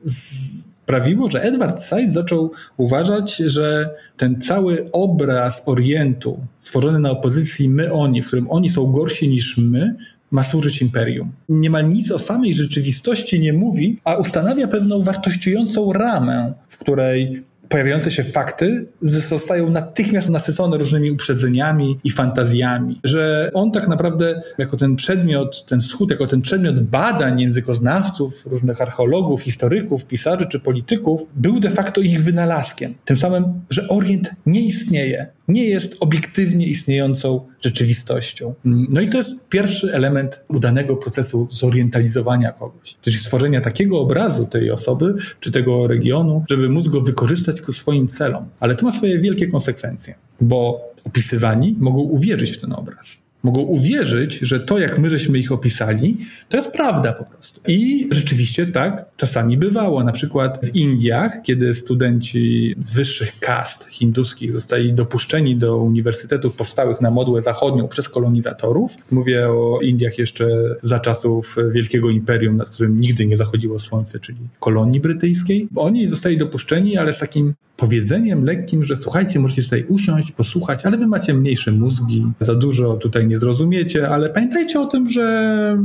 sprawiło, 0.93 1.30
że 1.30 1.43
Edward 1.43 1.82
Said 1.82 2.12
zaczął 2.12 2.51
uważać, 2.76 3.36
że 3.36 3.90
ten 4.16 4.40
cały 4.40 4.90
obraz 4.93 5.62
Orientu 5.66 6.40
stworzony 6.59 6.99
na 6.99 7.11
opozycji 7.11 7.68
my-oni, 7.68 8.22
w 8.22 8.26
którym 8.26 8.51
oni 8.51 8.68
są 8.68 8.93
gorsi 8.93 9.28
niż 9.28 9.59
my, 9.59 9.97
ma 10.30 10.43
służyć 10.43 10.82
imperium. 10.82 11.32
Niemal 11.49 11.88
nic 11.88 12.11
o 12.11 12.18
samej 12.18 12.55
rzeczywistości 12.55 13.40
nie 13.40 13.53
mówi, 13.53 14.01
a 14.05 14.14
ustanawia 14.16 14.68
pewną 14.68 15.03
wartościującą 15.03 15.93
ramę, 15.93 16.53
w 16.68 16.78
której 16.78 17.43
pojawiające 17.72 18.10
się 18.10 18.24
fakty 18.24 18.86
zostają 19.02 19.70
natychmiast 19.70 20.28
nasycone 20.28 20.78
różnymi 20.78 21.10
uprzedzeniami 21.10 22.00
i 22.04 22.10
fantazjami, 22.10 23.00
że 23.04 23.50
on 23.54 23.70
tak 23.70 23.88
naprawdę 23.88 24.42
jako 24.58 24.76
ten 24.76 24.96
przedmiot, 24.96 25.66
ten 25.66 25.80
wschód, 25.80 26.10
jako 26.10 26.26
ten 26.26 26.40
przedmiot 26.40 26.80
badań 26.80 27.40
językoznawców, 27.40 28.46
różnych 28.46 28.80
archeologów, 28.80 29.40
historyków, 29.42 30.06
pisarzy 30.06 30.46
czy 30.46 30.60
polityków, 30.60 31.22
był 31.36 31.60
de 31.60 31.70
facto 31.70 32.00
ich 32.00 32.24
wynalazkiem. 32.24 32.94
Tym 33.04 33.16
samym, 33.16 33.44
że 33.70 33.88
Orient 33.88 34.30
nie 34.46 34.60
istnieje, 34.60 35.26
nie 35.49 35.64
jest 35.64 35.97
obiektywnie 36.01 36.66
istniejącą 36.66 37.47
rzeczywistością. 37.61 38.55
No 38.64 39.01
i 39.01 39.09
to 39.09 39.18
jest 39.18 39.49
pierwszy 39.49 39.95
element 39.95 40.45
udanego 40.49 40.97
procesu 40.97 41.49
zorientalizowania 41.51 42.53
kogoś, 42.53 42.97
czyli 43.01 43.18
stworzenia 43.18 43.61
takiego 43.61 44.01
obrazu 44.01 44.47
tej 44.47 44.70
osoby 44.70 45.14
czy 45.40 45.53
tego 45.53 45.86
regionu, 45.86 46.45
żeby 46.51 46.68
móc 46.68 46.88
go 46.88 47.01
wykorzystać 47.01 47.61
ku 47.61 47.72
swoim 47.72 48.09
celom. 48.09 48.49
Ale 48.61 48.74
to 48.74 48.86
ma 48.86 48.93
swoje 48.93 49.18
wielkie 49.18 49.47
konsekwencje, 49.47 50.14
bo 50.40 50.80
opisywani 51.05 51.76
mogą 51.80 51.99
uwierzyć 51.99 52.51
w 52.51 52.61
ten 52.61 52.72
obraz 52.72 53.22
mogą 53.43 53.61
uwierzyć, 53.61 54.38
że 54.38 54.61
to, 54.61 54.78
jak 54.78 54.99
my 54.99 55.11
żeśmy 55.11 55.38
ich 55.38 55.53
opisali, 55.53 56.16
to 56.49 56.57
jest 56.57 56.70
prawda 56.70 57.12
po 57.12 57.24
prostu. 57.24 57.61
I 57.68 58.09
rzeczywiście 58.11 58.66
tak 58.66 59.05
czasami 59.16 59.57
bywało. 59.57 60.05
Na 60.05 60.12
przykład 60.12 60.66
w 60.66 60.76
Indiach, 60.76 61.43
kiedy 61.43 61.74
studenci 61.74 62.74
z 62.78 62.90
wyższych 62.90 63.38
kast 63.38 63.84
hinduskich 63.84 64.53
zostali 64.53 64.93
dopuszczeni 64.93 65.57
do 65.57 65.76
uniwersytetów 65.76 66.53
powstałych 66.53 67.01
na 67.01 67.11
modłę 67.11 67.43
zachodnią 67.43 67.88
przez 67.88 68.09
kolonizatorów, 68.09 68.93
mówię 69.11 69.49
o 69.49 69.80
Indiach 69.82 70.18
jeszcze 70.18 70.47
za 70.82 71.01
czasów 71.01 71.57
Wielkiego 71.70 72.11
Imperium, 72.11 72.57
nad 72.57 72.70
którym 72.70 73.01
nigdy 73.01 73.26
nie 73.26 73.36
zachodziło 73.36 73.78
słońce, 73.80 74.20
czyli 74.20 74.38
kolonii 74.61 75.01
brytyjskiej, 75.01 75.68
oni 75.76 76.07
zostali 76.07 76.36
dopuszczeni, 76.36 76.97
ale 76.97 77.12
z 77.12 77.18
takim 77.18 77.55
powiedzeniem 77.82 78.44
lekkim, 78.44 78.84
że 78.84 78.96
słuchajcie, 78.96 79.40
możecie 79.40 79.62
tutaj 79.62 79.84
usiąść, 79.88 80.32
posłuchać, 80.32 80.86
ale 80.86 80.96
wy 80.96 81.06
macie 81.06 81.34
mniejsze 81.34 81.72
mózgi, 81.72 82.26
za 82.40 82.54
dużo 82.54 82.96
tutaj 82.96 83.26
nie 83.26 83.38
zrozumiecie, 83.38 84.08
ale 84.08 84.28
pamiętajcie 84.28 84.80
o 84.80 84.86
tym, 84.86 85.08
że 85.08 85.78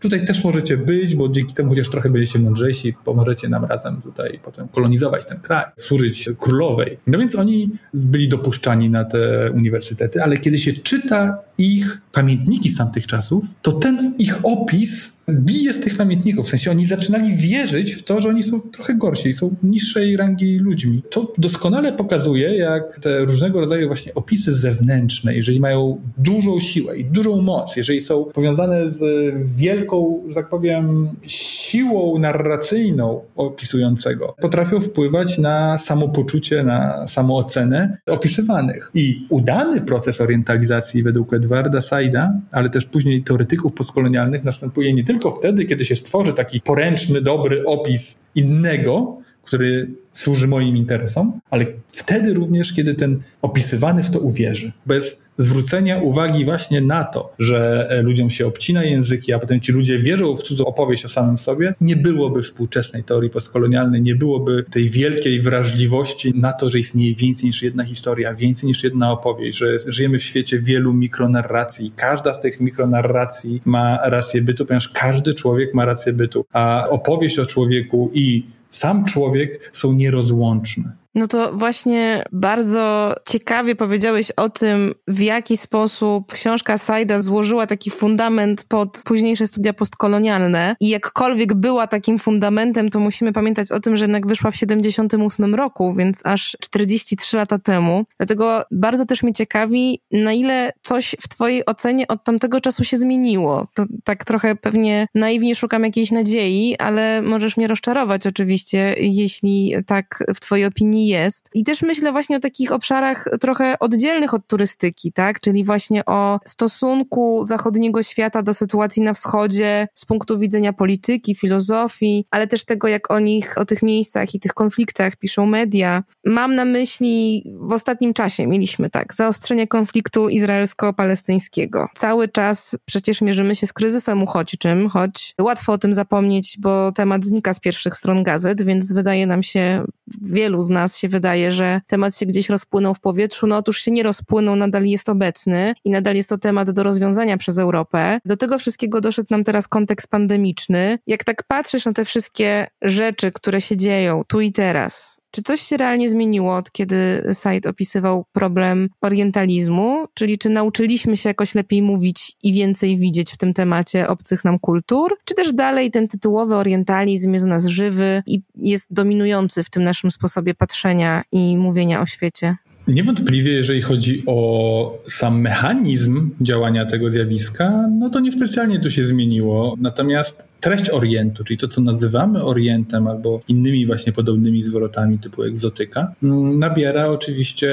tutaj 0.00 0.26
też 0.26 0.44
możecie 0.44 0.76
być, 0.76 1.16
bo 1.16 1.28
dzięki 1.28 1.54
temu 1.54 1.68
chociaż 1.70 1.88
trochę 1.88 2.10
będziecie 2.10 2.38
mądrzejsi, 2.38 2.94
pomożecie 3.04 3.48
nam 3.48 3.64
razem 3.64 4.00
tutaj 4.00 4.40
potem 4.44 4.68
kolonizować 4.68 5.24
ten 5.24 5.40
kraj, 5.40 5.64
służyć 5.76 6.30
królowej. 6.38 6.98
No 7.06 7.18
więc 7.18 7.34
oni 7.34 7.70
byli 7.94 8.28
dopuszczani 8.28 8.90
na 8.90 9.04
te 9.04 9.50
uniwersytety, 9.54 10.22
ale 10.22 10.36
kiedy 10.36 10.58
się 10.58 10.72
czyta 10.72 11.38
ich 11.58 12.00
pamiętniki 12.12 12.70
z 12.70 12.76
tamtych 12.78 13.06
czasów, 13.06 13.44
to 13.62 13.72
ten 13.72 14.14
ich 14.18 14.38
opis 14.42 15.11
bije 15.30 15.72
z 15.72 15.80
tych 15.80 15.96
pamiętników. 15.96 16.46
W 16.46 16.50
sensie 16.50 16.70
oni 16.70 16.86
zaczynali 16.86 17.36
wierzyć 17.36 17.92
w 17.92 18.02
to, 18.02 18.20
że 18.20 18.28
oni 18.28 18.42
są 18.42 18.60
trochę 18.60 18.94
gorsi, 18.94 19.32
są 19.32 19.54
niższej 19.62 20.16
rangi 20.16 20.58
ludźmi. 20.58 21.02
To 21.10 21.32
doskonale 21.38 21.92
pokazuje, 21.92 22.56
jak 22.56 22.98
te 23.00 23.24
różnego 23.24 23.60
rodzaju 23.60 23.86
właśnie 23.86 24.14
opisy 24.14 24.54
zewnętrzne, 24.54 25.34
jeżeli 25.34 25.60
mają 25.60 26.00
dużą 26.18 26.60
siłę 26.60 26.98
i 26.98 27.04
dużą 27.04 27.42
moc, 27.42 27.76
jeżeli 27.76 28.00
są 28.00 28.24
powiązane 28.24 28.92
z 28.92 29.34
wielką, 29.56 30.22
że 30.28 30.34
tak 30.34 30.48
powiem, 30.48 31.08
siłą 31.26 32.18
narracyjną 32.18 33.20
opisującego, 33.36 34.34
potrafią 34.40 34.80
wpływać 34.80 35.38
na 35.38 35.78
samopoczucie, 35.78 36.62
na 36.62 37.06
samoocenę 37.06 37.98
opisywanych. 38.06 38.90
I 38.94 39.26
udany 39.28 39.80
proces 39.80 40.20
orientalizacji 40.20 41.02
według 41.02 41.34
Edwarda 41.34 41.80
Saida, 41.80 42.32
ale 42.50 42.70
też 42.70 42.84
później 42.84 43.22
teoretyków 43.22 43.72
postkolonialnych 43.72 44.44
następuje 44.44 44.94
nie 44.94 45.04
tylko 45.04 45.11
wtedy, 45.30 45.64
kiedy 45.64 45.84
się 45.84 45.96
stworzy 45.96 46.32
taki 46.32 46.60
poręczny, 46.60 47.20
dobry 47.20 47.66
opis 47.66 48.14
innego, 48.34 49.21
który 49.52 49.90
służy 50.12 50.48
moim 50.48 50.76
interesom, 50.76 51.40
ale 51.50 51.66
wtedy 51.88 52.34
również, 52.34 52.72
kiedy 52.72 52.94
ten 52.94 53.22
opisywany 53.42 54.04
w 54.04 54.10
to 54.10 54.20
uwierzy. 54.20 54.72
Bez 54.86 55.22
zwrócenia 55.38 55.98
uwagi 55.98 56.44
właśnie 56.44 56.80
na 56.80 57.04
to, 57.04 57.32
że 57.38 57.88
e, 57.90 58.02
ludziom 58.02 58.30
się 58.30 58.46
obcina 58.46 58.84
języki, 58.84 59.32
a 59.32 59.38
potem 59.38 59.60
ci 59.60 59.72
ludzie 59.72 59.98
wierzą 59.98 60.36
w 60.36 60.42
cudzą 60.42 60.64
opowieść 60.64 61.04
o 61.04 61.08
samym 61.08 61.38
sobie, 61.38 61.74
nie 61.80 61.96
byłoby 61.96 62.42
współczesnej 62.42 63.04
teorii 63.04 63.30
postkolonialnej, 63.30 64.02
nie 64.02 64.14
byłoby 64.14 64.64
tej 64.70 64.90
wielkiej 64.90 65.40
wrażliwości 65.40 66.32
na 66.34 66.52
to, 66.52 66.68
że 66.68 66.78
istnieje 66.78 67.14
więcej 67.14 67.46
niż 67.46 67.62
jedna 67.62 67.84
historia, 67.84 68.34
więcej 68.34 68.66
niż 68.66 68.84
jedna 68.84 69.12
opowieść, 69.12 69.58
że 69.58 69.76
żyjemy 69.86 70.18
w 70.18 70.22
świecie 70.22 70.58
wielu 70.58 70.94
mikronarracji. 70.94 71.92
Każda 71.96 72.34
z 72.34 72.40
tych 72.40 72.60
mikronarracji 72.60 73.62
ma 73.64 73.98
rację 74.02 74.42
bytu, 74.42 74.66
ponieważ 74.66 74.88
każdy 74.88 75.34
człowiek 75.34 75.74
ma 75.74 75.84
rację 75.84 76.12
bytu, 76.12 76.44
a 76.52 76.88
opowieść 76.90 77.38
o 77.38 77.46
człowieku 77.46 78.10
i 78.14 78.46
sam 78.72 79.04
człowiek 79.04 79.70
są 79.72 79.92
nierozłączne. 79.92 81.01
No 81.14 81.26
to 81.26 81.52
właśnie 81.52 82.24
bardzo 82.32 83.14
ciekawie 83.28 83.74
powiedziałeś 83.74 84.30
o 84.30 84.48
tym, 84.48 84.94
w 85.08 85.20
jaki 85.20 85.56
sposób 85.56 86.32
książka 86.32 86.78
Saida 86.78 87.20
złożyła 87.20 87.66
taki 87.66 87.90
fundament 87.90 88.64
pod 88.64 89.02
późniejsze 89.04 89.46
studia 89.46 89.72
postkolonialne 89.72 90.76
i 90.80 90.88
jakkolwiek 90.88 91.54
była 91.54 91.86
takim 91.86 92.18
fundamentem, 92.18 92.90
to 92.90 93.00
musimy 93.00 93.32
pamiętać 93.32 93.72
o 93.72 93.80
tym, 93.80 93.96
że 93.96 94.04
jednak 94.04 94.26
wyszła 94.26 94.50
w 94.50 94.56
78 94.56 95.54
roku, 95.54 95.94
więc 95.94 96.20
aż 96.24 96.56
43 96.60 97.36
lata 97.36 97.58
temu. 97.58 98.04
Dlatego 98.16 98.62
bardzo 98.70 99.06
też 99.06 99.22
mnie 99.22 99.32
ciekawi, 99.32 100.00
na 100.12 100.32
ile 100.32 100.72
coś 100.82 101.16
w 101.20 101.28
twojej 101.28 101.66
ocenie 101.66 102.08
od 102.08 102.24
tamtego 102.24 102.60
czasu 102.60 102.84
się 102.84 102.96
zmieniło. 102.96 103.66
To 103.74 103.84
tak 104.04 104.24
trochę 104.24 104.56
pewnie 104.56 105.06
naiwnie 105.14 105.54
szukam 105.54 105.84
jakiejś 105.84 106.10
nadziei, 106.10 106.76
ale 106.78 107.22
możesz 107.22 107.56
mnie 107.56 107.66
rozczarować 107.68 108.26
oczywiście, 108.26 108.94
jeśli 108.98 109.74
tak 109.86 110.24
w 110.34 110.40
twojej 110.40 110.64
opinii 110.64 111.01
jest. 111.08 111.50
I 111.54 111.64
też 111.64 111.82
myślę 111.82 112.12
właśnie 112.12 112.36
o 112.36 112.40
takich 112.40 112.72
obszarach 112.72 113.28
trochę 113.40 113.78
oddzielnych 113.78 114.34
od 114.34 114.46
turystyki, 114.46 115.12
tak? 115.12 115.40
Czyli 115.40 115.64
właśnie 115.64 116.04
o 116.04 116.40
stosunku 116.44 117.44
zachodniego 117.44 118.02
świata 118.02 118.42
do 118.42 118.54
sytuacji 118.54 119.02
na 119.02 119.14
wschodzie 119.14 119.88
z 119.94 120.04
punktu 120.04 120.38
widzenia 120.38 120.72
polityki, 120.72 121.34
filozofii, 121.34 122.24
ale 122.30 122.46
też 122.46 122.64
tego, 122.64 122.88
jak 122.88 123.10
o 123.10 123.18
nich, 123.18 123.58
o 123.58 123.64
tych 123.64 123.82
miejscach 123.82 124.34
i 124.34 124.40
tych 124.40 124.54
konfliktach 124.54 125.16
piszą 125.16 125.46
media. 125.46 126.02
Mam 126.24 126.54
na 126.54 126.64
myśli 126.64 127.44
w 127.60 127.72
ostatnim 127.72 128.14
czasie 128.14 128.46
mieliśmy 128.46 128.90
tak, 128.90 129.14
zaostrzenie 129.14 129.66
konfliktu 129.66 130.28
izraelsko-palestyńskiego. 130.28 131.86
Cały 131.94 132.28
czas 132.28 132.76
przecież 132.84 133.20
mierzymy 133.20 133.54
się 133.54 133.66
z 133.66 133.72
kryzysem 133.72 134.22
uchodźczym, 134.22 134.88
choć 134.88 135.34
łatwo 135.40 135.72
o 135.72 135.78
tym 135.78 135.92
zapomnieć, 135.92 136.56
bo 136.60 136.92
temat 136.92 137.24
znika 137.24 137.54
z 137.54 137.60
pierwszych 137.60 137.94
stron 137.94 138.22
gazet, 138.22 138.62
więc 138.62 138.92
wydaje 138.92 139.26
nam 139.26 139.42
się, 139.42 139.84
wielu 140.22 140.62
z 140.62 140.68
nas 140.68 140.91
się 140.96 141.08
wydaje, 141.08 141.52
że 141.52 141.80
temat 141.86 142.16
się 142.16 142.26
gdzieś 142.26 142.48
rozpłynął 142.48 142.94
w 142.94 143.00
powietrzu. 143.00 143.46
No 143.46 143.56
otóż 143.56 143.82
się 143.82 143.90
nie 143.90 144.02
rozpłynął, 144.02 144.56
nadal 144.56 144.84
jest 144.84 145.08
obecny 145.08 145.74
i 145.84 145.90
nadal 145.90 146.16
jest 146.16 146.28
to 146.28 146.38
temat 146.38 146.70
do 146.70 146.82
rozwiązania 146.82 147.36
przez 147.36 147.58
Europę. 147.58 148.18
Do 148.24 148.36
tego 148.36 148.58
wszystkiego 148.58 149.00
doszedł 149.00 149.28
nam 149.30 149.44
teraz 149.44 149.68
kontekst 149.68 150.08
pandemiczny. 150.08 150.98
Jak 151.06 151.24
tak 151.24 151.42
patrzysz 151.42 151.84
na 151.84 151.92
te 151.92 152.04
wszystkie 152.04 152.66
rzeczy, 152.82 153.32
które 153.32 153.60
się 153.60 153.76
dzieją 153.76 154.22
tu 154.28 154.40
i 154.40 154.52
teraz, 154.52 155.21
czy 155.32 155.42
coś 155.42 155.60
się 155.60 155.76
realnie 155.76 156.10
zmieniło 156.10 156.56
od 156.56 156.72
kiedy 156.72 157.22
Said 157.32 157.66
opisywał 157.66 158.24
problem 158.32 158.88
orientalizmu? 159.00 160.06
Czyli 160.14 160.38
czy 160.38 160.48
nauczyliśmy 160.48 161.16
się 161.16 161.28
jakoś 161.28 161.54
lepiej 161.54 161.82
mówić 161.82 162.36
i 162.42 162.52
więcej 162.52 162.96
widzieć 162.96 163.32
w 163.32 163.36
tym 163.36 163.54
temacie 163.54 164.08
obcych 164.08 164.44
nam 164.44 164.58
kultur? 164.58 165.16
Czy 165.24 165.34
też 165.34 165.52
dalej 165.52 165.90
ten 165.90 166.08
tytułowy 166.08 166.54
orientalizm 166.54 167.32
jest 167.32 167.44
u 167.44 167.48
nas 167.48 167.66
żywy 167.66 168.22
i 168.26 168.40
jest 168.56 168.92
dominujący 168.92 169.64
w 169.64 169.70
tym 169.70 169.84
naszym 169.84 170.10
sposobie 170.10 170.54
patrzenia 170.54 171.22
i 171.32 171.56
mówienia 171.56 172.00
o 172.00 172.06
świecie? 172.06 172.56
Niewątpliwie, 172.88 173.52
jeżeli 173.52 173.82
chodzi 173.82 174.22
o 174.26 174.98
sam 175.08 175.40
mechanizm 175.40 176.30
działania 176.40 176.86
tego 176.86 177.10
zjawiska, 177.10 177.88
no 177.98 178.10
to 178.10 178.20
niespecjalnie 178.20 178.78
to 178.80 178.90
się 178.90 179.04
zmieniło. 179.04 179.74
Natomiast 179.80 180.51
treść 180.62 180.90
Orientu, 180.90 181.44
czyli 181.44 181.58
to, 181.58 181.68
co 181.68 181.80
nazywamy 181.80 182.44
Orientem 182.44 183.06
albo 183.06 183.40
innymi 183.48 183.86
właśnie 183.86 184.12
podobnymi 184.12 184.62
zwrotami 184.62 185.18
typu 185.18 185.42
egzotyka, 185.42 186.12
nabiera 186.58 187.06
oczywiście 187.06 187.68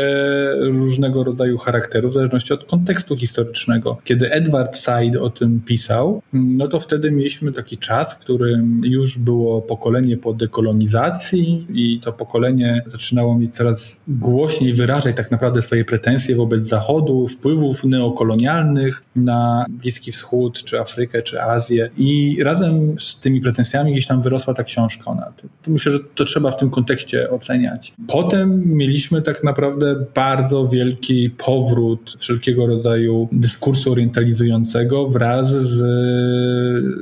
różnego 0.59 1.23
rodzaju 1.23 1.57
charakteru 1.57 2.09
w 2.09 2.13
zależności 2.13 2.53
od 2.53 2.65
kontekstu 2.65 3.15
historycznego. 3.15 3.97
Kiedy 4.03 4.31
Edward 4.31 4.77
Said 4.77 5.15
o 5.15 5.29
tym 5.29 5.61
pisał, 5.65 6.21
no 6.33 6.67
to 6.67 6.79
wtedy 6.79 7.11
mieliśmy 7.11 7.51
taki 7.51 7.77
czas, 7.77 8.13
w 8.13 8.17
którym 8.17 8.81
już 8.83 9.17
było 9.17 9.61
pokolenie 9.61 10.17
po 10.17 10.33
dekolonizacji 10.33 11.67
i 11.73 11.99
to 11.99 12.13
pokolenie 12.13 12.83
zaczynało 12.85 13.39
mieć 13.39 13.55
coraz 13.55 14.01
głośniej 14.07 14.73
wyrażać 14.73 15.15
tak 15.15 15.31
naprawdę 15.31 15.61
swoje 15.61 15.85
pretensje 15.85 16.35
wobec 16.35 16.63
Zachodu, 16.63 17.27
wpływów 17.27 17.83
neokolonialnych 17.83 19.03
na 19.15 19.65
Bliski 19.69 20.11
Wschód, 20.11 20.63
czy 20.63 20.79
Afrykę, 20.79 21.21
czy 21.21 21.41
Azję 21.41 21.89
i 21.97 22.43
razem 22.43 22.78
z 22.99 23.19
tymi 23.19 23.41
pretensjami 23.41 23.91
gdzieś 23.91 24.07
tam 24.07 24.21
wyrosła 24.21 24.53
ta 24.53 24.63
książka. 24.63 25.03
Ona. 25.05 25.33
To 25.63 25.71
myślę, 25.71 25.91
że 25.91 25.99
to 26.15 26.25
trzeba 26.25 26.51
w 26.51 26.57
tym 26.57 26.69
kontekście 26.69 27.29
oceniać. 27.29 27.93
Potem 28.07 28.63
mieliśmy 28.65 29.21
tak 29.21 29.43
naprawdę 29.43 30.05
bardzo 30.15 30.67
wielki 30.67 31.29
powrót 31.29 32.15
wszelkiego 32.19 32.67
rodzaju 32.67 33.27
dyskursu 33.31 33.91
orientalizującego 33.91 35.07
wraz 35.07 35.51
z 35.51 35.79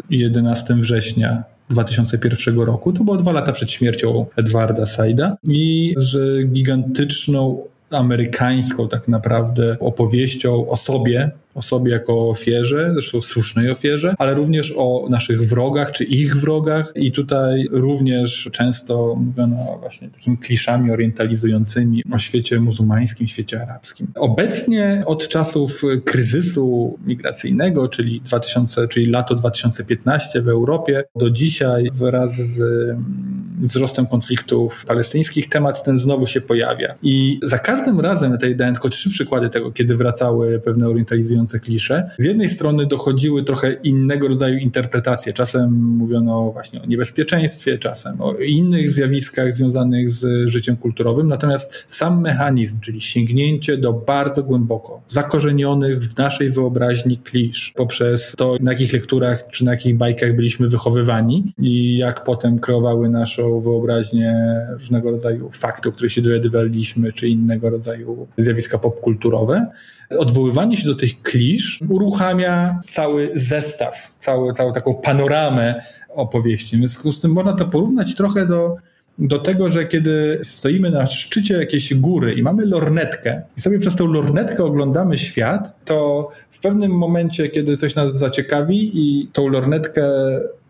11 0.09 0.73
września 0.73 1.43
2001 1.69 2.59
roku. 2.59 2.93
To 2.93 3.03
było 3.03 3.17
dwa 3.17 3.31
lata 3.31 3.51
przed 3.51 3.71
śmiercią 3.71 4.25
Edwarda 4.35 4.85
Saida 4.85 5.37
i 5.43 5.95
z 5.97 6.43
gigantyczną 6.51 7.63
amerykańską 7.89 8.87
tak 8.87 9.07
naprawdę 9.07 9.77
opowieścią 9.79 10.69
o 10.69 10.75
sobie, 10.75 11.31
o 11.55 11.61
sobie 11.61 11.91
jako 11.91 12.29
ofierze, 12.29 12.89
zresztą 12.93 13.21
słusznej 13.21 13.71
ofierze, 13.71 14.15
ale 14.17 14.33
również 14.33 14.73
o 14.77 15.07
naszych 15.09 15.41
wrogach 15.41 15.91
czy 15.91 16.03
ich 16.03 16.37
wrogach 16.37 16.91
i 16.95 17.11
tutaj 17.11 17.67
również 17.71 18.49
często 18.51 19.15
mówiono 19.15 19.77
właśnie 19.79 20.09
takimi 20.09 20.37
kliszami 20.37 20.91
orientalizującymi 20.91 22.03
o 22.11 22.17
świecie 22.17 22.59
muzułmańskim, 22.59 23.27
świecie 23.27 23.61
arabskim. 23.61 24.07
Obecnie 24.15 25.03
od 25.05 25.27
czasów 25.27 25.81
kryzysu 26.05 26.99
migracyjnego, 27.05 27.87
czyli 27.87 28.21
2000, 28.21 28.87
czyli 28.87 29.05
lato 29.05 29.35
2015 29.35 30.41
w 30.41 30.49
Europie, 30.49 31.03
do 31.15 31.29
dzisiaj 31.29 31.89
wraz 31.93 32.35
z 32.35 32.59
wzrostem 33.57 34.07
konfliktów 34.07 34.85
palestyńskich 34.85 35.49
temat 35.49 35.83
ten 35.83 35.99
znowu 35.99 36.27
się 36.27 36.41
pojawia. 36.41 36.95
I 37.03 37.39
za 37.43 37.57
każdym 37.57 37.99
razem, 37.99 38.31
tutaj 38.31 38.55
dałem 38.55 38.73
tylko 38.73 38.89
trzy 38.89 39.09
przykłady 39.09 39.49
tego, 39.49 39.71
kiedy 39.71 39.95
wracały 39.95 40.59
pewne 40.59 40.87
orientalizujące 40.87 41.59
klisze. 41.59 42.11
Z 42.17 42.23
jednej 42.23 42.49
strony 42.49 42.85
dochodziły 42.85 43.43
trochę 43.43 43.73
innego 43.73 44.27
rodzaju 44.27 44.57
interpretacje. 44.57 45.33
Czasem 45.33 45.73
mówiono 45.73 46.51
właśnie 46.51 46.81
o 46.81 46.85
niebezpieczeństwie, 46.85 47.77
czasem 47.77 48.21
o 48.21 48.33
innych 48.33 48.91
zjawiskach 48.91 49.53
związanych 49.53 50.11
z 50.11 50.49
życiem 50.49 50.77
kulturowym. 50.77 51.27
Natomiast 51.27 51.85
sam 51.87 52.21
mechanizm, 52.21 52.79
czyli 52.79 53.01
sięgnięcie 53.01 53.77
do 53.77 53.93
bardzo 53.93 54.43
głęboko 54.43 55.01
zakorzenionych 55.07 55.99
w 55.99 56.17
naszej 56.17 56.51
wyobraźni 56.51 57.17
klisz 57.17 57.73
poprzez 57.75 58.33
to, 58.37 58.57
na 58.59 58.71
jakich 58.71 58.93
lekturach 58.93 59.47
czy 59.51 59.65
na 59.65 59.71
jakich 59.71 59.97
bajkach 59.97 60.35
byliśmy 60.35 60.67
wychowywani 60.67 61.53
i 61.57 61.97
jak 61.97 62.23
potem 62.23 62.59
kreowały 62.59 63.09
naszą 63.09 63.46
wyobraźnię 63.61 64.35
różnego 64.69 65.11
rodzaju 65.11 65.49
faktów, 65.51 65.95
których 65.95 66.13
się 66.13 66.21
dowiadywaliśmy, 66.21 67.13
czy 67.13 67.27
innego 67.27 67.69
rodzaju 67.69 68.27
zjawiska 68.37 68.77
popkulturowe. 68.77 69.67
Odwoływanie 70.09 70.77
się 70.77 70.87
do 70.87 70.95
tych 70.95 71.21
klisz 71.21 71.79
uruchamia 71.89 72.81
cały 72.87 73.31
zestaw, 73.35 74.15
cały, 74.19 74.53
całą 74.53 74.73
taką 74.73 74.95
panoramę 74.95 75.81
opowieści. 76.09 76.75
W 76.75 76.79
związku 76.79 77.11
z 77.11 77.19
tym 77.19 77.31
można 77.31 77.53
to 77.53 77.65
porównać 77.65 78.15
trochę 78.15 78.45
do 78.45 78.77
do 79.19 79.39
tego, 79.39 79.69
że 79.69 79.85
kiedy 79.85 80.39
stoimy 80.43 80.91
na 80.91 81.05
szczycie 81.05 81.53
jakiejś 81.53 81.93
góry 81.93 82.33
i 82.33 82.43
mamy 82.43 82.65
lornetkę 82.65 83.41
i 83.57 83.61
sobie 83.61 83.79
przez 83.79 83.95
tą 83.95 84.05
lornetkę 84.07 84.63
oglądamy 84.63 85.17
świat, 85.17 85.85
to 85.85 86.29
w 86.49 86.59
pewnym 86.59 86.91
momencie, 86.91 87.49
kiedy 87.49 87.77
coś 87.77 87.95
nas 87.95 88.15
zaciekawi 88.15 88.91
i 88.93 89.27
tą 89.27 89.47
lornetkę 89.47 90.03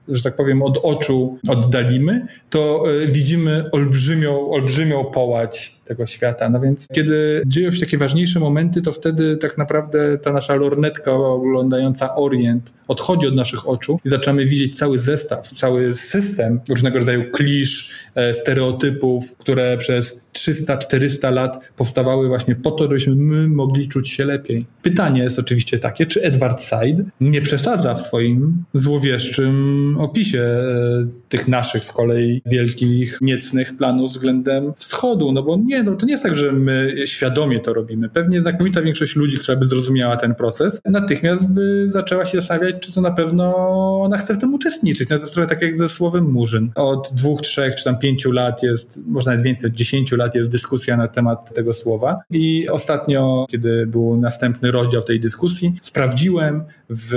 że 0.09 0.23
tak 0.23 0.35
powiem, 0.35 0.61
od 0.61 0.77
oczu 0.77 1.37
oddalimy, 1.47 2.27
to 2.49 2.83
e, 3.03 3.07
widzimy 3.07 3.63
olbrzymią, 3.71 4.51
olbrzymią 4.51 5.05
połać 5.05 5.76
tego 5.87 6.05
świata. 6.05 6.49
No 6.49 6.59
więc 6.59 6.87
kiedy 6.93 7.43
dzieją 7.45 7.71
się 7.71 7.79
takie 7.79 7.97
ważniejsze 7.97 8.39
momenty, 8.39 8.81
to 8.81 8.91
wtedy 8.91 9.37
tak 9.37 9.57
naprawdę 9.57 10.17
ta 10.17 10.33
nasza 10.33 10.55
lornetka 10.55 11.11
oglądająca 11.11 12.15
Orient 12.15 12.73
odchodzi 12.87 13.27
od 13.27 13.35
naszych 13.35 13.69
oczu 13.69 13.99
i 14.05 14.09
zaczynamy 14.09 14.45
widzieć 14.45 14.77
cały 14.77 14.99
zestaw, 14.99 15.47
cały 15.47 15.95
system 15.95 16.59
różnego 16.69 16.99
rodzaju 16.99 17.31
klisz, 17.31 17.91
e, 18.15 18.33
stereotypów, 18.33 19.37
które 19.37 19.77
przez 19.77 20.21
300-400 20.33 21.33
lat 21.33 21.69
powstawały 21.75 22.27
właśnie 22.27 22.55
po 22.55 22.71
to, 22.71 22.83
żebyśmy 22.83 23.15
my 23.15 23.47
mogli 23.47 23.87
czuć 23.87 24.09
się 24.09 24.25
lepiej. 24.25 24.65
Pytanie 24.81 25.23
jest 25.23 25.39
oczywiście 25.39 25.79
takie, 25.79 26.05
czy 26.05 26.21
Edward 26.21 26.61
Said 26.61 26.97
nie 27.21 27.41
przesadza 27.41 27.95
w 27.95 28.01
swoim 28.01 28.63
złowieszczym 28.73 29.95
opisie 29.99 30.41
e, 30.41 31.07
tych 31.29 31.47
naszych 31.47 31.83
z 31.83 31.91
kolei 31.91 32.41
wielkich, 32.45 33.17
niecnych 33.21 33.77
planów 33.77 34.11
względem 34.11 34.73
wschodu, 34.77 35.31
no 35.31 35.43
bo 35.43 35.57
nie, 35.57 35.76
no 35.83 35.95
to 35.95 36.05
nie 36.05 36.11
jest 36.11 36.23
tak, 36.23 36.35
że 36.35 36.51
my 36.51 36.95
świadomie 37.05 37.59
to 37.59 37.73
robimy. 37.73 38.09
Pewnie 38.09 38.41
znakomita 38.41 38.81
większość 38.81 39.15
ludzi, 39.15 39.37
która 39.37 39.57
by 39.57 39.65
zrozumiała 39.65 40.17
ten 40.17 40.35
proces, 40.35 40.81
natychmiast 40.85 41.53
by 41.53 41.87
zaczęła 41.89 42.25
się 42.25 42.37
zastanawiać, 42.37 42.75
czy 42.79 42.93
to 42.93 43.01
na 43.01 43.11
pewno 43.11 43.55
ona 44.01 44.17
chce 44.17 44.33
w 44.33 44.37
tym 44.37 44.53
uczestniczyć. 44.53 45.09
No 45.09 45.17
to 45.17 45.21
jest 45.21 45.33
trochę 45.33 45.49
tak 45.49 45.61
jak 45.61 45.75
ze 45.75 45.89
słowem 45.89 46.31
murzyn. 46.31 46.71
Od 46.75 47.11
dwóch, 47.13 47.41
trzech 47.41 47.75
czy 47.75 47.83
tam 47.83 47.99
pięciu 47.99 48.31
lat 48.31 48.63
jest, 48.63 48.99
może 49.07 49.29
nawet 49.29 49.45
więcej, 49.45 49.69
od 49.69 49.75
dziesięciu 49.75 50.15
lat 50.15 50.35
jest 50.35 50.51
dyskusja 50.51 50.97
na 50.97 51.07
temat 51.07 51.53
tego 51.53 51.73
słowa 51.73 52.19
i 52.29 52.69
ostatnio, 52.69 53.45
kiedy 53.49 53.85
był 53.87 54.17
następny 54.17 54.71
rozdział 54.71 55.01
tej 55.01 55.19
dyskusji, 55.19 55.75
sprawdziłem 55.81 56.63
w 56.89 57.13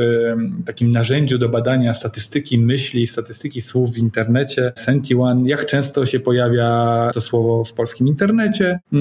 takim 0.67 0.91
narzędziu 0.91 1.39
do 1.39 1.49
badania 1.49 1.95
statystyki 1.95 2.59
myśli, 2.59 3.07
statystyki 3.07 3.61
słów 3.61 3.93
w 3.93 3.99
internecie, 3.99 4.73
SentiOne, 4.77 5.49
jak 5.49 5.67
często 5.67 6.07
się 6.07 6.21
pojawia 6.21 7.11
to 7.15 7.21
słowo 7.21 7.65
w 7.65 7.73
polskim 7.73 8.09
internecie 8.09 8.50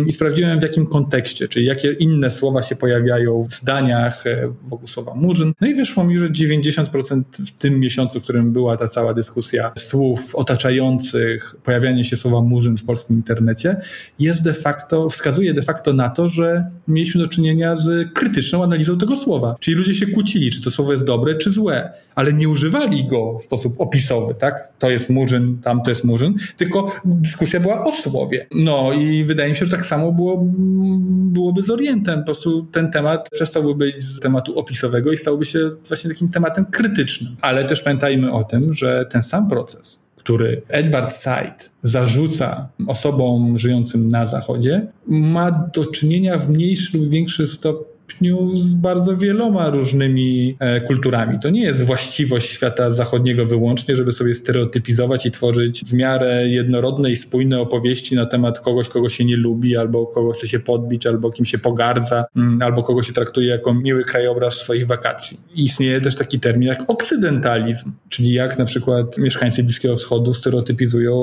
i 0.07 0.11
sprawdziłem 0.11 0.59
w 0.59 0.63
jakim 0.63 0.87
kontekście, 0.87 1.47
czyli 1.47 1.65
jakie 1.65 1.91
inne 1.91 2.29
słowa 2.29 2.63
się 2.63 2.75
pojawiają 2.75 3.43
w 3.43 3.53
zdaniach 3.53 4.27
e, 4.27 4.53
wokół 4.67 4.87
słowa 4.87 5.15
murzyn. 5.15 5.53
No 5.61 5.67
i 5.67 5.75
wyszło 5.75 6.03
mi, 6.03 6.19
że 6.19 6.29
90% 6.29 7.21
w 7.45 7.51
tym 7.51 7.79
miesiącu, 7.79 8.19
w 8.19 8.23
którym 8.23 8.53
była 8.53 8.77
ta 8.77 8.87
cała 8.87 9.13
dyskusja 9.13 9.71
słów 9.77 10.35
otaczających 10.35 11.55
pojawianie 11.63 12.03
się 12.03 12.17
słowa 12.17 12.41
murzyn 12.41 12.77
w 12.77 12.83
polskim 12.83 13.15
internecie, 13.15 13.75
jest 14.19 14.41
de 14.41 14.53
facto, 14.53 15.09
wskazuje 15.09 15.53
de 15.53 15.61
facto 15.61 15.93
na 15.93 16.09
to, 16.09 16.29
że 16.29 16.65
mieliśmy 16.87 17.21
do 17.21 17.27
czynienia 17.27 17.75
z 17.75 18.13
krytyczną 18.13 18.63
analizą 18.63 18.97
tego 18.97 19.15
słowa. 19.15 19.55
Czyli 19.59 19.77
ludzie 19.77 19.93
się 19.93 20.07
kłócili, 20.07 20.51
czy 20.51 20.61
to 20.61 20.71
słowo 20.71 20.91
jest 20.91 21.05
dobre, 21.05 21.35
czy 21.35 21.51
złe, 21.51 21.93
ale 22.15 22.33
nie 22.33 22.49
używali 22.49 23.05
go 23.05 23.37
w 23.37 23.41
sposób 23.41 23.81
opisowy, 23.81 24.35
tak? 24.35 24.73
To 24.79 24.89
jest 24.89 25.09
murzyn, 25.09 25.57
tam 25.63 25.83
to 25.83 25.89
jest 25.89 26.03
murzyn, 26.03 26.35
tylko 26.57 26.95
dyskusja 27.05 27.59
była 27.59 27.83
o 27.85 27.91
słowie. 27.91 28.47
No 28.51 28.93
i 28.93 29.23
wydaje 29.23 29.38
mi 29.47 29.55
się, 29.55 29.65
że 29.65 29.71
tak 29.71 29.85
samo 29.85 30.11
było, 30.11 30.43
byłoby 31.31 31.63
z 31.63 31.69
Orientem. 31.69 32.19
Po 32.19 32.25
prostu 32.25 32.63
ten 32.71 32.91
temat 32.91 33.29
przestałby 33.31 33.75
być 33.75 33.95
z 33.95 34.19
tematu 34.19 34.59
opisowego 34.59 35.11
i 35.11 35.17
stałby 35.17 35.45
się 35.45 35.69
właśnie 35.87 36.09
takim 36.09 36.29
tematem 36.29 36.65
krytycznym. 36.65 37.35
Ale 37.41 37.65
też 37.65 37.81
pamiętajmy 37.81 38.33
o 38.33 38.43
tym, 38.43 38.73
że 38.73 39.05
ten 39.11 39.23
sam 39.23 39.49
proces, 39.49 40.03
który 40.15 40.61
Edward 40.67 41.13
Said 41.13 41.71
zarzuca 41.83 42.69
osobom 42.87 43.59
żyjącym 43.59 44.07
na 44.07 44.25
Zachodzie, 44.27 44.87
ma 45.07 45.51
do 45.51 45.85
czynienia 45.85 46.37
w 46.37 46.49
mniejszy 46.49 46.97
lub 46.97 47.09
większy 47.09 47.47
stopniu 47.47 47.88
stopniu 48.09 48.51
z 48.51 48.73
bardzo 48.73 49.17
wieloma 49.17 49.69
różnymi 49.69 50.57
e, 50.59 50.81
kulturami. 50.81 51.39
To 51.39 51.49
nie 51.49 51.61
jest 51.61 51.83
właściwość 51.83 52.49
świata 52.49 52.91
zachodniego 52.91 53.45
wyłącznie, 53.45 53.95
żeby 53.95 54.13
sobie 54.13 54.33
stereotypizować 54.33 55.25
i 55.25 55.31
tworzyć 55.31 55.81
w 55.85 55.93
miarę 55.93 56.47
jednorodne 56.47 57.11
i 57.11 57.15
spójne 57.15 57.61
opowieści 57.61 58.15
na 58.15 58.25
temat 58.25 58.59
kogoś, 58.59 58.87
kogo 58.87 59.09
się 59.09 59.25
nie 59.25 59.37
lubi, 59.37 59.77
albo 59.77 60.07
kogo 60.07 60.31
chce 60.31 60.47
się 60.47 60.59
podbić, 60.59 61.07
albo 61.07 61.31
kim 61.31 61.45
się 61.45 61.57
pogardza, 61.57 62.25
mm, 62.35 62.61
albo 62.61 62.83
kogo 62.83 63.03
się 63.03 63.13
traktuje 63.13 63.47
jako 63.47 63.73
miły 63.73 64.03
krajobraz 64.03 64.53
swoich 64.53 64.87
wakacji. 64.87 65.37
Istnieje 65.55 66.01
też 66.01 66.15
taki 66.15 66.39
termin 66.39 66.67
jak 66.67 66.89
okcydentalizm, 66.89 67.91
czyli 68.09 68.33
jak 68.33 68.59
na 68.59 68.65
przykład 68.65 69.17
mieszkańcy 69.17 69.63
Bliskiego 69.63 69.95
Wschodu 69.95 70.33
stereotypizują 70.33 71.15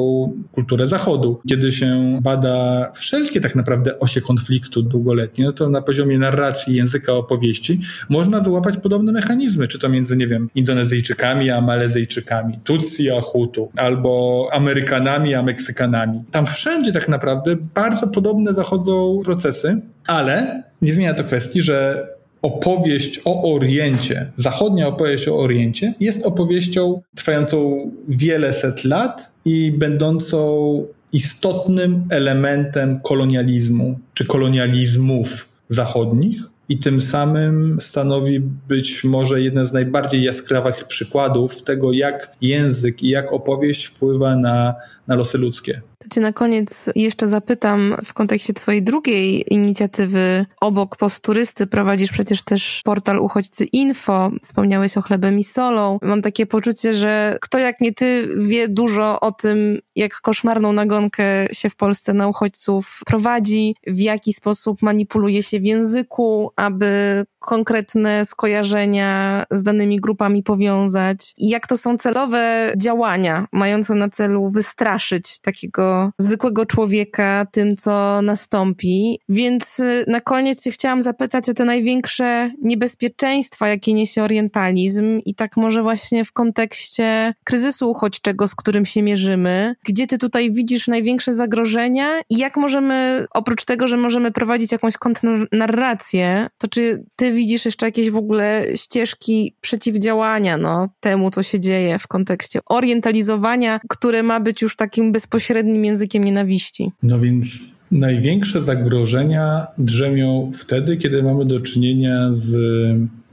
kulturę 0.53 0.87
Zachodu. 0.87 1.41
Kiedy 1.49 1.73
się 1.73 2.19
bada 2.23 2.91
wszelkie 2.95 3.41
tak 3.41 3.55
naprawdę 3.55 3.99
osie 3.99 4.21
konfliktu 4.21 4.83
długoletnie, 4.83 5.45
no 5.45 5.53
to 5.53 5.69
na 5.69 5.83
poziomie 5.83 6.19
narracji 6.19 6.76
języka 6.77 7.13
opowieści, 7.13 7.81
można 8.09 8.41
wyłapać 8.41 8.77
podobne 8.77 9.13
mechanizmy, 9.13 9.69
czy 9.69 9.79
to 9.79 9.89
między, 9.89 10.17
nie 10.17 10.27
wiem, 10.27 10.51
Indonezyjczykami 10.55 11.51
a 11.51 11.61
Malezyjczykami, 11.61 12.59
Tutsi 12.65 13.11
a 13.11 13.21
Hutu, 13.21 13.69
albo 13.77 14.49
Amerykanami 14.53 15.35
a 15.35 15.43
Meksykanami. 15.43 16.23
Tam 16.31 16.47
wszędzie 16.47 16.93
tak 16.93 17.09
naprawdę 17.09 17.57
bardzo 17.75 18.09
podobne 18.09 18.55
zachodzą 18.55 19.21
procesy, 19.25 19.81
ale 20.07 20.63
nie 20.83 20.93
zmienia 20.93 21.15
to 21.15 21.25
kwestii, 21.25 21.63
że 21.63 22.09
opowieść 22.43 23.21
o 23.25 23.55
Oriencie, 23.55 24.33
zachodnia 24.37 24.89
opowieść 24.89 25.29
o 25.29 25.39
Oriencie 25.39 25.95
jest 26.01 26.27
opowieścią 26.27 27.03
trwającą 27.17 27.91
wiele 28.09 28.53
set 28.53 28.85
lat 28.85 29.31
i 29.45 29.73
będącą 29.73 30.87
istotnym 31.13 32.05
elementem 32.11 33.01
kolonializmu 33.01 33.99
czy 34.15 34.25
kolonializmów 34.25 35.49
zachodnich, 35.69 36.43
i 36.69 36.79
tym 36.79 37.01
samym 37.01 37.81
stanowi 37.81 38.41
być 38.41 39.05
może 39.05 39.41
jeden 39.41 39.67
z 39.67 39.73
najbardziej 39.73 40.23
jaskrawych 40.23 40.85
przykładów 40.85 41.63
tego, 41.63 41.93
jak 41.93 42.37
język 42.41 43.03
i 43.03 43.09
jak 43.09 43.33
opowieść 43.33 43.87
wpływa 43.87 44.37
na, 44.37 44.75
na 45.07 45.15
losy 45.15 45.39
ludzkie. 45.39 45.81
To 45.99 46.09
cię 46.09 46.21
na 46.21 46.33
koniec 46.33 46.91
jeszcze 46.95 47.27
zapytam 47.27 47.97
w 48.05 48.13
kontekście 48.13 48.55
twojej 48.55 48.83
drugiej 48.83 49.55
inicjatywy. 49.55 50.47
Obok 50.61 50.97
posturysty 50.97 51.67
prowadzisz 51.67 52.13
przecież 52.13 52.43
też 52.43 52.81
portal 52.85 53.19
Uchodźcy 53.19 53.65
Info. 53.65 54.31
Wspomniałeś 54.43 54.97
o 54.97 55.03
chlebem 55.03 55.39
i 55.39 55.45
solą. 55.45 55.99
Mam 56.03 56.23
takie 56.23 56.47
poczucie, 56.47 56.95
że 56.95 57.39
kto 57.41 57.59
jak 57.59 57.81
nie 57.81 57.93
ty 57.93 58.29
wie 58.39 58.69
dużo 58.69 59.21
o 59.21 59.33
tym, 59.33 59.79
jak 59.97 60.21
koszmarną 60.21 60.73
nagonkę 60.73 61.25
się 61.53 61.71
w 61.71 61.77
Polsce 61.77 62.15
na 62.15 62.29
uchodźców 62.29 63.01
prowadzi, 63.07 63.75
w 63.87 63.99
jaki 63.99 64.33
sposób 64.33 64.83
manipuluje 64.83 65.43
się 65.43 65.61
w 65.61 65.65
języku, 65.65 66.51
aby 66.57 67.25
konkretne 67.47 68.27
skojarzenia 68.27 69.45
z 69.51 69.63
danymi 69.63 70.01
grupami 70.01 70.43
powiązać. 70.43 71.35
I 71.39 71.49
jak 71.49 71.67
to 71.67 71.77
są 71.77 71.99
celowe 71.99 72.73
działania 72.77 73.47
mające 73.53 73.95
na 73.95 74.09
celu 74.09 74.51
wystraszyć 74.51 75.41
takiego 75.41 76.13
zwykłego 76.19 76.67
człowieka 76.67 77.47
tym, 77.53 77.77
co 77.77 78.23
nastąpi. 78.23 79.21
Więc 79.29 79.81
y, 79.81 80.05
na 80.09 80.21
koniec 80.21 80.65
chciałam 80.71 81.03
zapytać 81.03 81.49
o 81.49 81.55
te 81.55 81.65
największe 81.65 82.51
niebezpieczeństwa, 82.63 83.69
jakie 83.69 83.95
niesie 83.95 84.23
orientalizm 84.23 85.21
i 85.25 85.35
tak 85.35 85.57
może 85.57 85.83
właśnie 85.83 86.25
w 86.25 86.33
kontekście 86.33 87.35
kryzysu 87.45 87.91
uchodźczego, 87.91 88.49
z 88.49 88.55
którym 88.55 88.87
się 88.87 89.03
mierzymy. 89.03 89.75
Gdzie 89.85 90.07
ty 90.07 90.19
tutaj 90.19 90.53
widzisz 90.53 90.89
największe 90.89 91.33
zagrożenia 91.33 92.21
i 92.31 92.39
jak 92.39 92.57
możemy, 92.57 93.27
oprócz 93.35 93.65
tego, 93.65 93.89
że 93.89 93.97
możemy 93.97 94.31
prowadzić 94.31 94.73
jakąś 94.73 94.97
kontrnarrację, 94.97 96.47
to 96.59 96.69
czy 96.69 97.05
ty 97.17 97.33
widzisz 97.37 97.65
jeszcze 97.65 97.87
jakieś 97.87 98.11
w 98.11 98.17
ogóle 98.17 98.65
ścieżki 98.75 99.55
przeciwdziałania 99.61 100.59
no, 100.59 100.89
temu, 101.01 101.31
co 101.31 101.43
się 101.43 101.61
dzieje 101.61 101.99
w 101.99 102.07
kontekście 102.07 102.61
orientalizowania, 102.67 103.81
które 103.89 104.23
ma 104.23 104.41
być 104.41 104.63
już 104.63 104.77
takim 104.77 105.13
bezpośrednim 105.13 105.85
językiem 105.85 106.25
nienawiści. 106.25 106.91
No 107.03 107.21
więc 107.21 107.47
największe 107.91 108.63
zagrożenia 108.63 109.67
drzemią 109.79 110.51
wtedy, 110.59 110.97
kiedy 110.97 111.23
mamy 111.23 111.45
do 111.45 111.61
czynienia 111.61 112.29
z 112.33 112.57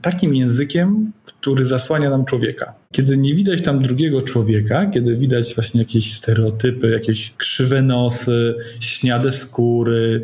takim 0.02 0.34
językiem, 0.34 1.12
który 1.24 1.64
zasłania 1.64 2.10
nam 2.10 2.24
człowieka. 2.24 2.74
Kiedy 2.92 3.16
nie 3.16 3.34
widać 3.34 3.62
tam 3.62 3.82
drugiego 3.82 4.22
człowieka, 4.22 4.86
kiedy 4.86 5.16
widać 5.16 5.54
właśnie 5.54 5.80
jakieś 5.80 6.16
stereotypy, 6.16 6.90
jakieś 6.90 7.32
krzywe 7.36 7.82
nosy, 7.82 8.54
śniade 8.80 9.32
skóry. 9.32 10.22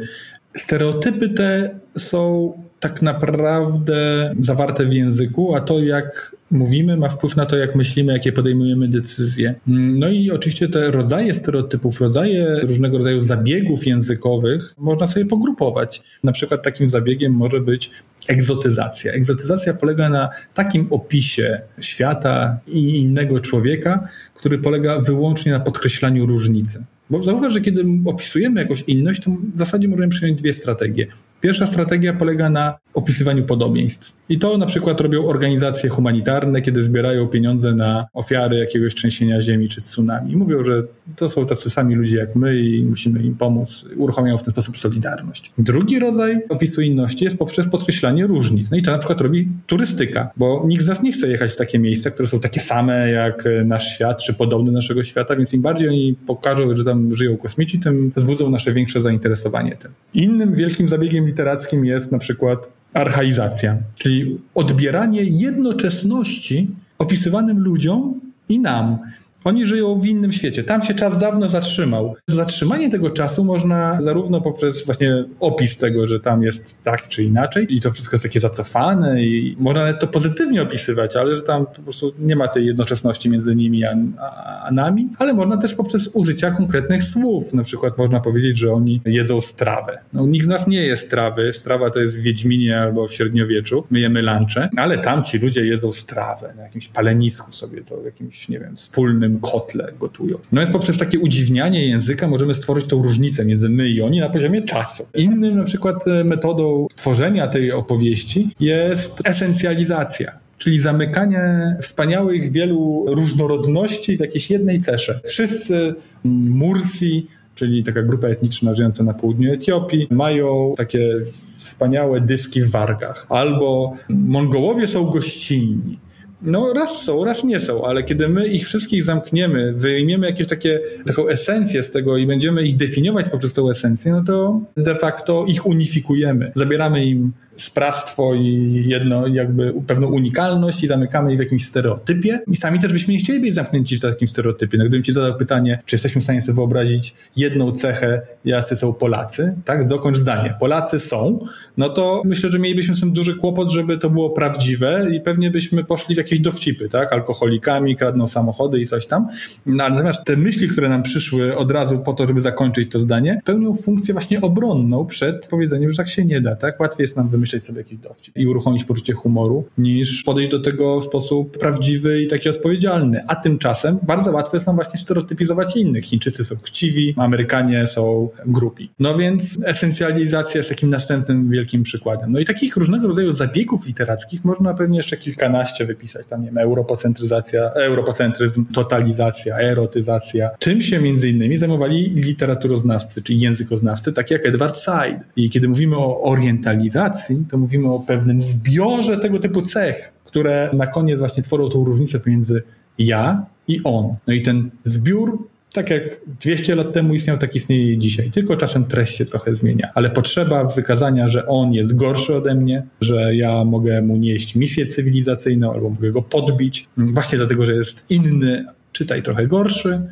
Stereotypy 0.57 1.29
te 1.29 1.81
są 1.99 2.53
tak 2.81 3.03
naprawdę 3.03 4.31
zawarte 4.41 4.87
w 4.87 4.93
języku, 4.93 5.55
a 5.55 5.61
to 5.61 5.81
jak 5.81 6.37
mówimy 6.51 6.97
ma 6.97 7.09
wpływ 7.09 7.37
na 7.37 7.47
to, 7.47 7.57
jak 7.57 7.77
myślimy, 7.77 8.13
jakie 8.13 8.33
podejmujemy 8.33 8.89
decyzje. 8.89 9.55
No 9.67 10.09
i 10.09 10.31
oczywiście 10.31 10.69
te 10.69 10.91
rodzaje 10.91 11.35
stereotypów, 11.35 12.01
rodzaje 12.01 12.61
różnego 12.63 12.97
rodzaju 12.97 13.21
zabiegów 13.21 13.87
językowych 13.87 14.75
można 14.79 15.07
sobie 15.07 15.27
pogrupować. 15.27 16.03
Na 16.25 16.33
przykład 16.33 16.63
takim 16.63 16.89
zabiegiem 16.89 17.33
może 17.33 17.61
być 17.61 17.91
egzotyzacja. 18.29 19.13
Egzotyzacja 19.13 19.75
polega 19.75 20.09
na 20.09 20.29
takim 20.55 20.87
opisie 20.91 21.61
świata 21.81 22.59
i 22.67 22.99
innego 22.99 23.41
człowieka, 23.41 24.09
który 24.35 24.59
polega 24.59 25.01
wyłącznie 25.01 25.53
na 25.53 25.61
podkreślaniu 25.61 26.27
różnicy. 26.27 26.85
Bo 27.11 27.23
zauważ, 27.23 27.53
że 27.53 27.61
kiedy 27.61 27.85
opisujemy 28.05 28.61
jakąś 28.61 28.83
inność, 28.83 29.23
to 29.23 29.31
w 29.55 29.59
zasadzie 29.59 29.89
możemy 29.89 30.09
przyjąć 30.09 30.43
dwie 30.43 30.53
strategie. 30.53 31.07
Pierwsza 31.41 31.67
strategia 31.67 32.13
polega 32.13 32.51
na 32.51 32.79
opisywaniu 32.95 33.45
podobieństw. 33.45 34.13
I 34.29 34.39
to 34.39 34.59
na 34.59 34.67
przykład 34.67 35.01
robią 35.01 35.27
organizacje 35.27 35.91
humanitarne, 35.91 36.63
kiedy 36.63 36.85
zbierają 36.85 37.27
pieniądze 37.27 37.75
na 37.75 38.07
ofiary 38.15 38.57
jakiegoś 38.57 38.95
trzęsienia 38.95 39.43
ziemi 39.43 39.69
czy 39.69 39.81
tsunami. 39.81 40.37
Mówią, 40.37 40.65
że 40.65 40.83
to 41.17 41.29
są 41.29 41.47
tacy 41.47 41.71
sami 41.71 41.95
ludzie 41.95 42.17
jak 42.17 42.37
my 42.37 42.61
i 42.61 42.85
musimy 42.85 43.23
im 43.23 43.35
pomóc. 43.35 43.85
Uruchamiają 43.97 44.37
w 44.37 44.43
ten 44.43 44.53
sposób 44.53 44.79
solidarność. 44.79 45.53
Drugi 45.59 45.99
rodzaj 45.99 46.43
opisu 46.49 46.81
inności 46.81 47.25
jest 47.25 47.39
poprzez 47.39 47.67
podkreślanie 47.67 48.27
różnic. 48.27 48.71
No 48.71 48.77
i 48.77 48.83
to 48.83 48.91
na 48.91 48.99
przykład 48.99 49.21
robi 49.21 49.49
turystyka, 49.67 50.31
bo 50.37 50.65
nikt 50.67 50.85
z 50.85 50.89
nas 50.89 51.03
nie 51.03 51.13
chce 51.13 51.29
jechać 51.29 51.53
w 51.53 51.57
takie 51.57 51.79
miejsca, 51.79 52.11
które 52.11 52.29
są 52.29 52.41
takie 52.41 52.61
same 52.61 53.11
jak 53.11 53.45
nasz 53.65 53.95
świat, 53.95 54.23
czy 54.23 54.35
podobne 54.35 54.67
do 54.67 54.73
naszego 54.73 55.05
świata, 55.05 55.37
więc 55.37 55.55
im 55.55 55.63
bardziej 55.63 55.89
oni 55.89 56.17
pokażą, 56.27 56.77
że 56.77 56.85
tam 56.85 57.15
żyją 57.15 57.37
kosmici, 57.37 57.79
tym 57.79 58.13
wzbudzą 58.17 58.51
nasze 58.51 58.73
większe 58.73 59.01
zainteresowanie 59.01 59.77
tym. 59.77 59.91
Innym 60.15 60.55
wielkim 60.55 60.89
zabiegiem 60.89 61.30
literackim 61.31 61.85
jest 61.85 62.13
na 62.13 62.19
przykład 62.19 62.69
archaizacja, 62.95 63.77
czyli 63.97 64.39
odbieranie 64.55 65.21
jednoczesności 65.25 66.69
opisywanym 66.99 67.59
ludziom 67.59 68.21
i 68.49 68.61
nam. 68.61 68.99
Oni 69.45 69.67
żyją 69.67 69.97
w 69.97 70.07
innym 70.07 70.33
świecie. 70.33 70.65
Tam 70.65 70.83
się 70.83 70.95
czas 70.95 71.19
dawno 71.19 71.49
zatrzymał. 71.49 72.15
Zatrzymanie 72.29 72.91
tego 72.91 73.11
czasu 73.11 73.45
można 73.45 74.03
zarówno 74.03 74.41
poprzez 74.41 74.85
właśnie 74.85 75.25
opis 75.41 75.77
tego, 75.77 76.07
że 76.07 76.21
tam 76.21 76.43
jest 76.43 76.83
tak 76.83 77.09
czy 77.09 77.23
inaczej 77.23 77.77
i 77.77 77.81
to 77.81 77.91
wszystko 77.91 78.17
jest 78.17 78.23
takie 78.23 78.41
zacofane 78.41 79.23
i 79.23 79.57
można 79.59 79.81
nawet 79.81 80.01
to 80.01 80.07
pozytywnie 80.07 80.63
opisywać, 80.63 81.17
ale 81.17 81.35
że 81.35 81.43
tam 81.43 81.67
po 81.67 81.83
prostu 81.83 82.13
nie 82.19 82.37
ma 82.37 82.49
tej 82.49 82.67
jednoczesności 82.67 83.31
między 83.31 83.57
nimi 83.57 83.85
a, 83.85 83.97
a, 84.19 84.63
a 84.63 84.71
nami, 84.71 85.09
ale 85.19 85.35
można 85.35 85.57
też 85.57 85.75
poprzez 85.75 86.11
użycia 86.13 86.51
konkretnych 86.51 87.03
słów. 87.03 87.55
Na 87.55 87.63
przykład 87.63 87.99
można 87.99 88.21
powiedzieć, 88.21 88.59
że 88.59 88.73
oni 88.73 89.01
jedzą 89.07 89.41
strawę. 89.41 89.99
No, 90.13 90.27
nikt 90.27 90.45
z 90.45 90.49
nas 90.49 90.67
nie 90.67 90.83
je 90.83 90.97
strawy. 90.97 91.53
Strawa 91.53 91.91
to 91.91 92.01
jest 92.01 92.19
w 92.19 92.23
Wiedźminie 92.23 92.81
albo 92.81 93.09
w 93.09 93.13
średniowieczu. 93.13 93.85
My 93.91 94.01
jemy 94.01 94.23
lunche, 94.23 94.69
ale 94.77 94.99
tam 94.99 95.25
ci 95.25 95.39
ludzie 95.39 95.67
jedzą 95.67 95.93
strawę 95.93 96.55
na 96.57 96.63
jakimś 96.63 96.89
palenisku 96.89 97.53
sobie, 97.53 97.83
to 97.85 98.01
w 98.01 98.05
jakimś, 98.05 98.49
nie 98.49 98.59
wiem, 98.59 98.77
wspólnym 98.77 99.30
kotle 99.39 99.93
gotują. 100.01 100.39
No 100.53 100.61
więc 100.61 100.73
poprzez 100.73 100.99
takie 100.99 101.19
udziwnianie 101.19 101.87
języka 101.87 102.29
możemy 102.29 102.55
stworzyć 102.55 102.87
tą 102.87 103.03
różnicę 103.03 103.45
między 103.45 103.69
my 103.69 103.89
i 103.89 104.03
oni 104.03 104.21
na 104.21 104.29
poziomie 104.29 104.63
czasu. 104.63 105.07
Innym 105.15 105.57
na 105.57 105.65
przykład 105.65 106.09
e, 106.09 106.25
metodą 106.25 106.87
tworzenia 106.95 107.49
tej 107.49 107.73
opowieści 107.73 108.49
jest 108.61 109.13
esencjalizacja 109.25 110.33
czyli 110.61 110.81
zamykanie 110.81 111.77
wspaniałych 111.83 112.53
wielu 112.53 113.05
różnorodności 113.09 114.17
w 114.17 114.21
jakiejś 114.21 114.51
jednej 114.51 114.81
cesze. 114.81 115.21
Wszyscy 115.25 115.95
Mursi, 116.25 117.27
czyli 117.55 117.85
taka 117.85 118.03
grupa 118.03 118.29
etniczna 118.29 118.75
żyjąca 118.75 119.05
na 119.05 119.15
południu 119.15 119.53
Etiopii, 119.53 120.07
mają 120.11 120.75
takie 120.77 121.21
wspaniałe 121.57 122.21
dyski 122.21 122.63
w 122.63 122.71
wargach. 122.71 123.27
Albo 123.29 123.97
Mongołowie 124.09 124.87
są 124.87 125.05
gościnni. 125.05 125.99
No 126.43 126.73
raz 126.73 126.91
są, 127.03 127.25
raz 127.25 127.45
nie 127.45 127.61
są, 127.61 127.85
ale 127.85 128.03
kiedy 128.03 128.29
my 128.29 128.49
ich 128.49 128.65
wszystkich 128.67 129.05
zamkniemy, 129.05 129.73
wyjmiemy 129.73 130.27
jakieś 130.27 130.47
takie, 130.47 130.81
taką 131.07 131.29
esencję 131.29 131.83
z 131.83 131.91
tego 131.91 132.17
i 132.17 132.27
będziemy 132.27 132.63
ich 132.63 132.77
definiować 132.77 133.29
poprzez 133.29 133.53
tą 133.53 133.71
esencję, 133.71 134.13
no 134.13 134.25
to 134.25 134.61
de 134.77 134.95
facto 134.95 135.45
ich 135.49 135.67
unifikujemy. 135.67 136.53
Zabieramy 136.55 137.05
im 137.05 137.33
sprawstwo 137.63 138.35
i 138.35 138.83
jedno, 138.87 139.27
jakby 139.27 139.75
pewną 139.87 140.07
unikalność 140.07 140.85
i 140.85 140.87
zamykamy 140.87 141.31
je 141.31 141.37
w 141.37 141.41
jakimś 141.41 141.65
stereotypie. 141.65 142.41
I 142.47 142.55
sami 142.55 142.79
też 142.79 142.93
byśmy 142.93 143.13
nie 143.13 143.19
chcieli 143.19 143.41
być 143.41 143.55
zamknięci 143.55 143.97
w 143.97 144.01
takim 144.01 144.29
stereotypie. 144.29 144.79
No, 144.79 144.85
gdybym 144.85 145.03
ci 145.03 145.13
zadał 145.13 145.37
pytanie, 145.37 145.83
czy 145.87 145.95
jesteśmy 145.95 146.21
w 146.21 146.25
stanie 146.25 146.43
sobie 146.43 146.57
wyobrazić 146.57 147.15
jedną 147.37 147.73
cechę, 147.73 148.23
jacy 148.45 148.77
są 148.77 148.93
Polacy, 148.93 149.55
tak? 149.65 149.89
Dokończ 149.89 150.19
zdanie. 150.19 150.55
Polacy 150.61 151.01
są, 151.01 151.39
no 151.77 151.89
to 151.89 152.23
myślę, 152.25 152.51
że 152.51 152.59
mielibyśmy 152.59 152.95
z 152.95 153.01
tym 153.01 153.13
duży 153.13 153.35
kłopot, 153.35 153.71
żeby 153.71 153.99
to 153.99 154.11
było 154.11 154.31
prawdziwe 154.31 155.07
i 155.13 155.21
pewnie 155.21 155.51
byśmy 155.51 155.85
poszli 155.85 156.15
w 156.15 156.19
jakieś 156.19 156.41
dowcipy, 156.41 156.89
tak? 156.89 157.13
Alkoholikami, 157.13 157.97
kradną 157.97 158.29
samochody 158.29 158.81
i 158.81 158.87
coś 158.87 159.07
tam. 159.07 159.29
No, 159.67 159.89
natomiast 159.89 160.25
te 160.25 160.37
myśli, 160.37 160.69
które 160.69 160.89
nam 160.89 161.03
przyszły 161.03 161.57
od 161.57 161.71
razu 161.71 161.99
po 161.99 162.13
to, 162.13 162.27
żeby 162.27 162.41
zakończyć 162.41 162.93
to 162.93 162.99
zdanie, 162.99 163.41
pełnią 163.45 163.75
funkcję 163.75 164.15
właśnie 164.15 164.41
obronną 164.41 165.07
przed 165.07 165.49
powiedzeniem, 165.49 165.91
że 165.91 165.97
tak 165.97 166.09
się 166.09 166.25
nie 166.25 166.41
da, 166.41 166.57
tak? 166.57 166.81
Łatwiej 166.81 167.05
jest 167.05 167.17
nam 167.17 167.29
wymyślić 167.29 167.50
wymyśleć 167.51 167.65
sobie 167.65 167.79
jakiś 167.79 167.99
dowcip 167.99 168.37
i 168.37 168.47
uruchomić 168.47 168.85
poczucie 168.85 169.13
humoru, 169.13 169.65
niż 169.79 170.23
podejść 170.23 170.51
do 170.51 170.61
tego 170.61 171.01
w 171.01 171.05
sposób 171.05 171.59
prawdziwy 171.59 172.23
i 172.23 172.29
taki 172.29 172.49
odpowiedzialny. 172.49 173.21
A 173.27 173.37
tymczasem 173.37 173.99
bardzo 174.03 174.33
łatwo 174.33 174.57
jest 174.57 174.67
nam 174.67 174.77
właśnie 174.77 175.01
stereotypizować 175.01 175.77
innych. 175.77 176.05
Chińczycy 176.05 176.45
są 176.45 176.57
chciwi, 176.57 177.15
Amerykanie 177.17 177.87
są 177.87 178.29
grupi. 178.47 178.91
No 178.99 179.19
więc 179.19 179.59
esencjalizacja 179.65 180.59
jest 180.59 180.69
takim 180.69 180.91
następnym 180.91 181.51
wielkim 181.51 181.83
przykładem. 181.83 182.33
No 182.33 182.39
i 182.39 182.45
takich 182.45 182.77
różnego 182.77 183.07
rodzaju 183.07 183.33
zabiegów 183.33 183.87
literackich 183.87 184.45
można 184.45 184.75
pewnie 184.75 184.97
jeszcze 184.97 185.17
kilkanaście 185.17 185.87
wypisać. 185.87 186.27
Tam 186.27 186.41
nie 186.41 186.47
wiem, 186.47 186.59
europocentryzacja, 186.59 187.71
europocentryzm, 187.75 188.65
totalizacja, 188.73 189.59
erotyzacja. 189.59 190.51
Czym 190.59 190.83
się 190.83 191.01
między 191.01 191.29
innymi 191.29 191.59
zajmowali 191.59 192.11
literaturoznawcy, 192.15 193.23
czyli 193.23 193.41
językoznawcy, 193.41 194.13
tak 194.13 194.31
jak 194.31 194.47
Edward 194.47 194.77
Said. 194.77 195.19
I 195.37 195.51
kiedy 195.51 195.69
mówimy 195.69 195.97
o 195.97 196.23
orientalizacji, 196.23 197.40
to 197.45 197.59
mówimy 197.59 197.93
o 197.93 198.01
pewnym 198.01 198.41
zbiorze 198.41 199.17
tego 199.17 199.39
typu 199.39 199.63
cech, 199.63 200.13
które 200.25 200.71
na 200.73 200.87
koniec 200.87 201.19
właśnie 201.19 201.43
tworzą 201.43 201.69
tą 201.69 201.85
różnicę 201.85 202.21
pomiędzy 202.21 202.63
ja 202.99 203.47
i 203.69 203.81
on. 203.85 204.15
No 204.27 204.33
i 204.33 204.43
ten 204.43 204.71
zbiór 204.85 205.51
tak 205.73 205.91
jak 205.91 206.03
200 206.41 206.75
lat 206.75 206.93
temu 206.93 207.15
istniał, 207.15 207.39
tak 207.39 207.57
istnieje 207.57 207.99
dzisiaj. 207.99 208.31
Tylko 208.31 208.57
czasem 208.57 208.85
treść 208.85 209.17
się 209.17 209.25
trochę 209.25 209.55
zmienia. 209.55 209.91
Ale 209.95 210.11
potrzeba 210.11 210.65
wykazania, 210.65 211.29
że 211.29 211.47
on 211.47 211.73
jest 211.73 211.97
gorszy 211.97 212.35
ode 212.35 212.55
mnie, 212.55 212.83
że 213.01 213.37
ja 213.37 213.65
mogę 213.65 214.03
mu 214.03 214.17
nieść 214.17 214.57
misję 214.57 214.87
cywilizacyjną 214.87 215.73
albo 215.73 215.91
mogę 215.91 216.13
go 216.13 216.23
podbić, 216.23 216.89
właśnie 216.97 217.39
dlatego, 217.39 217.67
że 217.67 217.75
jest 217.75 218.05
inny, 218.11 218.67
czytaj 218.93 219.23
trochę 219.23 219.47
gorszy, 219.47 220.03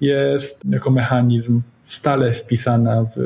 jest 0.00 0.62
jako 0.70 0.90
mechanizm 0.90 1.60
stale 1.84 2.32
wpisana 2.32 3.06
w 3.16 3.18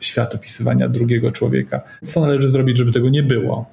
świat 0.00 0.34
opisywania 0.34 0.88
drugiego 0.88 1.30
człowieka. 1.32 1.80
Co 2.04 2.20
należy 2.20 2.48
zrobić, 2.48 2.76
żeby 2.76 2.92
tego 2.92 3.08
nie 3.08 3.22
było? 3.22 3.66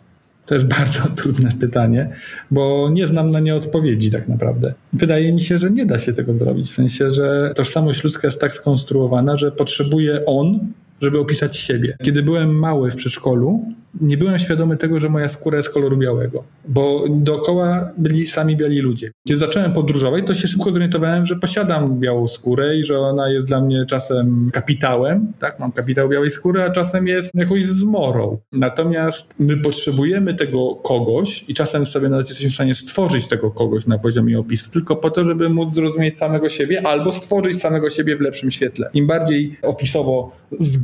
To 0.46 0.56
jest 0.56 0.68
bardzo 0.80 1.00
trudne 1.16 1.52
pytanie, 1.60 2.10
bo 2.52 2.90
nie 2.94 3.08
znam 3.08 3.30
na 3.30 3.40
nie 3.40 3.56
odpowiedzi 3.56 4.12
tak 4.12 4.28
naprawdę. 4.28 4.74
Wydaje 4.94 5.34
mi 5.34 5.42
się, 5.42 5.58
że 5.58 5.72
nie 5.72 5.86
da 5.86 6.00
się 6.00 6.14
tego 6.14 6.38
zrobić, 6.38 6.72
w 6.72 6.76
sensie, 6.76 7.12
że 7.12 7.52
tożsamość 7.56 8.04
ludzka 8.04 8.28
jest 8.28 8.40
tak 8.40 8.54
skonstruowana, 8.54 9.38
że 9.38 9.52
potrzebuje 9.52 10.26
on 10.26 10.60
żeby 11.02 11.20
opisać 11.20 11.58
siebie. 11.58 11.98
Kiedy 12.04 12.24
byłem 12.24 12.60
mały 12.60 12.92
w 12.92 12.96
przedszkolu, 12.96 13.66
nie 14.02 14.18
byłem 14.18 14.40
świadomy 14.40 14.78
tego, 14.78 15.00
że 15.00 15.10
moja 15.10 15.28
skóra 15.28 15.58
jest 15.58 15.70
koloru 15.70 15.98
białego, 15.98 16.44
bo 16.68 17.06
dookoła 17.10 17.92
byli 17.98 18.28
sami 18.28 18.58
biali 18.58 18.80
ludzie. 18.80 19.12
Kiedy 19.28 19.40
zacząłem 19.40 19.74
podróżować, 19.74 20.28
to 20.28 20.34
się 20.34 20.48
szybko 20.48 20.72
zorientowałem, 20.72 21.26
że 21.26 21.36
posiadam 21.36 22.00
białą 22.00 22.28
skórę 22.28 22.78
i 22.78 22.84
że 22.84 23.00
ona 23.00 23.30
jest 23.30 23.48
dla 23.48 23.62
mnie 23.62 23.86
czasem 23.86 24.50
kapitałem, 24.54 25.34
tak, 25.40 25.60
mam 25.60 25.72
kapitał 25.72 26.10
białej 26.10 26.32
skóry, 26.32 26.64
a 26.64 26.70
czasem 26.70 27.08
jest 27.08 27.36
jakąś 27.36 27.66
zmorą. 27.66 28.38
Natomiast 28.52 29.36
my 29.40 29.58
potrzebujemy 29.58 30.34
tego 30.34 30.76
kogoś 30.76 31.46
i 31.48 31.54
czasem 31.54 31.86
sobie 31.86 32.10
nawet 32.10 32.28
jesteśmy 32.28 32.50
w 32.50 32.54
stanie 32.54 32.76
stworzyć 32.76 33.28
tego 33.28 33.52
kogoś 33.52 33.86
na 33.86 33.98
poziomie 33.98 34.40
opisu, 34.40 34.72
tylko 34.72 34.96
po 34.96 35.10
to, 35.10 35.26
żeby 35.26 35.50
móc 35.50 35.74
zrozumieć 35.74 36.18
samego 36.18 36.50
siebie 36.50 36.88
albo 36.88 37.12
stworzyć 37.12 37.62
samego 37.62 37.90
siebie 37.90 38.18
w 38.18 38.22
lepszym 38.22 38.52
świetle. 38.52 38.90
Im 38.94 39.08
bardziej 39.08 39.58
opisowo 39.62 40.32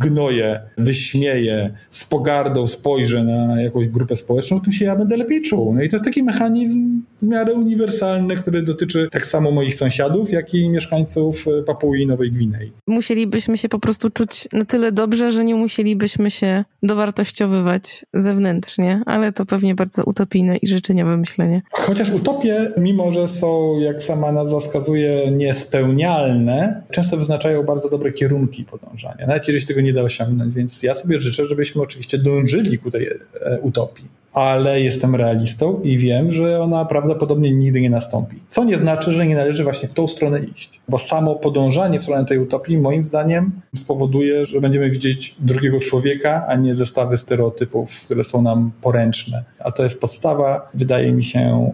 zgnoję, 0.04 0.62
wyśmieję, 0.78 1.74
z 1.91 2.04
pogardą 2.04 2.68
spojrzę 2.68 3.24
na 3.24 3.62
jakąś 3.62 3.88
grupę 3.88 4.16
społeczną, 4.16 4.62
tym 4.62 4.74
się 4.74 4.86
ja 4.86 4.95
będę 4.95 5.18
lepiej 5.18 5.41
czuł. 5.41 5.74
No 5.74 5.82
i 5.82 5.89
to 5.89 5.95
jest 5.95 6.06
taki 6.06 6.24
mechanizm 6.24 7.01
w 7.22 7.28
miarę 7.28 7.54
uniwersalny, 7.54 8.36
który 8.36 8.62
dotyczy 8.62 9.08
tak 9.12 9.26
samo 9.26 9.51
moich 9.51 9.76
sąsiadów, 9.76 10.32
jak 10.32 10.54
i 10.54 10.70
mieszkańców 10.70 11.45
Papui 11.66 12.01
i 12.01 12.08
Nowej 12.08 12.32
Gwinei. 12.32 12.72
Musielibyśmy 12.88 13.58
się 13.58 13.70
po 13.70 13.80
prostu 13.80 14.10
czuć 14.10 14.47
na 14.54 14.66
tyle 14.66 14.91
dobrze, 14.91 15.32
że 15.32 15.43
nie 15.43 15.56
musielibyśmy 15.56 16.32
się 16.32 16.64
dowartościowywać 16.84 18.06
zewnętrznie, 18.14 19.01
ale 19.06 19.32
to 19.32 19.45
pewnie 19.45 19.76
bardzo 19.76 20.04
utopijne 20.04 20.58
i 20.58 20.68
życzeniowe 20.68 21.18
myślenie. 21.18 21.62
Chociaż 21.72 22.10
utopie, 22.10 22.72
mimo 22.78 23.12
że 23.12 23.28
są, 23.28 23.80
jak 23.80 24.04
sama 24.04 24.32
nazwa 24.32 24.60
wskazuje, 24.60 25.32
niespełnialne, 25.32 26.84
często 26.91 27.18
wyznaczają 27.18 27.64
bardzo 27.64 27.89
dobre 27.89 28.12
kierunki 28.12 28.64
podążania, 28.64 29.28
nawet 29.28 29.47
jeżeli 29.47 29.66
tego 29.66 29.82
nie 29.82 29.93
da 29.94 30.02
osiągnąć, 30.02 30.56
więc 30.56 30.84
ja 30.84 30.94
sobie 30.94 31.22
życzę, 31.22 31.46
żebyśmy 31.46 31.82
oczywiście 31.82 32.18
dążyli 32.18 32.78
ku 32.78 32.91
tej 32.91 33.08
e, 33.08 33.60
utopii 33.62 34.24
ale 34.34 34.82
jestem 34.82 35.16
realistą 35.16 35.82
i 35.84 35.98
wiem, 35.98 36.32
że 36.32 36.62
ona 36.62 36.86
prawdopodobnie 36.86 37.52
nigdy 37.52 37.82
nie 37.82 37.89
nastąpi. 37.89 38.39
Co 38.50 38.64
nie 38.64 38.78
znaczy, 38.78 39.12
że 39.12 39.28
nie 39.28 39.36
należy 39.36 39.64
właśnie 39.64 39.89
w 39.89 39.94
tą 39.94 40.08
stronę 40.08 40.39
iść, 40.39 40.82
bo 40.89 40.98
samo 40.98 41.36
podążanie 41.36 42.00
w 42.00 42.02
stronę 42.02 42.26
tej 42.26 42.39
utopii, 42.39 42.78
moim 42.78 43.06
zdaniem, 43.06 43.52
spowoduje, 43.76 44.46
że 44.46 44.62
będziemy 44.62 44.89
widzieć 44.89 45.36
drugiego 45.39 45.80
człowieka, 45.80 46.46
a 46.48 46.56
nie 46.56 46.76
zestawy 46.76 47.18
stereotypów, 47.18 48.00
które 48.00 48.24
są 48.24 48.41
nam 48.41 48.72
poręczne. 48.82 49.44
A 49.60 49.72
to 49.72 49.84
jest 49.84 50.00
podstawa, 50.00 50.70
wydaje 50.74 51.14
mi 51.14 51.24
się, 51.24 51.72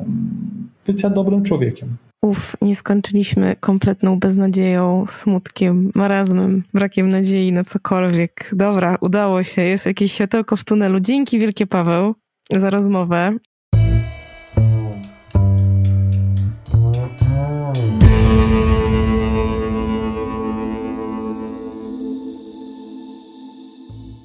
bycia 0.88 1.10
dobrym 1.10 1.44
człowiekiem. 1.44 2.09
Uf, 2.22 2.56
nie 2.62 2.76
skończyliśmy 2.76 3.56
kompletną 3.56 4.20
beznadzieją, 4.20 5.06
smutkiem, 5.08 5.92
marazmem, 5.96 6.64
brakiem 6.74 7.10
nadziei 7.10 7.52
na 7.52 7.64
cokolwiek. 7.64 8.52
Dobra, 8.54 8.98
udało 9.02 9.44
się, 9.44 9.62
jest 9.62 9.86
jakieś 9.86 10.14
światełko 10.14 10.56
w 10.56 10.64
tunelu. 10.64 11.00
Dzięki 11.00 11.40
wielkie 11.40 11.68
Paweł 11.68 12.16
za 12.52 12.70
rozmowę. 12.70 13.38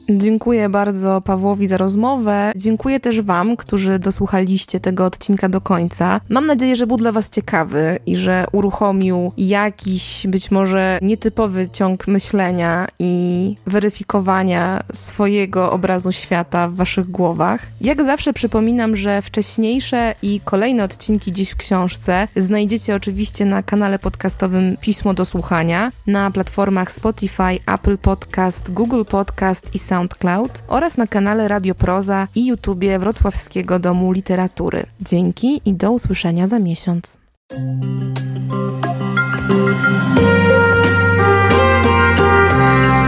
Dziękuję 0.08 0.68
bardzo 0.68 1.20
Pawłowi 1.20 1.66
za 1.66 1.76
rozmowę. 1.76 2.52
Dziękuję 2.56 3.00
też 3.00 3.20
Wam, 3.20 3.56
którzy 3.56 3.98
dosłuchaliście 3.98 4.80
tego 4.80 5.04
odcinka 5.04 5.48
do 5.48 5.60
końca. 5.60 6.20
Mam 6.28 6.46
nadzieję, 6.46 6.76
że 6.76 6.86
był 6.86 6.96
dla 6.96 7.12
Was 7.12 7.30
ciekawy 7.30 7.98
i 8.06 8.16
że 8.16 8.46
uruchomił 8.52 9.32
jakiś 9.36 10.26
być 10.28 10.50
może 10.50 10.98
nietypowy 11.02 11.68
ciąg 11.68 12.06
myślenia 12.06 12.86
i 12.98 13.56
weryfikowania 13.66 14.82
swojego 14.92 15.72
obrazu 15.72 16.12
świata 16.12 16.68
w 16.68 16.74
Waszych 16.74 17.10
głowach. 17.10 17.66
Jak 17.80 18.04
zawsze 18.04 18.32
przypominam, 18.32 18.96
że 18.96 19.22
wcześniejsze 19.22 20.14
i 20.22 20.40
kolejne 20.44 20.84
odcinki 20.84 21.32
dziś 21.32 21.50
w 21.50 21.56
książce 21.56 22.28
znajdziecie 22.36 22.94
oczywiście 22.94 23.44
na 23.44 23.62
kanale 23.62 23.98
podcastowym 23.98 24.76
Pismo 24.80 25.14
do 25.14 25.24
Słuchania, 25.24 25.92
na 26.06 26.30
platformach 26.30 26.92
Spotify, 26.92 27.58
Apple 27.66 27.98
Podcast, 27.98 28.70
Google 28.70 29.04
Podcast 29.04 29.74
i 29.74 29.78
SoundCloud 29.78 29.93
SoundCloud 29.94 30.62
oraz 30.68 30.96
na 30.96 31.06
kanale 31.06 31.48
Radio 31.48 31.74
Proza 31.74 32.28
i 32.34 32.46
YouTubie 32.46 32.98
Wrocławskiego 32.98 33.78
Domu 33.78 34.12
Literatury. 34.12 34.86
Dzięki 35.00 35.60
i 35.64 35.74
do 35.74 35.92
usłyszenia 35.92 36.46
za 36.46 36.58
miesiąc. 36.58 37.18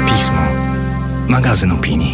Pismo. 0.06 0.42
Magazyn 1.28 1.72
opinii. 1.72 2.05